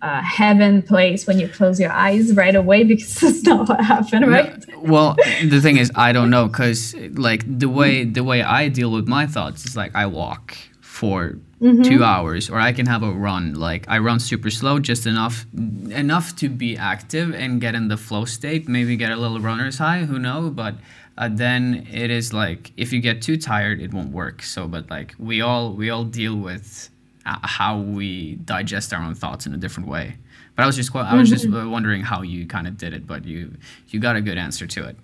uh, 0.02 0.22
heaven 0.22 0.82
place 0.82 1.26
when 1.26 1.40
you 1.40 1.48
close 1.48 1.80
your 1.80 1.92
eyes 1.92 2.34
right 2.34 2.56
away 2.56 2.84
because 2.92 3.16
that's 3.16 3.44
not 3.44 3.70
what 3.70 3.80
happened, 3.80 4.30
right? 4.30 4.68
No, 4.68 4.80
well, 4.82 5.16
the 5.44 5.62
thing 5.62 5.78
is, 5.78 5.92
I 5.96 6.12
don't 6.12 6.30
know 6.30 6.48
because 6.48 6.94
like 7.14 7.44
the 7.48 7.70
way 7.70 8.04
the 8.04 8.24
way 8.24 8.42
I 8.44 8.68
deal 8.68 8.92
with 8.92 9.08
my 9.08 9.26
thoughts 9.26 9.66
is 9.66 9.78
like 9.78 9.96
I 9.96 10.06
walk 10.06 10.58
for 10.82 11.38
Mm-hmm. 11.64 11.84
two 11.84 12.04
hours, 12.04 12.50
or 12.50 12.60
I 12.60 12.74
can 12.74 12.88
have 12.88 13.04
a 13.04 13.12
run. 13.12 13.54
Like 13.54 13.86
I 13.88 13.98
run 14.00 14.20
super 14.20 14.50
slow, 14.50 14.80
just 14.80 15.06
enough 15.06 15.46
enough 15.56 16.36
to 16.38 16.50
be 16.50 16.76
active 16.76 17.34
and 17.34 17.62
get 17.62 17.74
in 17.74 17.88
the 17.88 17.96
flow 17.96 18.26
state. 18.26 18.68
Maybe 18.68 18.98
get 18.98 19.12
a 19.12 19.16
little 19.16 19.40
runner's 19.40 19.78
high. 19.78 20.00
Who 20.00 20.20
knows? 20.20 20.52
But 20.52 20.76
uh, 21.18 21.30
then 21.32 21.88
it 21.90 22.12
is 22.12 22.34
like 22.34 22.74
if 22.76 22.92
you 22.92 23.00
get 23.00 23.22
too 23.22 23.38
tired, 23.38 23.80
it 23.80 23.94
won't 23.94 24.12
work. 24.12 24.44
So, 24.44 24.68
but 24.68 24.90
like 24.90 25.16
we 25.18 25.40
all 25.40 25.72
we 25.72 25.90
all 25.90 26.04
deal 26.04 26.36
with 26.36 26.90
uh, 27.26 27.38
how 27.44 27.80
we 27.80 28.36
digest 28.36 28.92
our 28.92 29.02
own 29.02 29.16
thoughts 29.16 29.46
in 29.46 29.54
a 29.54 29.58
different 29.58 29.88
way. 29.88 30.18
But 30.58 30.64
I 30.64 30.66
was 30.66 30.76
just 30.76 30.92
qu- 30.92 31.00
I 31.00 31.16
was 31.16 31.30
just 31.30 31.46
uh, 31.46 31.70
wondering 31.70 32.02
how 32.02 32.24
you 32.24 32.46
kind 32.46 32.68
of 32.68 32.78
did 32.78 32.94
it, 32.94 33.08
but 33.08 33.24
you 33.24 33.54
you 33.88 34.02
got 34.02 34.18
a 34.18 34.22
good 34.22 34.38
answer 34.38 34.68
to 34.68 34.86
it. 34.90 34.98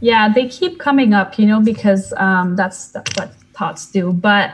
Yeah, 0.00 0.32
they 0.32 0.48
keep 0.48 0.78
coming 0.78 1.14
up, 1.14 1.38
you 1.38 1.46
know, 1.46 1.60
because 1.60 2.12
um, 2.18 2.54
that's, 2.54 2.88
that's 2.88 3.16
what 3.16 3.34
thoughts 3.54 3.90
do. 3.90 4.12
But 4.12 4.52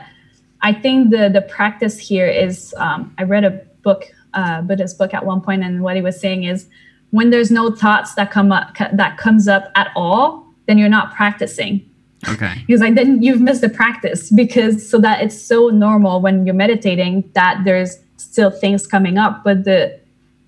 I 0.63 0.73
think 0.73 1.11
the 1.11 1.29
the 1.29 1.41
practice 1.41 1.99
here 1.99 2.27
is 2.27 2.73
um, 2.77 3.13
I 3.17 3.23
read 3.23 3.43
a 3.43 3.51
book, 3.83 4.05
uh, 4.33 4.61
Buddhist 4.61 4.97
book 4.97 5.13
at 5.13 5.25
one 5.25 5.41
point, 5.41 5.63
and 5.63 5.83
what 5.83 5.95
he 5.95 6.01
was 6.01 6.19
saying 6.19 6.45
is 6.45 6.67
when 7.11 7.29
there's 7.29 7.51
no 7.51 7.69
thoughts 7.69 8.15
that 8.15 8.31
come 8.31 8.51
up 8.51 8.75
that 8.93 9.17
comes 9.17 9.47
up 9.47 9.71
at 9.75 9.91
all, 9.95 10.47
then 10.65 10.77
you're 10.77 10.89
not 10.89 11.13
practicing. 11.13 11.87
Okay. 12.27 12.63
Because 12.67 12.81
like 12.81 12.95
then 12.95 13.21
you've 13.21 13.41
missed 13.41 13.61
the 13.61 13.69
practice 13.69 14.31
because 14.31 14.89
so 14.89 14.97
that 14.99 15.21
it's 15.21 15.39
so 15.39 15.67
normal 15.67 16.21
when 16.21 16.45
you're 16.45 16.55
meditating 16.55 17.29
that 17.33 17.61
there's 17.65 17.99
still 18.17 18.49
things 18.49 18.87
coming 18.87 19.17
up, 19.17 19.43
but 19.43 19.65
the 19.65 19.99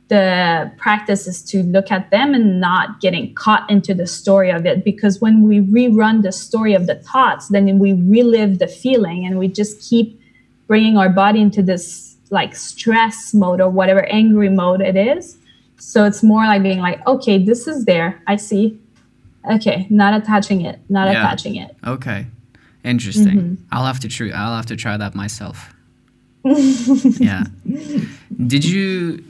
the 0.08 0.72
practice 0.78 1.26
is 1.26 1.41
to 1.41 1.64
look 1.64 1.91
at 1.91 2.12
them 2.12 2.34
and 2.36 2.60
not 2.60 3.01
getting 3.01 3.34
caught 3.34 3.68
into 3.72 3.93
the 3.93 4.06
story 4.06 4.51
of 4.51 4.66
it 4.66 4.84
because 4.84 5.20
when 5.20 5.41
we 5.41 5.60
rerun 5.62 6.22
the 6.22 6.32
story 6.32 6.74
of 6.76 6.86
the 6.86 6.95
thoughts 6.95 7.47
then 7.47 7.80
we 7.80 7.93
relive 7.93 8.60
the 8.60 8.68
feeling 8.68 9.26
and 9.26 9.39
we 9.39 9.47
just 9.47 9.82
keep 9.89 10.20
bringing 10.68 10.95
our 10.97 11.10
body 11.10 11.41
into 11.41 11.64
this 11.64 12.16
like 12.30 12.56
stress 12.56 13.34
mode 13.34 13.60
or 13.60 13.70
whatever 13.70 14.06
angry 14.06 14.49
mode 14.49 14.80
it 14.82 14.95
is 14.95 15.38
so 15.78 16.06
it's 16.06 16.22
more 16.22 16.45
like 16.45 16.62
being 16.62 16.80
like 16.80 17.06
okay 17.08 17.38
this 17.43 17.68
is 17.68 17.86
there 17.86 18.22
i 18.28 18.36
see 18.36 18.78
okay 19.51 19.88
not 19.89 20.14
attaching 20.14 20.62
it 20.62 20.80
not 20.89 21.08
Yeah. 21.08 21.22
attaching 21.26 21.56
it 21.56 21.76
Okay. 21.86 22.28
Interesting. 22.84 23.38
Mm-hmm. 23.39 23.64
I'll 23.72 23.86
have 23.88 23.99
to 24.01 24.08
try. 24.08 24.30
I'll 24.30 24.56
have 24.56 24.68
to 24.68 24.76
try 24.76 24.95
that 24.95 25.16
myself. 25.16 25.74
yeah. 26.43 27.45
Did 28.45 28.64
you, 28.64 29.24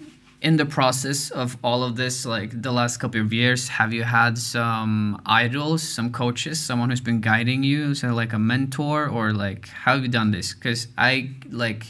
in 0.45 0.57
the 0.57 0.65
process 0.65 1.31
of 1.31 1.57
all 1.63 1.83
of 1.83 1.95
this, 1.95 2.23
like 2.23 2.61
the 2.61 2.71
last 2.71 2.97
couple 2.97 3.19
of 3.19 3.33
years, 3.33 3.67
have 3.67 3.91
you 3.91 4.03
had 4.03 4.37
some 4.37 5.19
idols, 5.25 5.81
some 5.81 6.11
coaches, 6.11 6.59
someone 6.59 6.91
who's 6.91 7.01
been 7.01 7.19
guiding 7.19 7.63
you, 7.63 7.95
so 7.95 8.13
like 8.13 8.31
a 8.31 8.37
mentor, 8.37 9.09
or 9.09 9.33
like 9.33 9.67
how 9.69 9.95
have 9.95 10.03
you 10.03 10.07
done 10.07 10.29
this? 10.31 10.53
Because 10.53 10.87
I 10.97 11.31
like. 11.49 11.83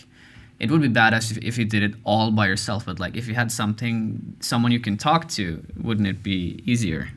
It 0.57 0.71
would 0.71 0.81
be 0.81 0.87
badass 0.87 1.31
if, 1.31 1.37
if 1.39 1.57
you 1.57 1.65
did 1.65 1.83
it 1.83 1.95
all 2.05 2.31
by 2.31 2.47
yourself, 2.47 2.85
but 2.85 2.97
like 2.97 3.17
if 3.17 3.27
you 3.27 3.35
had 3.35 3.51
something, 3.51 4.37
someone 4.39 4.71
you 4.71 4.79
can 4.79 4.95
talk 4.95 5.27
to, 5.31 5.61
wouldn't 5.75 6.07
it 6.07 6.23
be 6.23 6.63
easier? 6.65 7.09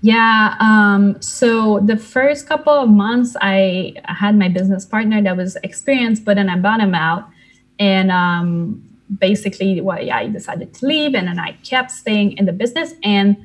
Yeah. 0.00 0.56
Um, 0.60 1.20
so 1.20 1.80
the 1.80 1.98
first 1.98 2.46
couple 2.46 2.72
of 2.72 2.88
months, 2.88 3.36
I 3.38 3.96
had 4.04 4.34
my 4.34 4.48
business 4.48 4.86
partner 4.86 5.20
that 5.22 5.36
was 5.36 5.58
experienced, 5.62 6.24
but 6.24 6.36
then 6.36 6.48
I 6.48 6.56
bought 6.56 6.80
him 6.80 6.94
out. 6.94 7.28
And 7.78 8.10
um, 8.10 8.93
basically, 9.18 9.74
yeah, 9.74 10.16
I 10.16 10.28
decided 10.28 10.74
to 10.74 10.86
leave. 10.86 11.14
And 11.14 11.28
then 11.28 11.38
I 11.38 11.52
kept 11.64 11.90
staying 11.90 12.36
in 12.38 12.46
the 12.46 12.52
business. 12.52 12.94
And 13.02 13.36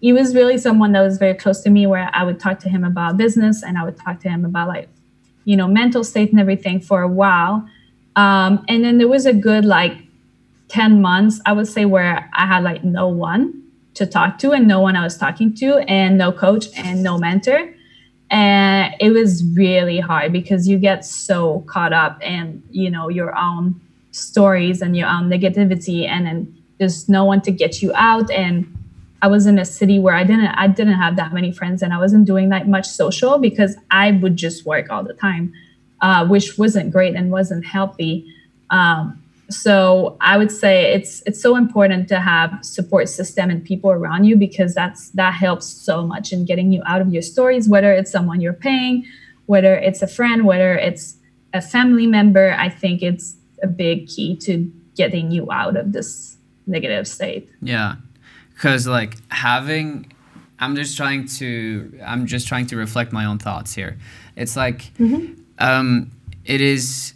he 0.00 0.12
was 0.12 0.34
really 0.34 0.58
someone 0.58 0.92
that 0.92 1.02
was 1.02 1.18
very 1.18 1.34
close 1.34 1.62
to 1.62 1.70
me, 1.70 1.86
where 1.86 2.10
I 2.12 2.22
would 2.22 2.38
talk 2.38 2.60
to 2.60 2.68
him 2.68 2.84
about 2.84 3.16
business 3.16 3.62
and 3.62 3.78
I 3.78 3.84
would 3.84 3.96
talk 3.96 4.20
to 4.20 4.28
him 4.28 4.44
about, 4.44 4.68
like, 4.68 4.88
you 5.44 5.56
know, 5.56 5.66
mental 5.66 6.04
state 6.04 6.30
and 6.30 6.40
everything 6.40 6.80
for 6.80 7.02
a 7.02 7.08
while. 7.08 7.66
Um, 8.14 8.64
and 8.68 8.84
then 8.84 8.98
there 8.98 9.08
was 9.08 9.26
a 9.26 9.32
good, 9.32 9.64
like, 9.64 9.96
10 10.68 11.00
months, 11.00 11.40
I 11.46 11.52
would 11.52 11.68
say, 11.68 11.84
where 11.84 12.28
I 12.34 12.46
had, 12.46 12.62
like, 12.62 12.84
no 12.84 13.08
one 13.08 13.62
to 13.94 14.06
talk 14.06 14.38
to 14.38 14.52
and 14.52 14.68
no 14.68 14.80
one 14.80 14.96
I 14.96 15.02
was 15.02 15.16
talking 15.16 15.54
to 15.56 15.78
and 15.88 16.18
no 16.18 16.30
coach 16.30 16.66
and 16.76 17.02
no 17.02 17.18
mentor. 17.18 17.72
And 18.30 18.94
it 19.00 19.10
was 19.10 19.44
really 19.54 20.00
hard 20.00 20.32
because 20.32 20.68
you 20.68 20.78
get 20.78 21.04
so 21.04 21.60
caught 21.68 21.92
up 21.92 22.22
in, 22.22 22.62
you 22.70 22.90
know, 22.90 23.08
your 23.08 23.36
own 23.36 23.80
stories 24.16 24.80
and 24.80 24.96
your 24.96 25.08
own 25.08 25.28
negativity 25.28 26.08
and 26.08 26.26
then 26.26 26.62
there's 26.78 27.08
no 27.08 27.24
one 27.24 27.40
to 27.42 27.50
get 27.50 27.82
you 27.82 27.92
out. 27.94 28.30
And 28.30 28.66
I 29.22 29.28
was 29.28 29.46
in 29.46 29.58
a 29.58 29.64
city 29.64 29.98
where 29.98 30.14
I 30.14 30.24
didn't 30.24 30.46
I 30.46 30.68
didn't 30.68 30.94
have 30.94 31.16
that 31.16 31.32
many 31.32 31.52
friends 31.52 31.82
and 31.82 31.92
I 31.92 31.98
wasn't 31.98 32.26
doing 32.26 32.48
that 32.50 32.68
much 32.68 32.86
social 32.86 33.38
because 33.38 33.76
I 33.90 34.12
would 34.12 34.36
just 34.36 34.66
work 34.66 34.90
all 34.90 35.02
the 35.02 35.14
time, 35.14 35.52
uh, 36.00 36.26
which 36.26 36.58
wasn't 36.58 36.92
great 36.92 37.14
and 37.14 37.30
wasn't 37.30 37.64
healthy. 37.64 38.26
Um, 38.70 39.22
so 39.48 40.16
i 40.20 40.36
would 40.36 40.50
say 40.50 40.92
it's 40.92 41.22
it's 41.24 41.40
so 41.40 41.54
important 41.54 42.08
to 42.08 42.18
have 42.18 42.58
support 42.62 43.08
system 43.08 43.48
and 43.48 43.64
people 43.64 43.92
around 43.92 44.24
you 44.24 44.36
because 44.36 44.74
that's 44.74 45.10
that 45.10 45.32
helps 45.34 45.66
so 45.66 46.04
much 46.04 46.32
in 46.32 46.44
getting 46.44 46.72
you 46.72 46.82
out 46.84 47.00
of 47.00 47.12
your 47.12 47.22
stories 47.22 47.68
whether 47.68 47.92
it's 47.92 48.10
someone 48.10 48.40
you're 48.40 48.52
paying 48.52 49.04
whether 49.46 49.76
it's 49.76 50.02
a 50.02 50.06
friend 50.08 50.46
whether 50.46 50.74
it's 50.74 51.18
a 51.54 51.60
family 51.60 52.08
member 52.08 52.56
i 52.58 52.68
think 52.68 53.02
it's 53.02 53.36
a 53.62 53.66
big 53.66 54.08
key 54.08 54.36
to 54.36 54.72
getting 54.96 55.30
you 55.30 55.50
out 55.52 55.76
of 55.76 55.92
this 55.92 56.36
negative 56.66 57.06
state. 57.06 57.48
Yeah, 57.62 57.96
because 58.54 58.86
like 58.86 59.16
having, 59.30 60.12
I'm 60.58 60.74
just 60.76 60.96
trying 60.96 61.26
to, 61.38 62.00
I'm 62.04 62.26
just 62.26 62.48
trying 62.48 62.66
to 62.68 62.76
reflect 62.76 63.12
my 63.12 63.24
own 63.24 63.38
thoughts 63.38 63.74
here. 63.74 63.98
It's 64.36 64.56
like, 64.56 64.90
um, 65.58 66.10
it 66.44 66.60
is 66.60 67.14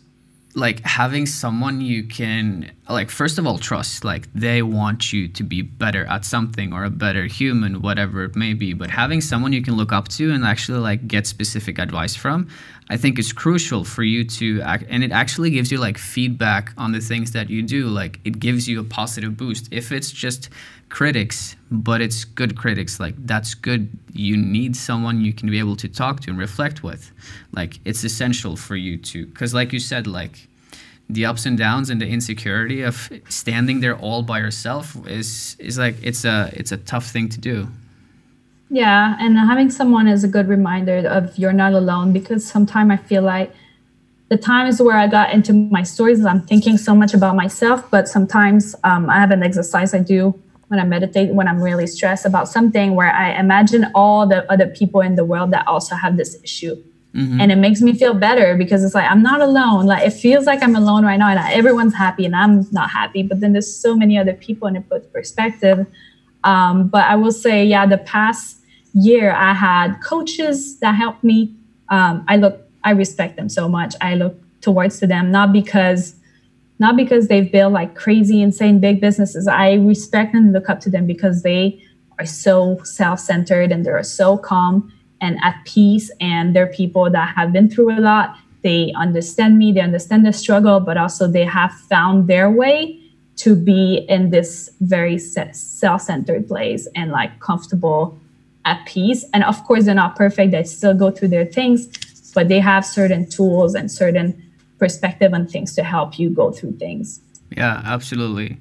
like 0.55 0.80
having 0.80 1.26
someone 1.26 1.80
you 1.80 2.03
can 2.03 2.72
like 2.88 3.09
first 3.09 3.38
of 3.38 3.46
all 3.46 3.57
trust 3.57 4.05
like 4.05 4.26
they 4.34 4.62
want 4.62 5.12
you 5.12 5.28
to 5.28 5.44
be 5.44 5.62
better 5.62 6.05
at 6.07 6.24
something 6.24 6.72
or 6.72 6.84
a 6.84 6.90
better 6.90 7.26
human 7.26 7.82
whatever 7.82 8.24
it 8.24 8.34
may 8.34 8.55
be. 8.55 8.72
But 8.72 8.90
having 8.90 9.20
someone 9.20 9.53
you 9.53 9.62
can 9.62 9.74
look 9.74 9.92
up 9.92 10.09
to 10.09 10.32
and 10.32 10.44
actually 10.44 10.80
like 10.80 11.07
get 11.07 11.26
specific 11.26 11.78
advice 11.78 12.16
from 12.16 12.48
i 12.88 12.96
think 12.96 13.18
is 13.18 13.32
crucial 13.32 13.84
for 13.84 14.03
you 14.03 14.24
to 14.24 14.61
act 14.62 14.84
and 14.88 15.05
it 15.05 15.12
actually 15.12 15.51
gives 15.51 15.70
you 15.70 15.78
like 15.78 15.96
feedback 15.96 16.72
on 16.76 16.92
the 16.92 17.01
things 17.01 17.32
that 17.32 17.48
you 17.51 17.62
do. 17.62 17.88
Like 17.88 18.20
it 18.24 18.38
gives 18.38 18.68
you 18.68 18.80
a 18.80 18.84
positive 18.84 19.36
boost. 19.36 19.68
If 19.70 19.92
it's 19.92 20.11
just 20.11 20.48
critics 20.91 21.57
but 21.70 22.01
it's 22.01 22.24
good 22.24 22.57
critics. 22.57 22.99
Like 22.99 23.14
that's 23.26 23.55
good. 23.55 23.88
You 24.12 24.36
need 24.36 24.74
someone 24.74 25.20
you 25.20 25.32
can 25.32 25.51
be 25.51 25.59
able 25.59 25.76
to 25.76 25.88
talk 25.88 26.20
to 26.22 26.30
and 26.30 26.38
reflect 26.38 26.82
with. 26.82 27.12
Like 27.53 27.78
it's 27.84 28.03
essential 28.05 28.57
for 28.57 28.76
you 28.76 28.97
to 28.99 29.26
because 29.26 29.55
like 29.55 29.72
you 29.72 29.78
said 29.78 30.07
like 30.07 30.49
the 31.09 31.26
ups 31.26 31.47
and 31.47 31.57
downs 31.57 31.91
and 31.91 32.01
the 32.01 32.07
insecurity 32.07 32.82
of 32.82 33.11
standing 33.28 33.80
there 33.80 33.97
all 33.97 34.22
by 34.22 34.38
yourself 34.41 34.97
is 35.07 35.57
is 35.59 35.78
like 35.78 35.97
it's 36.03 36.24
a 36.24 36.51
it's 36.53 36.72
a 36.72 36.76
tough 36.76 37.07
thing 37.07 37.28
to 37.28 37.41
do. 37.41 37.68
Yeah 38.68 39.16
and 39.20 39.38
having 39.38 39.70
someone 39.70 40.09
is 40.09 40.24
a 40.24 40.28
good 40.28 40.49
reminder 40.49 40.99
of 41.09 41.36
you're 41.38 41.53
not 41.53 41.72
alone 41.72 42.12
because 42.12 42.47
sometimes 42.47 42.93
i 42.93 42.97
feel 42.97 43.22
like 43.22 43.53
the 44.28 44.36
times 44.36 44.80
where 44.80 44.97
i 44.97 45.09
got 45.09 45.32
into 45.32 45.53
my 45.53 45.82
stories 45.82 46.24
i'm 46.24 46.41
thinking 46.43 46.78
so 46.78 46.95
much 46.95 47.12
about 47.12 47.34
myself 47.34 47.91
but 47.91 48.07
sometimes 48.07 48.76
um, 48.84 49.11
i 49.11 49.18
have 49.18 49.32
an 49.32 49.43
exercise 49.43 49.93
i 49.93 49.99
do 49.99 50.41
when 50.70 50.80
i 50.80 50.84
meditate 50.84 51.34
when 51.34 51.46
i'm 51.46 51.60
really 51.60 51.86
stressed 51.86 52.24
about 52.24 52.48
something 52.48 52.94
where 52.94 53.12
i 53.12 53.30
imagine 53.38 53.86
all 53.94 54.26
the 54.26 54.50
other 54.50 54.66
people 54.66 55.00
in 55.00 55.14
the 55.16 55.24
world 55.24 55.50
that 55.50 55.66
also 55.66 55.94
have 55.94 56.16
this 56.16 56.36
issue 56.42 56.76
Mm-hmm. 57.14 57.40
And 57.40 57.50
it 57.50 57.56
makes 57.56 57.80
me 57.80 57.92
feel 57.92 58.14
better 58.14 58.56
because 58.56 58.84
it's 58.84 58.94
like 58.94 59.10
I'm 59.10 59.22
not 59.22 59.40
alone. 59.40 59.86
Like 59.86 60.06
it 60.06 60.12
feels 60.12 60.46
like 60.46 60.62
I'm 60.62 60.76
alone 60.76 61.04
right 61.04 61.16
now, 61.16 61.28
and 61.28 61.40
everyone's 61.52 61.94
happy, 61.94 62.24
and 62.24 62.36
I'm 62.36 62.68
not 62.70 62.90
happy. 62.90 63.24
But 63.24 63.40
then 63.40 63.52
there's 63.52 63.74
so 63.74 63.96
many 63.96 64.16
other 64.16 64.32
people, 64.32 64.68
and 64.68 64.76
it 64.76 64.88
puts 64.88 65.08
perspective. 65.08 65.86
Um, 66.44 66.88
but 66.88 67.04
I 67.04 67.16
will 67.16 67.32
say, 67.32 67.64
yeah, 67.64 67.84
the 67.84 67.98
past 67.98 68.58
year 68.94 69.32
I 69.32 69.52
had 69.54 70.00
coaches 70.02 70.78
that 70.78 70.94
helped 70.94 71.24
me. 71.24 71.54
Um, 71.88 72.24
I 72.28 72.36
look, 72.36 72.60
I 72.84 72.92
respect 72.92 73.36
them 73.36 73.48
so 73.48 73.68
much. 73.68 73.94
I 74.00 74.14
look 74.14 74.36
towards 74.60 75.00
to 75.00 75.06
them 75.06 75.32
not 75.32 75.52
because, 75.52 76.14
not 76.80 76.96
because 76.96 77.28
they've 77.28 77.52
built 77.52 77.72
like 77.72 77.94
crazy, 77.94 78.40
insane 78.42 78.80
big 78.80 79.00
businesses. 79.00 79.46
I 79.46 79.74
respect 79.74 80.34
and 80.34 80.52
look 80.52 80.68
up 80.68 80.80
to 80.80 80.90
them 80.90 81.06
because 81.06 81.42
they 81.42 81.80
are 82.18 82.24
so 82.26 82.80
self-centered 82.82 83.70
and 83.70 83.84
they're 83.84 84.02
so 84.02 84.38
calm 84.38 84.92
and 85.20 85.38
at 85.42 85.62
peace. 85.66 86.10
And 86.20 86.56
they're 86.56 86.66
people 86.66 87.10
that 87.10 87.36
have 87.36 87.52
been 87.52 87.68
through 87.68 87.96
a 87.96 88.00
lot. 88.00 88.34
They 88.62 88.92
understand 88.96 89.58
me, 89.58 89.72
they 89.72 89.80
understand 89.80 90.26
the 90.26 90.32
struggle, 90.32 90.80
but 90.80 90.96
also 90.96 91.28
they 91.28 91.44
have 91.44 91.72
found 91.72 92.26
their 92.28 92.50
way 92.50 92.98
to 93.36 93.54
be 93.54 94.06
in 94.08 94.30
this 94.30 94.70
very 94.80 95.18
self 95.18 96.02
centered 96.02 96.48
place 96.48 96.88
and 96.94 97.10
like 97.10 97.40
comfortable 97.40 98.18
at 98.64 98.84
peace. 98.86 99.24
And 99.34 99.44
of 99.44 99.62
course, 99.64 99.84
they're 99.84 99.94
not 99.94 100.16
perfect, 100.16 100.52
they 100.52 100.64
still 100.64 100.94
go 100.94 101.10
through 101.10 101.28
their 101.28 101.46
things, 101.46 101.88
but 102.34 102.48
they 102.48 102.60
have 102.60 102.86
certain 102.86 103.28
tools 103.28 103.74
and 103.74 103.90
certain 103.90 104.49
perspective 104.80 105.32
and 105.32 105.48
things 105.48 105.76
to 105.76 105.84
help 105.84 106.18
you 106.18 106.30
go 106.30 106.50
through 106.50 106.72
things. 106.78 107.20
Yeah, 107.56 107.80
absolutely. 107.84 108.58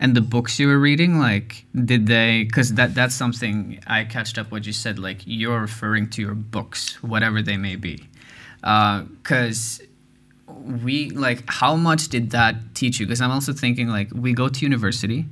And 0.00 0.16
the 0.16 0.22
books 0.22 0.58
you 0.58 0.66
were 0.66 0.78
reading 0.78 1.18
like 1.18 1.66
did 1.84 2.06
they 2.06 2.44
because 2.44 2.74
that 2.74 2.94
that's 2.94 3.14
something 3.14 3.78
i 3.86 4.02
catched 4.02 4.38
up 4.38 4.50
what 4.50 4.66
you 4.66 4.72
said 4.72 4.98
like 4.98 5.18
you're 5.26 5.60
referring 5.60 6.08
to 6.08 6.22
your 6.22 6.34
books 6.34 7.02
whatever 7.02 7.42
they 7.42 7.58
may 7.58 7.76
be. 7.76 8.08
Because 8.62 9.82
uh, 10.48 10.52
we 10.84 11.10
like 11.10 11.44
how 11.48 11.76
much 11.76 12.08
did 12.08 12.30
that 12.30 12.54
teach 12.74 12.98
you? 12.98 13.06
Because 13.06 13.20
i'm 13.20 13.30
also 13.30 13.52
thinking 13.52 13.88
like 13.88 14.08
we 14.14 14.32
go 14.32 14.48
to 14.48 14.60
university 14.64 15.26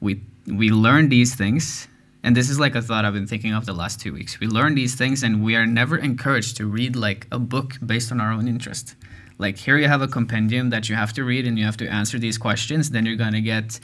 we 0.00 0.22
we 0.46 0.70
learn 0.70 1.10
these 1.10 1.34
things 1.34 1.86
and 2.24 2.34
this 2.34 2.48
is 2.48 2.58
like 2.58 2.74
a 2.74 2.80
thought 2.80 3.04
i've 3.04 3.12
been 3.12 3.26
thinking 3.26 3.52
of 3.52 3.66
the 3.66 3.74
last 3.74 4.00
two 4.00 4.12
weeks. 4.14 4.40
We 4.40 4.46
learn 4.46 4.74
these 4.74 4.94
things 4.94 5.22
and 5.22 5.44
we 5.44 5.54
are 5.54 5.66
never 5.66 5.98
encouraged 5.98 6.56
to 6.56 6.66
read 6.66 6.96
like 6.96 7.26
a 7.30 7.38
book 7.38 7.76
based 7.84 8.10
on 8.10 8.22
our 8.22 8.32
own 8.32 8.48
interest 8.48 8.96
like 9.42 9.58
here 9.58 9.76
you 9.76 9.88
have 9.88 10.02
a 10.02 10.08
compendium 10.08 10.70
that 10.70 10.88
you 10.88 10.94
have 10.94 11.12
to 11.14 11.24
read 11.24 11.46
and 11.46 11.58
you 11.58 11.64
have 11.64 11.76
to 11.78 11.86
answer 11.88 12.18
these 12.18 12.38
questions. 12.38 12.90
Then 12.90 13.04
you're 13.06 13.22
gonna 13.24 13.42
get 13.42 13.78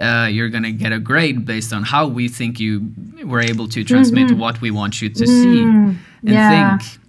uh, 0.00 0.28
you're 0.30 0.48
gonna 0.48 0.72
get 0.72 0.92
a 0.92 0.98
grade 0.98 1.44
based 1.44 1.72
on 1.72 1.82
how 1.82 2.06
we 2.06 2.28
think 2.28 2.58
you 2.58 2.72
were 3.24 3.42
able 3.52 3.68
to 3.68 3.84
transmit 3.84 4.28
mm-hmm. 4.28 4.38
what 4.38 4.60
we 4.60 4.70
want 4.70 5.02
you 5.02 5.08
to 5.10 5.24
mm-hmm. 5.24 5.42
see 5.42 5.62
and 5.62 5.98
yeah. 6.22 6.78
think. 6.78 7.00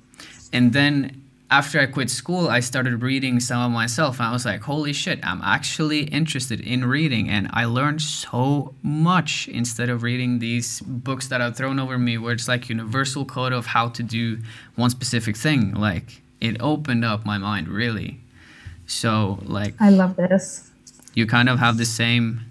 And 0.52 0.74
then 0.74 1.24
after 1.54 1.80
I 1.80 1.86
quit 1.86 2.10
school, 2.10 2.48
I 2.50 2.62
started 2.62 3.04
reading 3.04 3.40
some 3.40 3.62
of 3.62 3.72
myself. 3.72 4.20
And 4.20 4.28
I 4.28 4.32
was 4.32 4.44
like, 4.44 4.62
holy 4.62 4.92
shit, 4.92 5.20
I'm 5.22 5.42
actually 5.44 6.02
interested 6.06 6.60
in 6.60 6.84
reading. 6.84 7.30
And 7.30 7.48
I 7.54 7.66
learned 7.66 8.02
so 8.02 8.74
much 8.82 9.48
instead 9.48 9.88
of 9.88 10.02
reading 10.02 10.40
these 10.40 10.82
books 10.82 11.28
that 11.28 11.42
are 11.42 11.52
thrown 11.52 11.80
over 11.80 12.00
me 12.00 12.18
where 12.18 12.34
it's 12.34 12.48
like 12.48 12.70
universal 12.70 13.24
code 13.24 13.54
of 13.54 13.68
how 13.68 13.90
to 13.90 14.02
do 14.02 14.40
one 14.76 14.90
specific 14.90 15.38
thing. 15.38 15.76
Like, 15.76 16.23
it 16.44 16.58
opened 16.60 17.06
up 17.06 17.26
my 17.26 17.38
mind 17.38 17.68
really. 17.70 18.20
So 18.86 19.40
like 19.44 19.74
I 19.80 19.90
love 19.90 20.16
this. 20.18 20.70
You 21.16 21.26
kind 21.26 21.50
of 21.50 21.60
have 21.60 21.78
the 21.78 21.86
same 21.86 22.42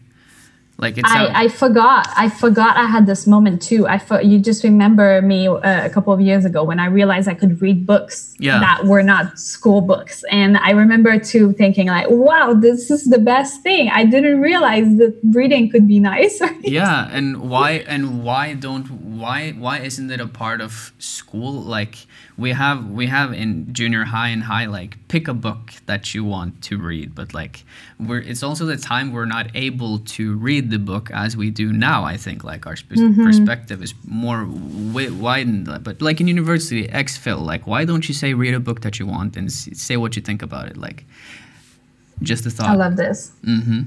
like 0.78 0.98
it's 0.98 1.10
I, 1.10 1.26
a- 1.26 1.32
I 1.44 1.48
forgot 1.48 2.08
i 2.16 2.28
forgot 2.28 2.76
i 2.76 2.86
had 2.86 3.06
this 3.06 3.26
moment 3.26 3.62
too 3.62 3.86
i 3.86 3.98
thought 3.98 4.24
you 4.24 4.38
just 4.38 4.64
remember 4.64 5.22
me 5.22 5.46
uh, 5.46 5.86
a 5.86 5.90
couple 5.90 6.12
of 6.12 6.20
years 6.20 6.44
ago 6.44 6.64
when 6.64 6.80
i 6.80 6.86
realized 6.86 7.28
i 7.28 7.34
could 7.34 7.60
read 7.62 7.86
books 7.86 8.34
yeah. 8.38 8.58
that 8.58 8.86
were 8.86 9.02
not 9.02 9.38
school 9.38 9.80
books 9.80 10.24
and 10.30 10.56
i 10.58 10.70
remember 10.70 11.18
too 11.18 11.52
thinking 11.52 11.86
like 11.86 12.06
wow 12.10 12.54
this 12.54 12.90
is 12.90 13.04
the 13.04 13.18
best 13.18 13.62
thing 13.62 13.90
i 13.90 14.04
didn't 14.04 14.40
realize 14.40 14.96
that 14.96 15.18
reading 15.32 15.70
could 15.70 15.86
be 15.86 16.00
nice 16.00 16.40
yeah 16.62 17.08
and 17.12 17.48
why 17.48 17.72
and 17.86 18.24
why 18.24 18.54
don't 18.54 18.90
why 19.22 19.52
why 19.52 19.78
isn't 19.78 20.10
it 20.10 20.20
a 20.20 20.26
part 20.26 20.60
of 20.60 20.92
school? 20.98 21.54
Like 21.76 21.94
we 22.36 22.50
have 22.52 22.90
we 22.90 23.06
have 23.06 23.32
in 23.32 23.72
junior 23.72 24.04
high 24.04 24.28
and 24.28 24.42
high 24.42 24.66
like 24.66 24.96
pick 25.08 25.28
a 25.28 25.34
book 25.34 25.72
that 25.86 26.14
you 26.14 26.24
want 26.24 26.62
to 26.62 26.78
read 26.78 27.14
but 27.14 27.34
like 27.34 27.64
we're 28.00 28.20
it's 28.20 28.42
also 28.42 28.64
the 28.64 28.76
time 28.76 29.12
we're 29.12 29.32
not 29.38 29.46
able 29.54 29.98
to 30.16 30.36
read 30.36 30.70
the 30.70 30.78
book 30.78 31.10
as 31.10 31.36
we 31.36 31.50
do 31.50 31.72
now 31.72 32.04
i 32.04 32.16
think. 32.16 32.42
Like 32.44 32.66
our 32.66 32.76
sp- 32.80 32.96
mm-hmm. 32.96 33.24
perspective 33.24 33.82
is 33.82 33.94
more 34.06 34.40
w- 34.44 35.14
widened 35.14 35.66
but 35.84 36.00
like 36.00 36.20
in 36.20 36.26
university 36.26 36.88
exfil 36.88 37.40
like 37.52 37.66
why 37.66 37.84
don't 37.84 38.08
you 38.08 38.14
say 38.14 38.34
read 38.34 38.54
a 38.54 38.60
book 38.60 38.80
that 38.80 38.98
you 38.98 39.06
want 39.06 39.36
and 39.36 39.46
s- 39.48 39.68
say 39.74 39.96
what 39.96 40.16
you 40.16 40.22
think 40.22 40.42
about 40.42 40.66
it? 40.70 40.76
Like 40.76 41.04
just 42.22 42.46
a 42.46 42.50
thought. 42.50 42.70
I 42.70 42.74
love 42.74 42.96
this. 42.96 43.32
Mm-hmm. 43.44 43.82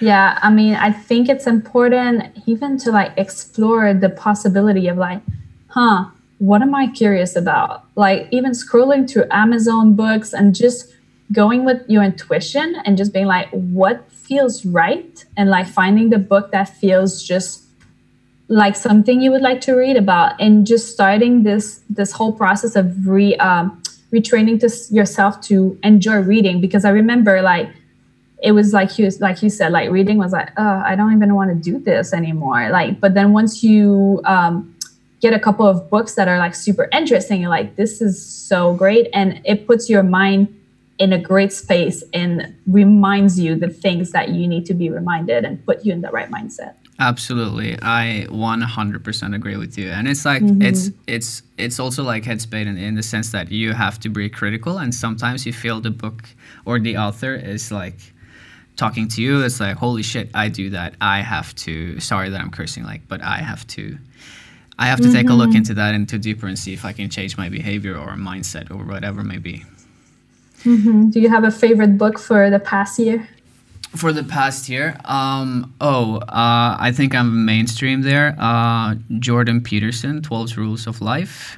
Yeah 0.00 0.38
i 0.42 0.50
mean 0.50 0.74
i 0.74 0.90
think 0.90 1.28
it's 1.28 1.46
important 1.46 2.36
even 2.46 2.76
to 2.76 2.90
like 2.90 3.12
explore 3.16 3.94
the 3.94 4.08
possibility 4.08 4.88
of 4.88 4.96
like 4.96 5.20
huh 5.68 6.06
what 6.38 6.62
am 6.62 6.74
I 6.74 6.88
curious 6.88 7.36
about? 7.36 7.84
Like 7.96 8.28
even 8.30 8.52
scrolling 8.52 9.08
through 9.10 9.24
Amazon 9.30 9.94
books 9.94 10.32
and 10.32 10.54
just 10.54 10.92
going 11.32 11.64
with 11.64 11.82
your 11.88 12.02
intuition 12.02 12.76
and 12.84 12.96
just 12.96 13.12
being 13.12 13.26
like, 13.26 13.48
what 13.50 14.10
feels 14.12 14.64
right? 14.66 15.24
And 15.36 15.48
like 15.48 15.66
finding 15.66 16.10
the 16.10 16.18
book 16.18 16.52
that 16.52 16.64
feels 16.64 17.22
just 17.22 17.62
like 18.48 18.76
something 18.76 19.22
you 19.22 19.30
would 19.30 19.40
like 19.40 19.62
to 19.62 19.74
read 19.74 19.96
about 19.96 20.38
and 20.38 20.66
just 20.66 20.92
starting 20.92 21.44
this 21.44 21.80
this 21.88 22.12
whole 22.12 22.32
process 22.32 22.76
of 22.76 23.06
re 23.06 23.34
um, 23.36 23.82
retraining 24.12 24.60
to 24.60 24.94
yourself 24.94 25.40
to 25.40 25.78
enjoy 25.82 26.18
reading 26.18 26.60
because 26.60 26.84
I 26.84 26.90
remember 26.90 27.40
like 27.40 27.70
it 28.44 28.52
was 28.52 28.74
like 28.74 28.98
you 28.98 29.08
like 29.20 29.42
you 29.42 29.48
said 29.48 29.72
like 29.72 29.90
reading 29.90 30.18
was 30.18 30.32
like 30.32 30.50
oh 30.58 30.82
I 30.84 30.94
don't 30.94 31.14
even 31.16 31.34
want 31.34 31.48
to 31.50 31.56
do 31.70 31.78
this 31.78 32.12
anymore. 32.12 32.68
Like 32.68 33.00
but 33.00 33.14
then 33.14 33.32
once 33.32 33.64
you 33.64 34.20
um, 34.26 34.76
get 35.20 35.32
a 35.32 35.40
couple 35.40 35.66
of 35.66 35.88
books 35.88 36.14
that 36.16 36.28
are 36.28 36.38
like 36.38 36.54
super 36.54 36.86
interesting 36.92 37.40
you're 37.40 37.48
like 37.48 37.76
this 37.76 38.02
is 38.02 38.14
so 38.24 38.74
great 38.74 39.08
and 39.14 39.40
it 39.46 39.66
puts 39.66 39.88
your 39.88 40.02
mind 40.02 40.54
in 40.98 41.12
a 41.12 41.18
great 41.18 41.52
space 41.52 42.04
and 42.12 42.54
reminds 42.66 43.40
you 43.40 43.56
the 43.56 43.68
things 43.68 44.12
that 44.12 44.28
you 44.28 44.46
need 44.46 44.66
to 44.66 44.74
be 44.74 44.90
reminded 44.90 45.44
and 45.46 45.64
put 45.64 45.84
you 45.84 45.92
in 45.92 46.02
the 46.02 46.10
right 46.10 46.30
mindset. 46.30 46.74
Absolutely. 47.00 47.76
I 47.82 48.26
100% 48.28 49.34
agree 49.34 49.56
with 49.56 49.78
you 49.78 49.88
and 49.88 50.06
it's 50.06 50.26
like 50.26 50.42
mm-hmm. 50.42 50.62
it's 50.62 50.90
it's 51.06 51.42
it's 51.56 51.80
also 51.80 52.02
like 52.04 52.24
headspace 52.24 52.66
in, 52.66 52.76
in 52.76 52.94
the 52.94 53.02
sense 53.02 53.32
that 53.32 53.50
you 53.50 53.72
have 53.72 53.98
to 54.00 54.10
be 54.10 54.28
critical 54.28 54.78
and 54.78 54.94
sometimes 54.94 55.46
you 55.46 55.52
feel 55.52 55.80
the 55.80 55.90
book 55.90 56.22
or 56.66 56.78
the 56.78 56.96
author 56.98 57.34
is 57.34 57.72
like 57.72 58.13
talking 58.76 59.08
to 59.08 59.22
you 59.22 59.42
it's 59.42 59.60
like 59.60 59.76
holy 59.76 60.02
shit 60.02 60.28
i 60.34 60.48
do 60.48 60.70
that 60.70 60.94
i 61.00 61.20
have 61.20 61.54
to 61.54 61.98
sorry 62.00 62.28
that 62.28 62.40
i'm 62.40 62.50
cursing 62.50 62.84
like 62.84 63.06
but 63.08 63.22
i 63.22 63.36
have 63.36 63.66
to 63.66 63.98
I 64.78 64.86
have 64.86 64.98
to 65.00 65.04
mm-hmm. 65.04 65.14
take 65.14 65.28
a 65.28 65.34
look 65.34 65.50
mm-hmm. 65.50 65.58
into 65.58 65.74
that 65.74 65.94
into 65.94 66.18
deeper 66.18 66.46
and 66.46 66.58
see 66.58 66.72
if 66.72 66.84
I 66.84 66.92
can 66.92 67.08
change 67.08 67.36
my 67.36 67.48
behavior 67.48 67.96
or 67.96 68.08
mindset 68.16 68.70
or 68.70 68.84
whatever 68.84 69.22
may 69.22 69.38
be. 69.38 69.64
Mm-hmm. 70.64 71.10
Do 71.10 71.20
you 71.20 71.28
have 71.28 71.44
a 71.44 71.50
favorite 71.50 71.98
book 71.98 72.18
for 72.18 72.50
the 72.50 72.58
past 72.58 72.98
year? 72.98 73.28
For 73.94 74.12
the 74.12 74.24
past 74.24 74.68
year, 74.68 74.96
um, 75.04 75.72
oh, 75.80 76.16
uh, 76.16 76.76
I 76.80 76.90
think 76.92 77.14
I'm 77.14 77.44
mainstream 77.44 78.02
there. 78.02 78.34
Uh, 78.38 78.96
Jordan 79.20 79.62
Peterson, 79.62 80.20
12 80.20 80.56
Rules 80.56 80.86
of 80.88 81.00
Life. 81.00 81.56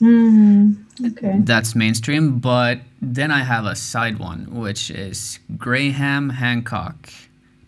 Mm, 0.00 0.76
okay. 1.06 1.36
That's 1.40 1.74
mainstream, 1.74 2.38
but 2.38 2.80
then 3.00 3.30
I 3.30 3.42
have 3.42 3.64
a 3.64 3.74
side 3.74 4.18
one, 4.18 4.54
which 4.54 4.90
is 4.90 5.38
Graham 5.56 6.30
Hancock 6.30 7.10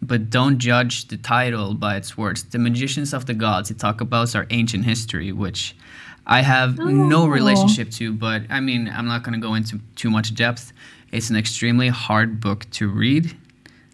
but 0.01 0.31
don't 0.31 0.59
judge 0.59 1.09
the 1.09 1.17
title 1.17 1.75
by 1.75 1.97
its 1.97 2.17
words. 2.17 2.45
The 2.45 2.59
Magicians 2.59 3.13
of 3.13 3.27
the 3.27 3.35
Gods 3.35 3.71
it 3.71 3.79
talk 3.79 4.01
about 4.01 4.35
our 4.35 4.47
ancient 4.51 4.85
history, 4.85 5.33
which 5.33 5.77
I 6.27 6.43
have 6.43 6.79
oh. 6.79 6.85
no 6.85 7.27
relationship 7.27 7.91
to, 7.93 8.13
but 8.13 8.43
I 8.51 8.61
mean, 8.61 8.89
I'm 8.89 9.07
not 9.07 9.23
going 9.23 9.41
to 9.41 9.45
go 9.45 9.55
into 9.55 9.81
too 9.97 10.11
much 10.11 10.35
depth. 10.35 10.73
It's 11.11 11.31
an 11.31 11.37
extremely 11.37 11.89
hard 11.89 12.41
book 12.41 12.71
to 12.73 12.89
read. 12.89 13.37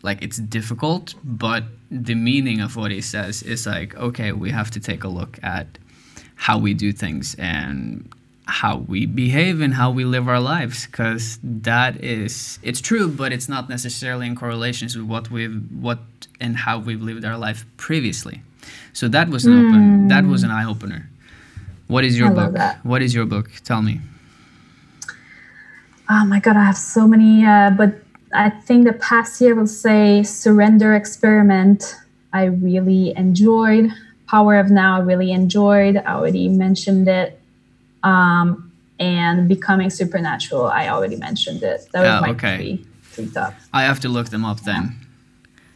Like, 0.03 0.23
it's 0.23 0.37
difficult, 0.37 1.15
but 1.25 1.65
the 1.91 2.15
meaning 2.15 2.61
of 2.61 2.77
what 2.77 2.91
he 2.91 3.01
says 3.01 3.43
is 3.43 3.67
like, 3.67 3.95
okay, 3.97 4.33
we 4.33 4.51
have 4.51 4.71
to 4.73 4.81
take 4.81 5.05
a 5.05 5.09
look 5.09 5.39
at 5.43 5.79
how 6.35 6.59
we 6.59 6.75
do 6.75 6.93
things 6.93 7.35
and 7.39 8.13
how 8.47 8.77
we 8.77 9.07
behave 9.07 9.61
and 9.61 9.75
how 9.75 9.91
we 9.91 10.05
live 10.05 10.29
our 10.29 10.41
lives 10.41 10.87
because 10.87 11.39
that 11.43 12.03
is 12.05 12.59
it's 12.63 12.81
true 12.81 13.09
but 13.09 13.33
it's 13.33 13.49
not 13.49 13.69
necessarily 13.69 14.27
in 14.27 14.37
correlation 14.37 14.87
with 14.87 15.09
what 15.09 15.31
we've 15.31 15.63
what 15.71 15.99
and 16.41 16.57
how 16.57 16.79
we've 16.79 17.01
lived 17.01 17.25
our 17.25 17.39
life 17.39 17.65
previously. 17.77 18.43
So 18.93 19.09
that 19.09 19.29
was 19.29 19.47
an 19.47 19.53
mm. 19.53 19.69
open 19.69 20.09
that 20.09 20.25
was 20.25 20.43
an 20.43 20.51
eye-opener. 20.51 21.09
What 21.87 22.05
is 22.05 22.19
your 22.19 22.31
I 22.31 22.49
book? 22.49 22.77
what 22.83 23.01
is 23.03 23.15
your 23.15 23.25
book? 23.25 23.51
Tell 23.65 23.81
me. 23.81 24.01
Oh 26.11 26.27
my 26.27 26.39
god 26.39 26.57
i 26.57 26.65
have 26.65 26.77
so 26.77 27.09
many 27.09 27.47
uh, 27.47 27.71
but 27.71 27.95
i 28.35 28.51
think 28.51 28.85
the 28.85 28.93
past 28.93 29.41
year 29.41 29.55
will 29.55 29.67
say 29.67 30.23
surrender 30.23 30.95
experiment. 30.95 31.97
I 32.35 32.45
really 32.45 33.17
enjoyed 33.17 33.91
power 34.27 34.57
of 34.57 34.71
now 34.71 34.97
i 34.97 35.01
really 35.01 35.33
enjoyed. 35.33 35.97
I 35.97 36.13
already 36.13 36.49
mentioned 36.49 37.09
it 37.09 37.41
um, 38.05 38.71
and 39.01 39.49
becoming 39.49 39.91
supernatural. 39.91 40.67
I 40.67 40.89
already 40.89 41.17
mentioned 41.17 41.63
it. 41.63 41.89
That 41.93 42.03
was 42.03 42.11
oh, 42.11 42.21
my 42.21 42.31
okay. 42.31 42.57
three, 42.57 42.87
three 43.03 43.31
top. 43.31 43.55
I 43.73 43.83
have 43.83 43.99
to 44.01 44.09
look 44.09 44.29
them 44.29 44.45
up 44.45 44.61
then. 44.61 44.97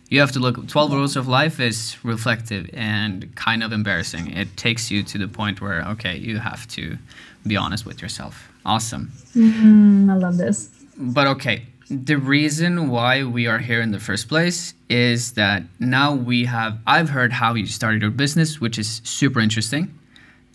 You 0.09 0.21
have 0.21 0.33
to 0.33 0.39
look. 0.39 0.69
Twelve 0.69 0.93
Rules 0.93 1.17
of 1.17 1.27
Life 1.29 1.61
is 1.61 1.97
reflective 2.03 2.71
and 2.73 3.35
kind 3.35 3.63
of 3.63 3.73
embarrassing. 3.73 4.31
It 4.31 4.57
takes 4.57 4.91
you 4.91 5.03
to 5.03 5.19
the 5.19 5.29
point 5.29 5.61
where 5.61 5.83
okay, 5.89 6.17
you 6.17 6.39
have 6.39 6.67
to 6.69 6.97
be 7.47 7.57
honest 7.57 7.85
with 7.85 8.01
yourself. 8.01 8.51
Awesome. 8.65 9.11
Mm, 9.35 10.11
I 10.11 10.15
love 10.15 10.37
this. 10.37 10.71
But 10.97 11.27
okay, 11.27 11.67
the 11.91 12.17
reason 12.17 12.89
why 12.89 13.25
we 13.25 13.47
are 13.47 13.59
here 13.59 13.81
in 13.81 13.93
the 13.93 14.01
first 14.01 14.29
place 14.29 14.75
is 14.91 15.33
that 15.33 15.63
now 15.79 16.15
we 16.15 16.45
have 16.45 16.79
i've 16.87 17.09
heard 17.09 17.33
how 17.33 17.55
you 17.55 17.67
started 17.67 18.03
your 18.03 18.11
business 18.11 18.61
which 18.61 18.79
is 18.79 19.01
super 19.05 19.41
interesting 19.41 19.98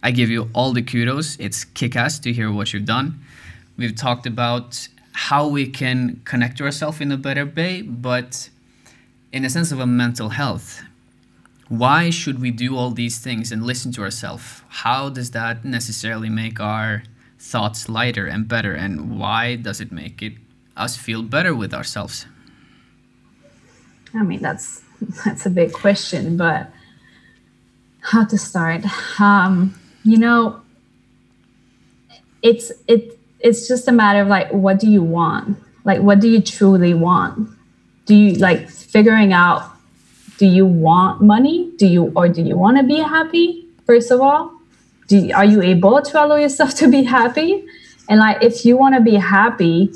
I 0.04 0.12
give 0.12 0.30
you 0.30 0.50
all 0.54 0.74
the 0.74 0.84
kudos. 0.84 1.38
It's 1.40 1.64
kick 1.64 1.96
ass 1.96 2.20
to 2.20 2.34
hear 2.34 2.52
what 2.52 2.74
you've 2.74 2.86
done. 2.86 3.22
We've 3.78 3.96
talked 3.96 4.28
about 4.28 4.90
how 5.14 5.48
we 5.48 5.66
can 5.68 6.22
connect 6.26 6.58
to 6.58 6.66
ourselves 6.66 7.00
in 7.00 7.10
a 7.12 7.18
better 7.18 7.46
way, 7.46 7.82
but 7.82 8.50
in 9.32 9.46
a 9.46 9.50
sense 9.50 9.72
of 9.72 9.80
a 9.80 9.88
mental 9.88 10.30
health. 10.30 10.84
Why 11.70 12.10
should 12.10 12.42
we 12.42 12.52
do 12.52 12.76
all 12.76 12.92
these 12.92 13.18
things 13.20 13.52
and 13.52 13.64
listen 13.64 13.94
to 13.94 14.02
ourselves? 14.02 14.62
How 14.68 15.10
does 15.10 15.32
that 15.32 15.64
necessarily 15.64 16.30
make 16.30 16.60
our 16.60 17.04
thoughts 17.40 17.88
lighter 17.88 18.28
and 18.28 18.46
better? 18.48 18.74
And 18.74 19.18
why 19.18 19.56
does 19.56 19.80
it 19.80 19.92
make 19.92 20.22
it 20.22 20.34
us 20.76 20.98
feel 20.98 21.24
better 21.24 21.56
with 21.56 21.74
ourselves? 21.74 22.26
I 24.14 24.24
mean, 24.24 24.42
that's 24.42 24.84
that's 25.26 25.46
a 25.46 25.50
big 25.50 25.72
question, 25.72 26.36
but 26.36 26.70
how 28.02 28.26
to 28.26 28.38
start? 28.38 28.84
Um, 29.20 29.74
you 30.04 30.18
know 30.18 30.62
it's 32.42 32.72
it 32.88 33.18
it's 33.40 33.68
just 33.68 33.88
a 33.88 33.92
matter 33.92 34.22
of 34.22 34.28
like 34.28 34.52
what 34.52 34.80
do 34.80 34.90
you 34.90 35.02
want? 35.02 35.58
Like 35.84 36.02
what 36.02 36.20
do 36.20 36.30
you 36.30 36.42
truly 36.42 36.94
want? 36.94 37.50
Do 38.06 38.16
you 38.16 38.36
like 38.36 38.70
figuring 38.70 39.34
out 39.34 39.70
do 40.38 40.46
you 40.46 40.66
want 40.66 41.22
money? 41.22 41.72
Do 41.78 41.88
you 41.88 42.12
or 42.16 42.28
do 42.28 42.42
you 42.42 42.58
want 42.58 42.78
to 42.78 42.84
be 42.84 42.98
happy 42.98 43.68
first 43.86 44.12
of 44.12 44.22
all? 44.22 44.54
Do 45.08 45.32
are 45.34 45.46
you 45.46 45.62
able 45.62 46.02
to 46.02 46.26
allow 46.26 46.36
yourself 46.36 46.76
to 46.76 46.90
be 46.90 47.04
happy? 47.04 47.66
And 48.10 48.20
like 48.20 48.44
if 48.44 48.66
you 48.66 48.78
want 48.78 48.96
to 48.96 49.02
be 49.02 49.16
happy 49.16 49.92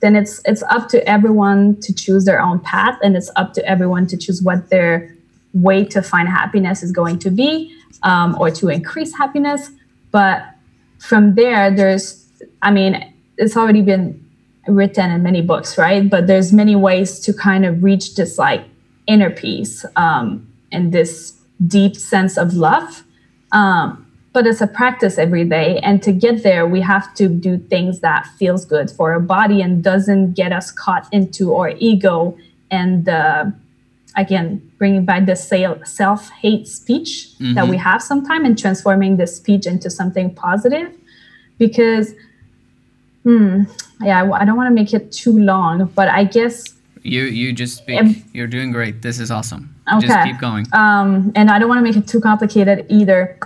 then 0.00 0.16
it's 0.16 0.42
it's 0.44 0.62
up 0.64 0.88
to 0.90 1.08
everyone 1.08 1.80
to 1.80 1.94
choose 1.94 2.24
their 2.24 2.40
own 2.40 2.58
path 2.60 2.98
and 3.02 3.16
it's 3.16 3.30
up 3.36 3.54
to 3.54 3.64
everyone 3.66 4.06
to 4.06 4.16
choose 4.16 4.42
what 4.42 4.68
their 4.68 5.13
way 5.54 5.84
to 5.84 6.02
find 6.02 6.28
happiness 6.28 6.82
is 6.82 6.92
going 6.92 7.18
to 7.20 7.30
be 7.30 7.74
um, 8.02 8.36
or 8.38 8.50
to 8.50 8.68
increase 8.68 9.16
happiness. 9.16 9.70
But 10.10 10.44
from 10.98 11.34
there, 11.34 11.70
there's, 11.70 12.28
I 12.62 12.70
mean, 12.70 13.12
it's 13.38 13.56
already 13.56 13.82
been 13.82 14.20
written 14.66 15.10
in 15.10 15.22
many 15.22 15.40
books, 15.40 15.78
right? 15.78 16.08
But 16.08 16.26
there's 16.26 16.52
many 16.52 16.76
ways 16.76 17.20
to 17.20 17.32
kind 17.32 17.64
of 17.64 17.82
reach 17.82 18.14
this 18.14 18.38
like 18.38 18.64
inner 19.06 19.30
peace 19.30 19.84
um, 19.96 20.46
and 20.72 20.92
this 20.92 21.38
deep 21.66 21.96
sense 21.96 22.36
of 22.36 22.54
love. 22.54 23.04
Um, 23.52 24.00
but 24.32 24.48
it's 24.48 24.60
a 24.60 24.66
practice 24.66 25.16
every 25.16 25.44
day, 25.44 25.78
and 25.78 26.02
to 26.02 26.12
get 26.12 26.42
there, 26.42 26.66
we 26.66 26.80
have 26.80 27.14
to 27.14 27.28
do 27.28 27.56
things 27.56 28.00
that 28.00 28.26
feels 28.36 28.64
good 28.64 28.90
for 28.90 29.12
our 29.12 29.20
body 29.20 29.62
and 29.62 29.84
doesn't 29.84 30.32
get 30.32 30.52
us 30.52 30.72
caught 30.72 31.06
into 31.12 31.54
our 31.54 31.70
ego 31.78 32.36
and 32.68 33.08
uh, 33.08 33.44
again 34.16 34.70
bringing 34.78 35.04
back 35.04 35.26
the 35.26 35.36
self-hate 35.36 36.68
speech 36.68 37.28
mm-hmm. 37.34 37.54
that 37.54 37.68
we 37.68 37.76
have 37.76 38.02
sometimes 38.02 38.46
and 38.46 38.58
transforming 38.58 39.16
the 39.16 39.26
speech 39.26 39.66
into 39.66 39.90
something 39.90 40.34
positive. 40.34 40.92
Because 41.58 42.14
hmm, 43.22 43.62
yeah 44.00 44.28
i 44.32 44.44
don't 44.44 44.56
want 44.56 44.68
to 44.68 44.74
make 44.74 44.92
it 44.92 45.10
too 45.12 45.38
long 45.38 45.86
but 45.94 46.08
i 46.08 46.24
guess 46.24 46.74
you 47.04 47.24
you 47.24 47.52
just 47.52 47.76
speak. 47.76 48.00
If, 48.00 48.34
you're 48.34 48.46
doing 48.46 48.72
great. 48.72 49.02
This 49.02 49.20
is 49.20 49.30
awesome. 49.30 49.74
Okay. 49.92 50.06
just 50.06 50.26
keep 50.26 50.38
going. 50.38 50.66
Um, 50.72 51.32
and 51.36 51.50
i 51.50 51.58
don't 51.58 51.68
want 51.68 51.78
to 51.78 51.82
make 51.82 51.96
it 51.96 52.08
too 52.08 52.20
complicated 52.20 52.86
either. 52.88 53.38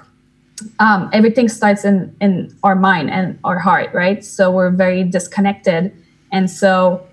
Um, 0.81 1.11
everything 1.13 1.49
starts 1.49 1.85
in 1.85 2.15
in 2.21 2.57
our 2.63 2.77
mind 2.77 3.11
and 3.11 3.39
our 3.45 3.59
heart 3.59 3.93
right? 3.93 4.25
So 4.25 4.51
we're 4.51 4.71
very 4.71 5.05
disconnected. 5.05 5.93
And 6.31 6.51
so 6.51 7.07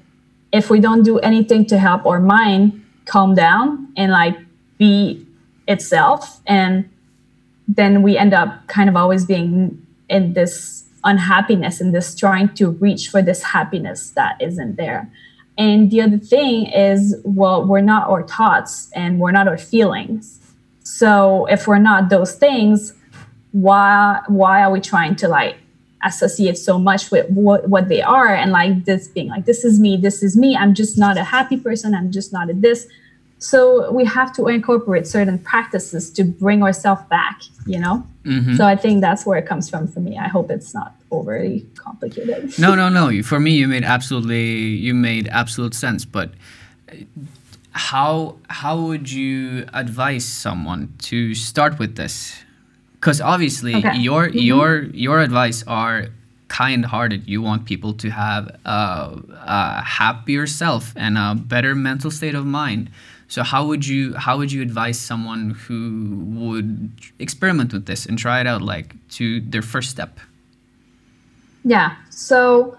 if 0.52 0.70
we 0.70 0.80
don't 0.80 1.04
do 1.04 1.18
anything 1.20 1.66
to 1.66 1.78
help 1.80 2.06
our 2.06 2.20
mind 2.20 2.85
calm 3.06 3.36
down 3.36 3.92
and 3.96 4.12
like 4.12 4.38
be 4.78 5.26
itself. 5.68 6.42
And 6.46 6.90
then 7.68 8.02
we 8.02 8.18
end 8.18 8.34
up 8.34 8.68
kind 8.68 8.90
of 8.90 8.96
always 8.96 9.26
being 9.26 9.86
in 10.10 10.34
this 10.34 10.84
unhappiness 11.04 11.82
and 11.82 11.94
this 11.94 12.16
trying 12.16 12.50
to 12.56 12.70
reach 12.72 13.10
for 13.10 13.22
this 13.22 13.44
happiness 13.44 14.12
that 14.12 14.42
isn't 14.42 14.76
there. 14.76 15.10
And 15.58 15.90
the 15.90 16.02
other 16.02 16.18
thing 16.18 16.68
is 16.68 17.16
well 17.24 17.66
we're 17.66 17.82
not 17.82 18.10
our 18.10 18.28
thoughts 18.28 18.90
and 18.94 19.20
we're 19.20 19.32
not 19.32 19.48
our 19.48 19.58
feelings. 19.58 20.40
So 20.84 21.46
if 21.46 21.68
we're 21.68 21.80
not 21.80 22.10
those 22.10 22.34
things 22.36 22.94
why 23.52 24.22
why 24.28 24.64
are 24.64 24.72
we 24.72 24.82
trying 24.82 25.16
to 25.16 25.28
like 25.28 25.56
associate 26.04 26.58
so 26.58 26.78
much 26.78 27.10
with 27.10 27.28
what, 27.30 27.68
what 27.70 27.88
they 27.88 28.02
are 28.02 28.34
and 28.34 28.52
like 28.52 28.86
this 28.86 29.08
being 29.08 29.28
like 29.28 29.46
this 29.46 29.64
is 29.64 29.80
me 29.80 29.98
this 29.98 30.22
is 30.22 30.38
me. 30.38 30.56
I'm 30.56 30.74
just 30.74 30.98
not 30.98 31.18
a 31.18 31.24
happy 31.24 31.58
person. 31.58 31.96
I'm 31.96 32.12
just 32.12 32.32
not 32.32 32.50
a 32.50 32.54
this. 32.54 32.88
So 33.38 33.92
we 33.92 34.06
have 34.06 34.32
to 34.34 34.48
incorporate 34.48 35.08
certain 35.08 35.40
practices 35.40 36.10
to 36.12 36.24
bring 36.24 36.64
ourselves 36.64 37.02
back 37.10 37.42
you 37.66 37.80
know? 37.80 38.06
Mm-hmm. 38.24 38.56
so 38.56 38.66
i 38.66 38.76
think 38.76 39.02
that's 39.02 39.24
where 39.26 39.38
it 39.38 39.46
comes 39.46 39.70
from 39.70 39.88
for 39.88 40.00
me. 40.00 40.18
I 40.18 40.28
hope 40.28 40.50
it's 40.50 40.74
not 40.74 40.96
overly 41.12 41.66
complicated. 41.76 42.54
No 42.60 42.76
no 42.76 42.90
no. 42.90 43.22
For 43.24 43.40
me 43.40 43.52
you 43.52 43.68
made 43.68 43.84
absolutely 43.84 44.46
you 44.86 44.94
made 44.94 45.28
absolute 45.28 45.74
sense. 45.74 46.06
But 46.06 46.32
how 47.72 48.38
how 48.50 48.80
would 48.82 49.12
you 49.12 49.66
advise 49.74 50.26
someone 50.26 50.94
to 51.10 51.36
start 51.36 51.78
with 51.80 51.96
this 51.96 52.45
because 53.06 53.22
obviously 53.22 53.76
okay. 53.76 53.98
your 53.98 54.28
mm-hmm. 54.28 54.40
your 54.40 54.84
your 55.06 55.20
advice 55.20 55.64
are 55.68 56.08
kind-hearted 56.48 57.28
you 57.28 57.40
want 57.40 57.66
people 57.66 57.94
to 57.94 58.10
have 58.10 58.48
a, 58.66 59.20
a, 59.46 59.82
happier 59.84 60.48
self 60.48 60.94
and 60.96 61.18
a 61.18 61.36
better 61.36 61.76
mental 61.76 62.10
state 62.10 62.34
of 62.34 62.46
mind 62.46 62.90
so 63.28 63.44
how 63.44 63.66
would 63.66 63.86
you 63.86 64.16
how 64.16 64.38
would 64.38 64.52
you 64.52 64.62
advise 64.62 65.00
someone 65.00 65.52
who 65.52 65.80
would 66.40 66.90
experiment 67.20 67.72
with 67.74 67.86
this 67.86 68.08
and 68.08 68.18
try 68.18 68.40
it 68.40 68.48
out 68.48 68.62
like 68.62 68.96
to 69.10 69.40
their 69.42 69.62
first 69.62 69.92
step 69.92 70.20
yeah 71.64 71.96
so 72.10 72.76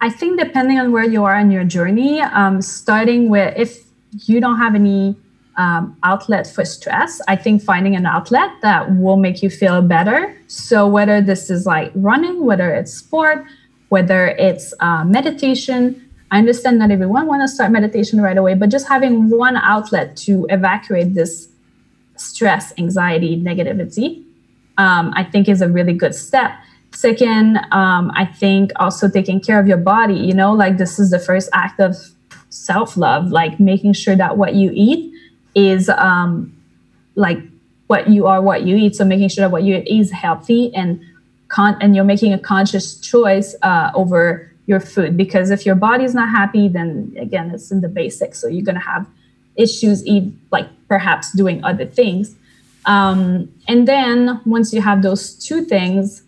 i 0.00 0.10
think 0.10 0.38
depending 0.38 0.78
on 0.80 0.90
where 0.90 1.04
you 1.04 1.22
are 1.22 1.38
in 1.38 1.50
your 1.50 1.64
journey 1.64 2.20
um, 2.20 2.60
starting 2.60 3.28
with 3.28 3.54
if 3.56 3.84
you 4.26 4.40
don't 4.40 4.58
have 4.58 4.74
any 4.74 5.14
um, 5.56 5.96
outlet 6.02 6.46
for 6.46 6.64
stress, 6.64 7.20
I 7.28 7.36
think 7.36 7.62
finding 7.62 7.96
an 7.96 8.06
outlet 8.06 8.50
that 8.62 8.96
will 8.96 9.16
make 9.16 9.42
you 9.42 9.50
feel 9.50 9.82
better. 9.82 10.36
So, 10.46 10.86
whether 10.86 11.20
this 11.20 11.50
is 11.50 11.66
like 11.66 11.92
running, 11.94 12.44
whether 12.44 12.72
it's 12.72 12.92
sport, 12.92 13.44
whether 13.88 14.28
it's 14.28 14.72
uh, 14.80 15.04
meditation, 15.04 16.08
I 16.30 16.38
understand 16.38 16.78
not 16.78 16.90
everyone 16.90 17.26
want 17.26 17.42
to 17.42 17.48
start 17.48 17.72
meditation 17.72 18.20
right 18.20 18.38
away, 18.38 18.54
but 18.54 18.70
just 18.70 18.88
having 18.88 19.30
one 19.30 19.56
outlet 19.56 20.16
to 20.18 20.46
evacuate 20.48 21.14
this 21.14 21.48
stress, 22.16 22.72
anxiety, 22.78 23.40
negativity, 23.40 24.22
um, 24.78 25.12
I 25.16 25.24
think 25.24 25.48
is 25.48 25.60
a 25.60 25.68
really 25.68 25.92
good 25.92 26.14
step. 26.14 26.52
Second, 26.92 27.58
um, 27.72 28.10
I 28.14 28.24
think 28.24 28.72
also 28.76 29.08
taking 29.08 29.40
care 29.40 29.58
of 29.58 29.66
your 29.66 29.76
body, 29.76 30.14
you 30.14 30.34
know, 30.34 30.52
like 30.52 30.78
this 30.78 30.98
is 30.98 31.10
the 31.10 31.18
first 31.18 31.48
act 31.52 31.80
of 31.80 31.96
self 32.50 32.96
love, 32.96 33.30
like 33.30 33.58
making 33.58 33.92
sure 33.92 34.16
that 34.16 34.36
what 34.36 34.54
you 34.54 34.70
eat 34.74 35.09
is 35.54 35.88
um, 35.88 36.52
like 37.14 37.38
what 37.86 38.08
you 38.08 38.26
are, 38.26 38.40
what 38.40 38.62
you 38.62 38.76
eat. 38.76 38.96
So 38.96 39.04
making 39.04 39.28
sure 39.28 39.42
that 39.42 39.50
what 39.50 39.62
you 39.62 39.76
eat 39.76 40.00
is 40.00 40.10
healthy 40.10 40.74
and 40.74 41.00
con- 41.48 41.76
and 41.80 41.94
you're 41.94 42.04
making 42.04 42.32
a 42.32 42.38
conscious 42.38 42.98
choice 43.00 43.54
uh, 43.62 43.90
over 43.94 44.52
your 44.66 44.80
food. 44.80 45.16
Because 45.16 45.50
if 45.50 45.66
your 45.66 45.74
body 45.74 46.04
is 46.04 46.14
not 46.14 46.28
happy, 46.28 46.68
then 46.68 47.14
again, 47.18 47.50
it's 47.50 47.70
in 47.70 47.80
the 47.80 47.88
basics. 47.88 48.40
So 48.40 48.46
you're 48.48 48.64
gonna 48.64 48.80
have 48.80 49.06
issues, 49.56 50.06
eat 50.06 50.32
like 50.50 50.68
perhaps 50.88 51.32
doing 51.32 51.62
other 51.64 51.86
things. 51.86 52.36
Um, 52.86 53.52
and 53.68 53.86
then 53.86 54.40
once 54.46 54.72
you 54.72 54.80
have 54.80 55.02
those 55.02 55.34
two 55.34 55.64
things, 55.64 56.22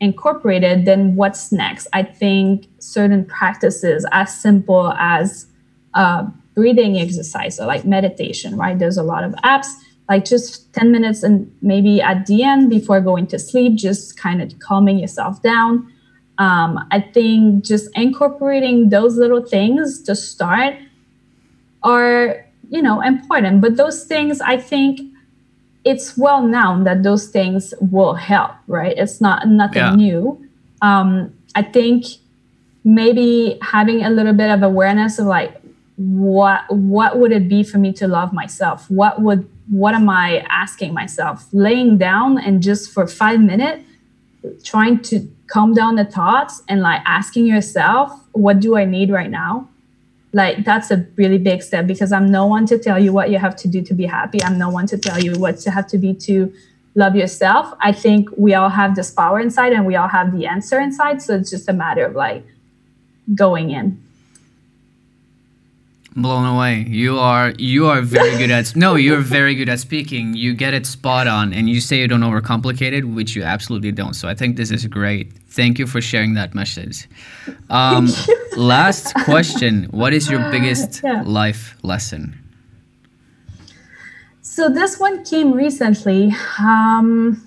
incorporated, 0.00 0.84
then 0.84 1.16
what's 1.16 1.52
next? 1.52 1.88
I 1.92 2.02
think 2.02 2.66
certain 2.78 3.24
practices 3.24 4.06
as 4.12 4.36
simple 4.36 4.92
as 4.92 5.46
uh, 5.94 6.26
breathing 6.56 6.98
exercise 6.98 7.60
or 7.60 7.66
like 7.66 7.84
meditation, 7.84 8.56
right? 8.56 8.76
There's 8.76 8.96
a 8.96 9.02
lot 9.02 9.22
of 9.22 9.32
apps, 9.44 9.68
like 10.08 10.24
just 10.24 10.72
10 10.72 10.90
minutes 10.90 11.22
and 11.22 11.54
maybe 11.60 12.00
at 12.00 12.26
the 12.26 12.42
end 12.42 12.70
before 12.70 13.00
going 13.00 13.26
to 13.28 13.38
sleep, 13.38 13.76
just 13.76 14.16
kind 14.16 14.42
of 14.42 14.58
calming 14.58 14.98
yourself 14.98 15.42
down. 15.42 15.92
Um, 16.38 16.84
I 16.90 17.00
think 17.00 17.64
just 17.64 17.90
incorporating 17.94 18.88
those 18.88 19.16
little 19.16 19.44
things 19.44 20.02
to 20.02 20.16
start 20.16 20.74
are, 21.82 22.44
you 22.70 22.82
know, 22.82 23.02
important. 23.02 23.60
But 23.60 23.76
those 23.76 24.04
things, 24.04 24.40
I 24.40 24.56
think, 24.56 25.00
it's 25.84 26.18
well 26.18 26.42
known 26.42 26.82
that 26.82 27.04
those 27.04 27.28
things 27.28 27.72
will 27.80 28.14
help, 28.14 28.50
right? 28.66 28.98
It's 28.98 29.20
not 29.20 29.46
nothing 29.46 29.82
yeah. 29.82 29.94
new. 29.94 30.44
Um, 30.82 31.32
I 31.54 31.62
think 31.62 32.06
maybe 32.82 33.56
having 33.62 34.04
a 34.04 34.10
little 34.10 34.32
bit 34.32 34.50
of 34.50 34.64
awareness 34.64 35.20
of 35.20 35.26
like 35.26 35.62
what 35.96 36.64
what 36.70 37.18
would 37.18 37.32
it 37.32 37.48
be 37.48 37.62
for 37.62 37.78
me 37.78 37.92
to 37.94 38.06
love 38.06 38.32
myself? 38.32 38.90
What 38.90 39.20
would 39.22 39.48
what 39.70 39.94
am 39.94 40.08
I 40.08 40.46
asking 40.48 40.94
myself? 40.94 41.46
Laying 41.52 41.98
down 41.98 42.38
and 42.38 42.62
just 42.62 42.92
for 42.92 43.06
five 43.06 43.40
minutes, 43.40 43.84
trying 44.62 45.00
to 45.02 45.28
calm 45.48 45.74
down 45.74 45.96
the 45.96 46.04
thoughts 46.04 46.62
and 46.68 46.80
like 46.80 47.00
asking 47.06 47.46
yourself, 47.46 48.12
what 48.32 48.60
do 48.60 48.76
I 48.76 48.84
need 48.84 49.10
right 49.10 49.30
now? 49.30 49.68
like 50.36 50.64
that's 50.64 50.90
a 50.90 51.06
really 51.16 51.38
big 51.38 51.62
step 51.62 51.86
because 51.86 52.12
i'm 52.12 52.30
no 52.30 52.46
one 52.46 52.66
to 52.66 52.78
tell 52.78 52.98
you 52.98 53.12
what 53.12 53.30
you 53.30 53.38
have 53.38 53.56
to 53.56 53.68
do 53.68 53.82
to 53.82 53.94
be 53.94 54.04
happy 54.04 54.42
i'm 54.44 54.58
no 54.58 54.68
one 54.68 54.86
to 54.86 54.98
tell 54.98 55.18
you 55.18 55.32
what 55.38 55.58
to 55.58 55.70
have 55.70 55.86
to 55.86 55.98
be 55.98 56.12
to 56.12 56.52
love 56.94 57.16
yourself 57.16 57.72
i 57.80 57.90
think 57.90 58.28
we 58.36 58.54
all 58.54 58.68
have 58.68 58.94
this 58.94 59.10
power 59.10 59.40
inside 59.40 59.72
and 59.72 59.86
we 59.86 59.96
all 59.96 60.08
have 60.08 60.36
the 60.36 60.46
answer 60.46 60.78
inside 60.78 61.22
so 61.22 61.34
it's 61.34 61.50
just 61.50 61.68
a 61.68 61.72
matter 61.72 62.04
of 62.04 62.14
like 62.14 62.44
going 63.34 63.70
in 63.70 64.02
blown 66.16 66.46
away. 66.46 66.86
You 66.88 67.18
are 67.18 67.52
you 67.58 67.86
are 67.86 68.00
very 68.00 68.36
good 68.38 68.50
at 68.50 68.74
no 68.74 68.94
you're 68.94 69.20
very 69.20 69.54
good 69.54 69.68
at 69.68 69.78
speaking. 69.78 70.34
You 70.34 70.54
get 70.54 70.74
it 70.74 70.86
spot 70.86 71.26
on 71.26 71.52
and 71.52 71.68
you 71.68 71.80
say 71.80 72.00
you 72.00 72.08
don't 72.08 72.22
overcomplicate 72.22 72.92
it 72.92 73.04
which 73.04 73.36
you 73.36 73.42
absolutely 73.42 73.92
don't. 73.92 74.14
So 74.14 74.28
i 74.28 74.34
think 74.34 74.56
this 74.56 74.70
is 74.70 74.86
great. 74.86 75.32
Thank 75.48 75.78
you 75.78 75.86
for 75.86 76.00
sharing 76.00 76.34
that 76.34 76.54
message 76.54 77.08
um, 77.70 78.08
last 78.56 79.14
question. 79.24 79.84
What 79.84 80.12
is 80.12 80.30
your 80.30 80.50
biggest 80.50 81.02
yeah. 81.04 81.22
life 81.22 81.76
lesson? 81.82 82.38
So 84.42 84.68
this 84.68 84.98
one 84.98 85.24
came 85.24 85.52
recently. 85.52 86.34
Um, 86.58 87.46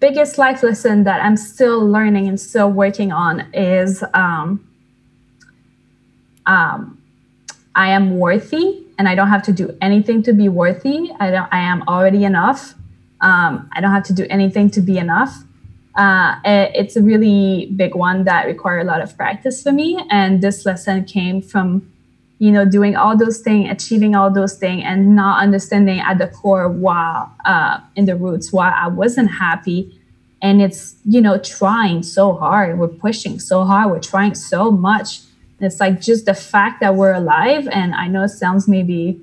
biggest 0.00 0.38
life 0.38 0.62
lesson 0.62 1.04
that 1.04 1.22
i'm 1.22 1.36
still 1.36 1.86
learning 1.86 2.26
and 2.26 2.40
still 2.40 2.70
working 2.70 3.12
on 3.12 3.40
is 3.52 4.02
um, 4.14 4.66
um, 6.50 7.00
I 7.76 7.90
am 7.90 8.18
worthy 8.18 8.82
and 8.98 9.08
I 9.08 9.14
don't 9.14 9.28
have 9.28 9.44
to 9.44 9.52
do 9.52 9.76
anything 9.80 10.22
to 10.24 10.32
be 10.32 10.48
worthy. 10.48 11.10
I 11.20 11.30
don't. 11.30 11.48
I 11.52 11.60
am 11.60 11.82
already 11.86 12.24
enough. 12.24 12.74
Um, 13.20 13.70
I 13.72 13.80
don't 13.80 13.92
have 13.92 14.02
to 14.04 14.12
do 14.12 14.26
anything 14.28 14.70
to 14.72 14.80
be 14.80 14.98
enough. 14.98 15.32
Uh, 15.94 16.36
it's 16.44 16.96
a 16.96 17.02
really 17.02 17.66
big 17.76 17.94
one 17.94 18.24
that 18.24 18.46
required 18.46 18.80
a 18.80 18.84
lot 18.84 19.00
of 19.00 19.16
practice 19.16 19.62
for 19.62 19.72
me. 19.72 19.98
And 20.10 20.40
this 20.40 20.66
lesson 20.66 21.04
came 21.04 21.40
from, 21.42 21.90
you 22.38 22.50
know, 22.50 22.64
doing 22.64 22.96
all 22.96 23.16
those 23.16 23.38
things, 23.40 23.70
achieving 23.70 24.14
all 24.14 24.30
those 24.32 24.56
things, 24.56 24.82
and 24.84 25.14
not 25.14 25.42
understanding 25.42 26.00
at 26.00 26.18
the 26.18 26.28
core 26.28 26.68
why, 26.68 27.28
uh, 27.44 27.80
in 27.94 28.06
the 28.06 28.16
roots, 28.16 28.52
why 28.52 28.70
I 28.70 28.88
wasn't 28.88 29.30
happy. 29.30 29.78
And 30.42 30.62
it's, 30.62 30.96
you 31.04 31.20
know, 31.20 31.38
trying 31.38 32.02
so 32.02 32.34
hard. 32.34 32.78
We're 32.78 32.88
pushing 32.88 33.38
so 33.38 33.64
hard. 33.64 33.90
We're 33.90 34.00
trying 34.00 34.34
so 34.34 34.70
much 34.70 35.20
it's 35.60 35.80
like 35.80 36.00
just 36.00 36.26
the 36.26 36.34
fact 36.34 36.80
that 36.80 36.94
we're 36.94 37.12
alive. 37.12 37.68
And 37.68 37.94
I 37.94 38.08
know 38.08 38.24
it 38.24 38.30
sounds 38.30 38.66
maybe 38.66 39.20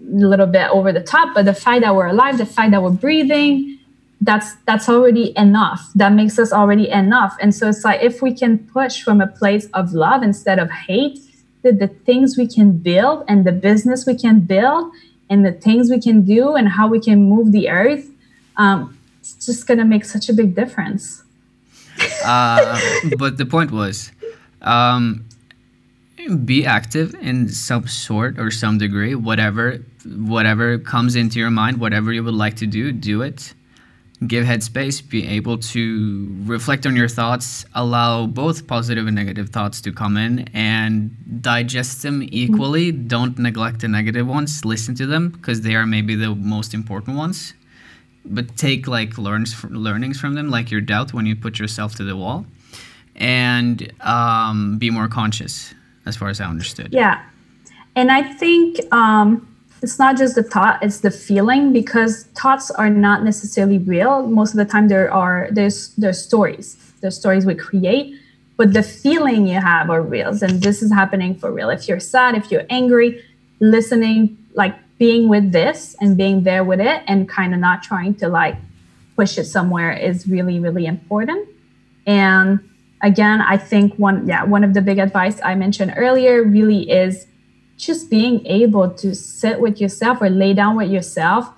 a 0.00 0.26
little 0.26 0.46
bit 0.46 0.68
over 0.70 0.92
the 0.92 1.02
top, 1.02 1.34
but 1.34 1.44
the 1.44 1.54
fact 1.54 1.82
that 1.82 1.94
we're 1.94 2.08
alive, 2.08 2.38
the 2.38 2.46
fact 2.46 2.72
that 2.72 2.82
we're 2.82 2.90
breathing, 2.90 3.78
that's 4.20 4.54
that's 4.66 4.88
already 4.88 5.36
enough. 5.36 5.90
That 5.94 6.12
makes 6.12 6.38
us 6.38 6.52
already 6.52 6.88
enough. 6.88 7.36
And 7.40 7.54
so 7.54 7.68
it's 7.68 7.84
like 7.84 8.02
if 8.02 8.22
we 8.22 8.34
can 8.34 8.58
push 8.58 9.02
from 9.02 9.20
a 9.20 9.26
place 9.26 9.66
of 9.74 9.92
love 9.92 10.22
instead 10.22 10.58
of 10.58 10.70
hate, 10.70 11.18
the, 11.62 11.72
the 11.72 11.88
things 11.88 12.36
we 12.36 12.46
can 12.46 12.72
build 12.72 13.24
and 13.28 13.44
the 13.44 13.52
business 13.52 14.06
we 14.06 14.14
can 14.14 14.40
build 14.40 14.92
and 15.28 15.44
the 15.44 15.52
things 15.52 15.90
we 15.90 16.00
can 16.00 16.22
do 16.22 16.54
and 16.54 16.68
how 16.68 16.86
we 16.86 17.00
can 17.00 17.22
move 17.22 17.52
the 17.52 17.68
earth, 17.68 18.08
um, 18.56 18.96
it's 19.20 19.46
just 19.46 19.66
gonna 19.66 19.84
make 19.84 20.04
such 20.04 20.28
a 20.28 20.32
big 20.32 20.54
difference. 20.54 21.22
uh, 22.24 22.78
but 23.18 23.36
the 23.36 23.46
point 23.46 23.70
was 23.70 24.12
um, 24.64 25.24
be 26.44 26.64
active 26.64 27.14
in 27.14 27.48
some 27.48 27.86
sort 27.86 28.38
or 28.38 28.50
some 28.50 28.78
degree 28.78 29.14
whatever 29.14 29.78
whatever 30.04 30.78
comes 30.78 31.16
into 31.16 31.38
your 31.38 31.50
mind 31.50 31.78
whatever 31.78 32.12
you 32.12 32.24
would 32.24 32.34
like 32.34 32.56
to 32.56 32.66
do 32.66 32.92
do 32.92 33.22
it. 33.22 33.54
Give 34.26 34.46
headspace 34.46 35.06
be 35.06 35.26
able 35.26 35.58
to 35.58 36.34
reflect 36.44 36.86
on 36.86 36.96
your 36.96 37.08
thoughts 37.08 37.66
allow 37.74 38.26
both 38.26 38.66
positive 38.66 39.06
and 39.06 39.14
negative 39.14 39.50
thoughts 39.50 39.80
to 39.82 39.92
come 39.92 40.16
in 40.16 40.48
and 40.54 41.14
digest 41.42 42.02
them 42.02 42.22
equally. 42.30 42.90
Don't 42.90 43.38
neglect 43.38 43.80
the 43.80 43.88
negative 43.88 44.26
ones 44.26 44.64
listen 44.64 44.94
to 44.94 45.06
them 45.06 45.28
because 45.30 45.60
they 45.60 45.74
are 45.74 45.84
maybe 45.84 46.14
the 46.14 46.34
most 46.34 46.72
important 46.72 47.18
ones. 47.18 47.52
But 48.24 48.56
take 48.56 48.86
like 48.86 49.18
learns 49.18 49.62
learnings 49.64 50.18
from 50.18 50.34
them 50.36 50.48
like 50.48 50.70
your 50.70 50.80
doubt 50.80 51.12
when 51.12 51.26
you 51.26 51.36
put 51.36 51.58
yourself 51.58 51.94
to 51.96 52.04
the 52.04 52.16
wall 52.16 52.46
and 53.16 53.92
um, 54.00 54.78
be 54.78 54.90
more 54.90 55.08
conscious, 55.08 55.74
as 56.06 56.16
far 56.16 56.28
as 56.28 56.40
I 56.40 56.46
understood. 56.46 56.88
Yeah. 56.92 57.22
And 57.96 58.10
I 58.10 58.22
think 58.22 58.80
um, 58.92 59.46
it's 59.82 59.98
not 59.98 60.16
just 60.16 60.34
the 60.34 60.42
thought, 60.42 60.82
it's 60.82 61.00
the 61.00 61.10
feeling 61.10 61.72
because 61.72 62.24
thoughts 62.34 62.70
are 62.70 62.90
not 62.90 63.22
necessarily 63.22 63.78
real. 63.78 64.26
Most 64.26 64.52
of 64.52 64.56
the 64.56 64.64
time 64.64 64.88
there 64.88 65.12
are 65.12 65.48
there's 65.52 65.94
there's 65.96 66.20
stories. 66.20 66.76
There's 67.00 67.16
stories 67.16 67.44
we 67.46 67.54
create, 67.54 68.18
but 68.56 68.72
the 68.72 68.82
feeling 68.82 69.46
you 69.46 69.60
have 69.60 69.90
are 69.90 70.02
real. 70.02 70.30
And 70.42 70.62
this 70.62 70.82
is 70.82 70.90
happening 70.92 71.34
for 71.34 71.52
real. 71.52 71.70
If 71.70 71.86
you're 71.86 72.00
sad, 72.00 72.34
if 72.34 72.50
you're 72.50 72.66
angry, 72.70 73.22
listening, 73.60 74.38
like 74.54 74.74
being 74.98 75.28
with 75.28 75.52
this 75.52 75.94
and 76.00 76.16
being 76.16 76.44
there 76.44 76.64
with 76.64 76.80
it 76.80 77.02
and 77.06 77.28
kind 77.28 77.52
of 77.52 77.60
not 77.60 77.82
trying 77.82 78.14
to 78.16 78.28
like 78.28 78.56
push 79.16 79.38
it 79.38 79.44
somewhere 79.44 79.92
is 79.92 80.26
really, 80.26 80.58
really 80.58 80.86
important. 80.86 81.48
And 82.06 82.60
again, 83.04 83.42
I 83.42 83.56
think 83.58 83.94
one, 83.96 84.26
yeah, 84.26 84.42
one 84.44 84.64
of 84.64 84.74
the 84.74 84.80
big 84.80 84.98
advice 84.98 85.38
I 85.44 85.54
mentioned 85.54 85.94
earlier 85.96 86.42
really 86.42 86.90
is 86.90 87.26
just 87.76 88.08
being 88.10 88.44
able 88.46 88.88
to 88.90 89.14
sit 89.14 89.60
with 89.60 89.80
yourself 89.80 90.22
or 90.22 90.30
lay 90.30 90.54
down 90.54 90.74
with 90.74 90.90
yourself, 90.90 91.52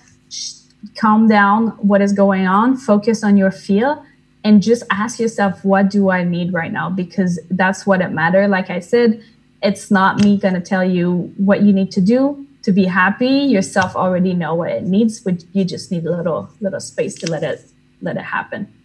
calm 0.97 1.29
down 1.29 1.69
what 1.79 2.03
is 2.03 2.13
going 2.13 2.47
on, 2.47 2.77
focus 2.77 3.23
on 3.23 3.37
your 3.37 3.53
feel, 3.53 4.05
and 4.43 4.63
just 4.63 4.83
ask 4.91 5.21
yourself, 5.21 5.65
what 5.65 5.89
do 5.89 6.11
I 6.11 6.25
need 6.25 6.53
right 6.53 6.73
now? 6.73 6.91
Because 6.91 7.39
that's 7.51 7.87
what 7.87 8.01
it 8.01 8.11
matters. 8.11 8.51
Like 8.51 8.69
I 8.69 8.81
said, 8.81 9.23
it's 9.63 9.91
not 9.91 10.21
me 10.21 10.39
going 10.39 10.55
to 10.55 10.61
tell 10.61 10.85
you 10.85 11.33
what 11.37 11.63
you 11.63 11.73
need 11.73 11.93
to 11.93 12.01
do 12.01 12.45
to 12.63 12.73
be 12.73 12.85
happy. 12.87 13.29
Yourself 13.29 13.95
already 13.95 14.35
know 14.35 14.55
what 14.55 14.71
it 14.71 14.83
needs, 14.83 15.21
but 15.21 15.45
you 15.53 15.65
just 15.65 15.93
need 15.93 16.05
a 16.05 16.11
little 16.17 16.49
little 16.61 16.81
space 16.81 17.15
to 17.17 17.31
let 17.31 17.43
it 17.43 17.65
let 18.03 18.17
it 18.17 18.23
happen. 18.23 18.76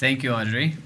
Thank 0.00 0.22
you, 0.22 0.32
Audrey. 0.32 0.78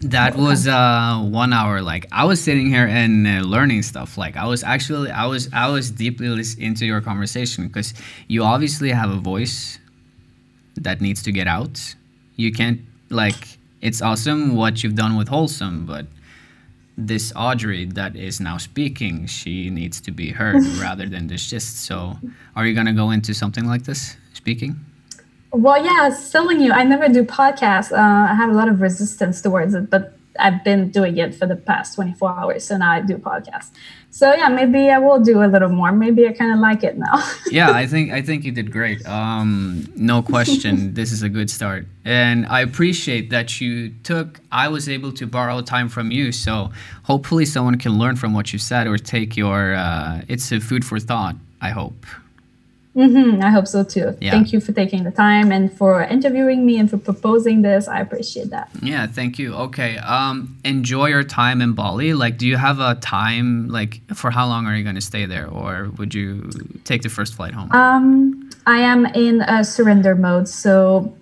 That 0.00 0.36
was 0.38 0.66
uh, 0.66 1.20
one 1.22 1.52
hour. 1.52 1.82
Like 1.82 2.06
I 2.10 2.24
was 2.24 2.42
sitting 2.42 2.68
here 2.68 2.86
and 2.86 3.26
uh, 3.26 3.46
learning 3.46 3.82
stuff. 3.82 4.16
Like 4.16 4.38
I 4.38 4.46
was 4.46 4.64
actually, 4.64 5.10
I 5.10 5.26
was, 5.26 5.50
I 5.52 5.68
was 5.68 5.90
deeply 5.90 6.28
into 6.58 6.86
your 6.86 7.02
conversation 7.02 7.68
because 7.68 7.92
you 8.26 8.42
obviously 8.42 8.90
have 8.90 9.10
a 9.10 9.18
voice 9.18 9.78
that 10.76 11.02
needs 11.02 11.22
to 11.24 11.30
get 11.30 11.46
out. 11.46 11.94
You 12.36 12.52
can't 12.52 12.80
like. 13.10 13.58
It's 13.82 14.00
awesome 14.00 14.56
what 14.56 14.82
you've 14.82 14.94
done 14.94 15.18
with 15.18 15.28
wholesome, 15.28 15.84
but 15.84 16.06
this 16.96 17.34
Audrey 17.36 17.84
that 17.84 18.16
is 18.16 18.40
now 18.40 18.56
speaking, 18.56 19.26
she 19.26 19.68
needs 19.68 20.00
to 20.00 20.10
be 20.10 20.30
heard 20.30 20.64
rather 20.80 21.06
than 21.06 21.26
this 21.26 21.50
just. 21.50 21.84
So, 21.84 22.16
are 22.56 22.64
you 22.64 22.74
gonna 22.74 22.94
go 22.94 23.10
into 23.10 23.34
something 23.34 23.66
like 23.66 23.84
this, 23.84 24.16
speaking? 24.32 24.80
Well, 25.54 25.82
yeah, 25.84 25.98
I 26.00 26.08
was 26.08 26.30
telling 26.30 26.60
you, 26.60 26.72
I 26.72 26.82
never 26.82 27.08
do 27.08 27.24
podcasts. 27.24 27.92
Uh, 27.92 28.32
I 28.32 28.34
have 28.34 28.50
a 28.50 28.54
lot 28.54 28.68
of 28.68 28.80
resistance 28.80 29.40
towards 29.40 29.74
it, 29.74 29.88
but 29.88 30.18
I've 30.36 30.64
been 30.64 30.90
doing 30.90 31.16
it 31.16 31.32
for 31.32 31.46
the 31.46 31.54
past 31.54 31.94
24 31.94 32.28
hours. 32.28 32.64
So 32.64 32.76
now 32.76 32.90
I 32.90 33.00
do 33.00 33.18
podcasts. 33.18 33.70
So 34.10 34.34
yeah, 34.34 34.48
maybe 34.48 34.90
I 34.90 34.98
will 34.98 35.20
do 35.20 35.44
a 35.44 35.46
little 35.46 35.68
more. 35.68 35.92
Maybe 35.92 36.26
I 36.26 36.32
kind 36.32 36.52
of 36.52 36.58
like 36.58 36.82
it 36.82 36.98
now. 36.98 37.22
yeah, 37.50 37.70
I 37.70 37.86
think 37.86 38.12
I 38.12 38.20
think 38.20 38.44
you 38.44 38.50
did 38.50 38.72
great. 38.72 39.04
Um, 39.06 39.88
no 39.96 40.22
question, 40.22 40.94
this 41.00 41.12
is 41.12 41.22
a 41.22 41.28
good 41.28 41.50
start, 41.50 41.86
and 42.04 42.46
I 42.46 42.60
appreciate 42.60 43.30
that 43.30 43.60
you 43.60 43.90
took. 44.02 44.40
I 44.52 44.68
was 44.68 44.88
able 44.88 45.12
to 45.12 45.26
borrow 45.26 45.60
time 45.62 45.88
from 45.88 46.10
you, 46.10 46.30
so 46.30 46.70
hopefully 47.04 47.44
someone 47.44 47.76
can 47.78 47.98
learn 47.98 48.16
from 48.16 48.34
what 48.34 48.52
you 48.52 48.58
said 48.58 48.86
or 48.86 48.98
take 48.98 49.36
your. 49.36 49.74
Uh, 49.74 50.22
it's 50.28 50.50
a 50.52 50.60
food 50.60 50.84
for 50.84 50.98
thought. 50.98 51.36
I 51.60 51.70
hope. 51.70 52.06
Hmm 52.94 53.40
I 53.42 53.50
hope 53.50 53.66
so 53.66 53.82
too. 53.82 54.16
Yeah. 54.20 54.30
Thank 54.30 54.52
you 54.52 54.60
for 54.60 54.72
taking 54.72 55.02
the 55.04 55.10
time 55.10 55.50
and 55.50 55.72
for 55.72 56.02
interviewing 56.04 56.64
me 56.64 56.78
and 56.78 56.88
for 56.88 56.96
proposing 56.96 57.62
this. 57.62 57.88
I 57.88 58.00
appreciate 58.00 58.50
that. 58.50 58.68
Yeah, 58.82 59.06
thank 59.08 59.38
you. 59.38 59.52
Okay. 59.54 59.98
Um, 59.98 60.56
enjoy 60.64 61.06
your 61.08 61.24
time 61.24 61.60
in 61.60 61.72
Bali. 61.74 62.14
Like, 62.14 62.38
do 62.38 62.46
you 62.46 62.56
have 62.56 62.78
a 62.78 62.94
time? 62.96 63.68
Like, 63.68 64.00
for 64.14 64.30
how 64.30 64.46
long 64.46 64.66
are 64.66 64.76
you 64.76 64.84
going 64.84 64.94
to 64.94 65.00
stay 65.00 65.26
there, 65.26 65.48
or 65.48 65.90
would 65.98 66.14
you 66.14 66.50
take 66.84 67.02
the 67.02 67.08
first 67.08 67.34
flight 67.34 67.52
home? 67.52 67.70
Um, 67.72 68.50
I 68.66 68.78
am 68.78 69.06
in 69.06 69.40
a 69.42 69.64
surrender 69.64 70.14
mode, 70.14 70.48
so 70.48 71.12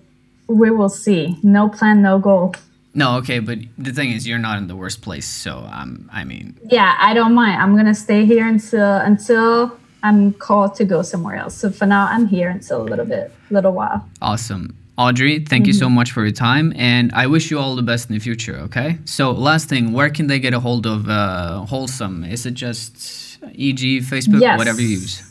we 0.47 0.69
will 0.69 0.89
see. 0.89 1.37
No 1.41 1.69
plan, 1.69 2.01
no 2.03 2.19
goal. 2.19 2.53
no, 2.93 3.17
okay. 3.17 3.39
But 3.39 3.57
the 3.79 3.91
thing 3.91 4.11
is, 4.11 4.27
you're 4.27 4.37
not 4.37 4.59
in 4.59 4.67
the 4.67 4.75
worst 4.75 5.01
place. 5.01 5.27
So, 5.27 5.57
um, 5.71 6.07
I 6.13 6.23
mean, 6.23 6.55
Yeah, 6.69 6.95
I 6.99 7.15
don't 7.15 7.33
mind. 7.33 7.59
I'm 7.61 7.75
gonna 7.75 7.95
stay 7.95 8.25
here 8.25 8.45
until 8.47 8.97
until 8.97 9.79
I'm 10.03 10.33
called 10.33 10.75
to 10.75 10.85
go 10.85 11.01
somewhere 11.01 11.35
else. 11.37 11.55
So 11.55 11.71
for 11.71 11.85
now, 11.85 12.07
I'm 12.11 12.27
here 12.27 12.49
until 12.49 12.81
a 12.81 12.87
little 12.91 13.05
bit, 13.05 13.31
little 13.49 13.71
while. 13.71 14.07
awesome. 14.21 14.75
Audrey, 14.95 15.39
thank 15.43 15.65
you 15.65 15.73
so 15.73 15.89
much 15.89 16.11
for 16.11 16.21
your 16.21 16.31
time, 16.49 16.71
and 16.75 17.11
I 17.13 17.25
wish 17.25 17.49
you 17.49 17.57
all 17.57 17.75
the 17.75 17.81
best 17.81 18.09
in 18.09 18.13
the 18.13 18.19
future. 18.19 18.57
Okay. 18.67 18.99
So, 19.05 19.31
last 19.31 19.67
thing, 19.67 19.91
where 19.91 20.11
can 20.11 20.27
they 20.27 20.37
get 20.37 20.53
a 20.53 20.59
hold 20.59 20.85
of 20.85 21.09
uh, 21.09 21.65
Wholesome? 21.65 22.23
Is 22.23 22.45
it 22.45 22.53
just 22.53 23.39
e.g. 23.53 24.01
Facebook, 24.01 24.39
Yes. 24.41 24.55
whatever 24.59 24.81
you 24.81 24.89
use? 24.89 25.23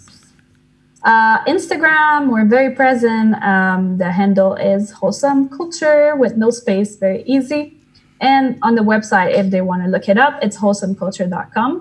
Uh, 1.04 1.44
Instagram, 1.44 2.30
we're 2.32 2.44
very 2.44 2.74
present. 2.74 3.40
Um, 3.42 3.98
the 3.98 4.10
handle 4.10 4.54
is 4.54 4.90
wholesome 4.90 5.48
culture 5.48 6.16
with 6.16 6.36
no 6.36 6.50
space, 6.50 6.96
very 6.96 7.22
easy. 7.24 7.76
And 8.20 8.58
on 8.62 8.74
the 8.74 8.82
website, 8.82 9.30
if 9.36 9.50
they 9.50 9.60
want 9.60 9.82
to 9.84 9.88
look 9.88 10.08
it 10.08 10.18
up, 10.18 10.38
it's 10.42 10.56
wholesomeculture.com. 10.58 11.72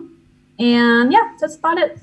And 0.59 1.11
yeah, 1.11 1.33
that's 1.39 1.55
about 1.55 1.77
it. 1.79 1.97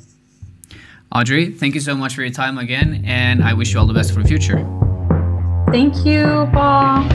Audrey, 1.11 1.51
thank 1.51 1.75
you 1.75 1.81
so 1.81 1.97
much 1.97 2.15
for 2.15 2.21
your 2.21 2.31
time 2.31 2.59
again, 2.59 3.03
and 3.07 3.43
I 3.43 3.55
wish 3.55 3.73
you 3.73 3.81
all 3.81 3.87
the 3.87 3.95
best 3.95 4.13
for 4.13 4.23
the 4.23 4.29
future. 4.29 4.59
Thank 5.73 6.05
you, 6.05 6.47
Paul. 6.53 7.09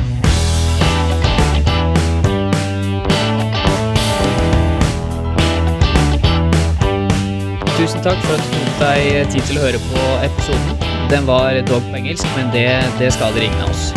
Tusen 7.78 8.02
takk 8.02 8.18
for 8.26 8.34
at 8.34 8.42
du 8.42 8.58
tok 8.58 8.82
deg 8.82 9.30
tid 9.30 9.46
til 9.46 9.60
å 9.60 9.68
høre 9.68 9.84
på 9.92 10.08
episoden. 10.26 10.82
Den 11.14 11.30
var 11.30 11.60
dog 11.70 11.86
på 11.92 12.00
engelsk, 12.00 12.26
men 12.34 12.50
det, 12.56 12.66
det 12.98 13.12
skader 13.14 13.46
ingen 13.46 13.62
av 13.62 13.70
oss. 13.70 13.92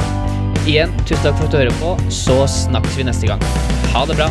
Igjen, 0.69 0.93
tusen 1.07 1.25
takk 1.25 1.41
for 1.41 1.49
at 1.49 1.57
du 1.57 1.61
hører 1.63 1.81
på, 1.81 1.97
så 2.13 2.43
snakkes 2.51 3.01
vi 3.01 3.09
neste 3.09 3.33
gang. 3.33 3.49
Ha 3.97 4.05
det 4.05 4.21
bra. 4.21 4.29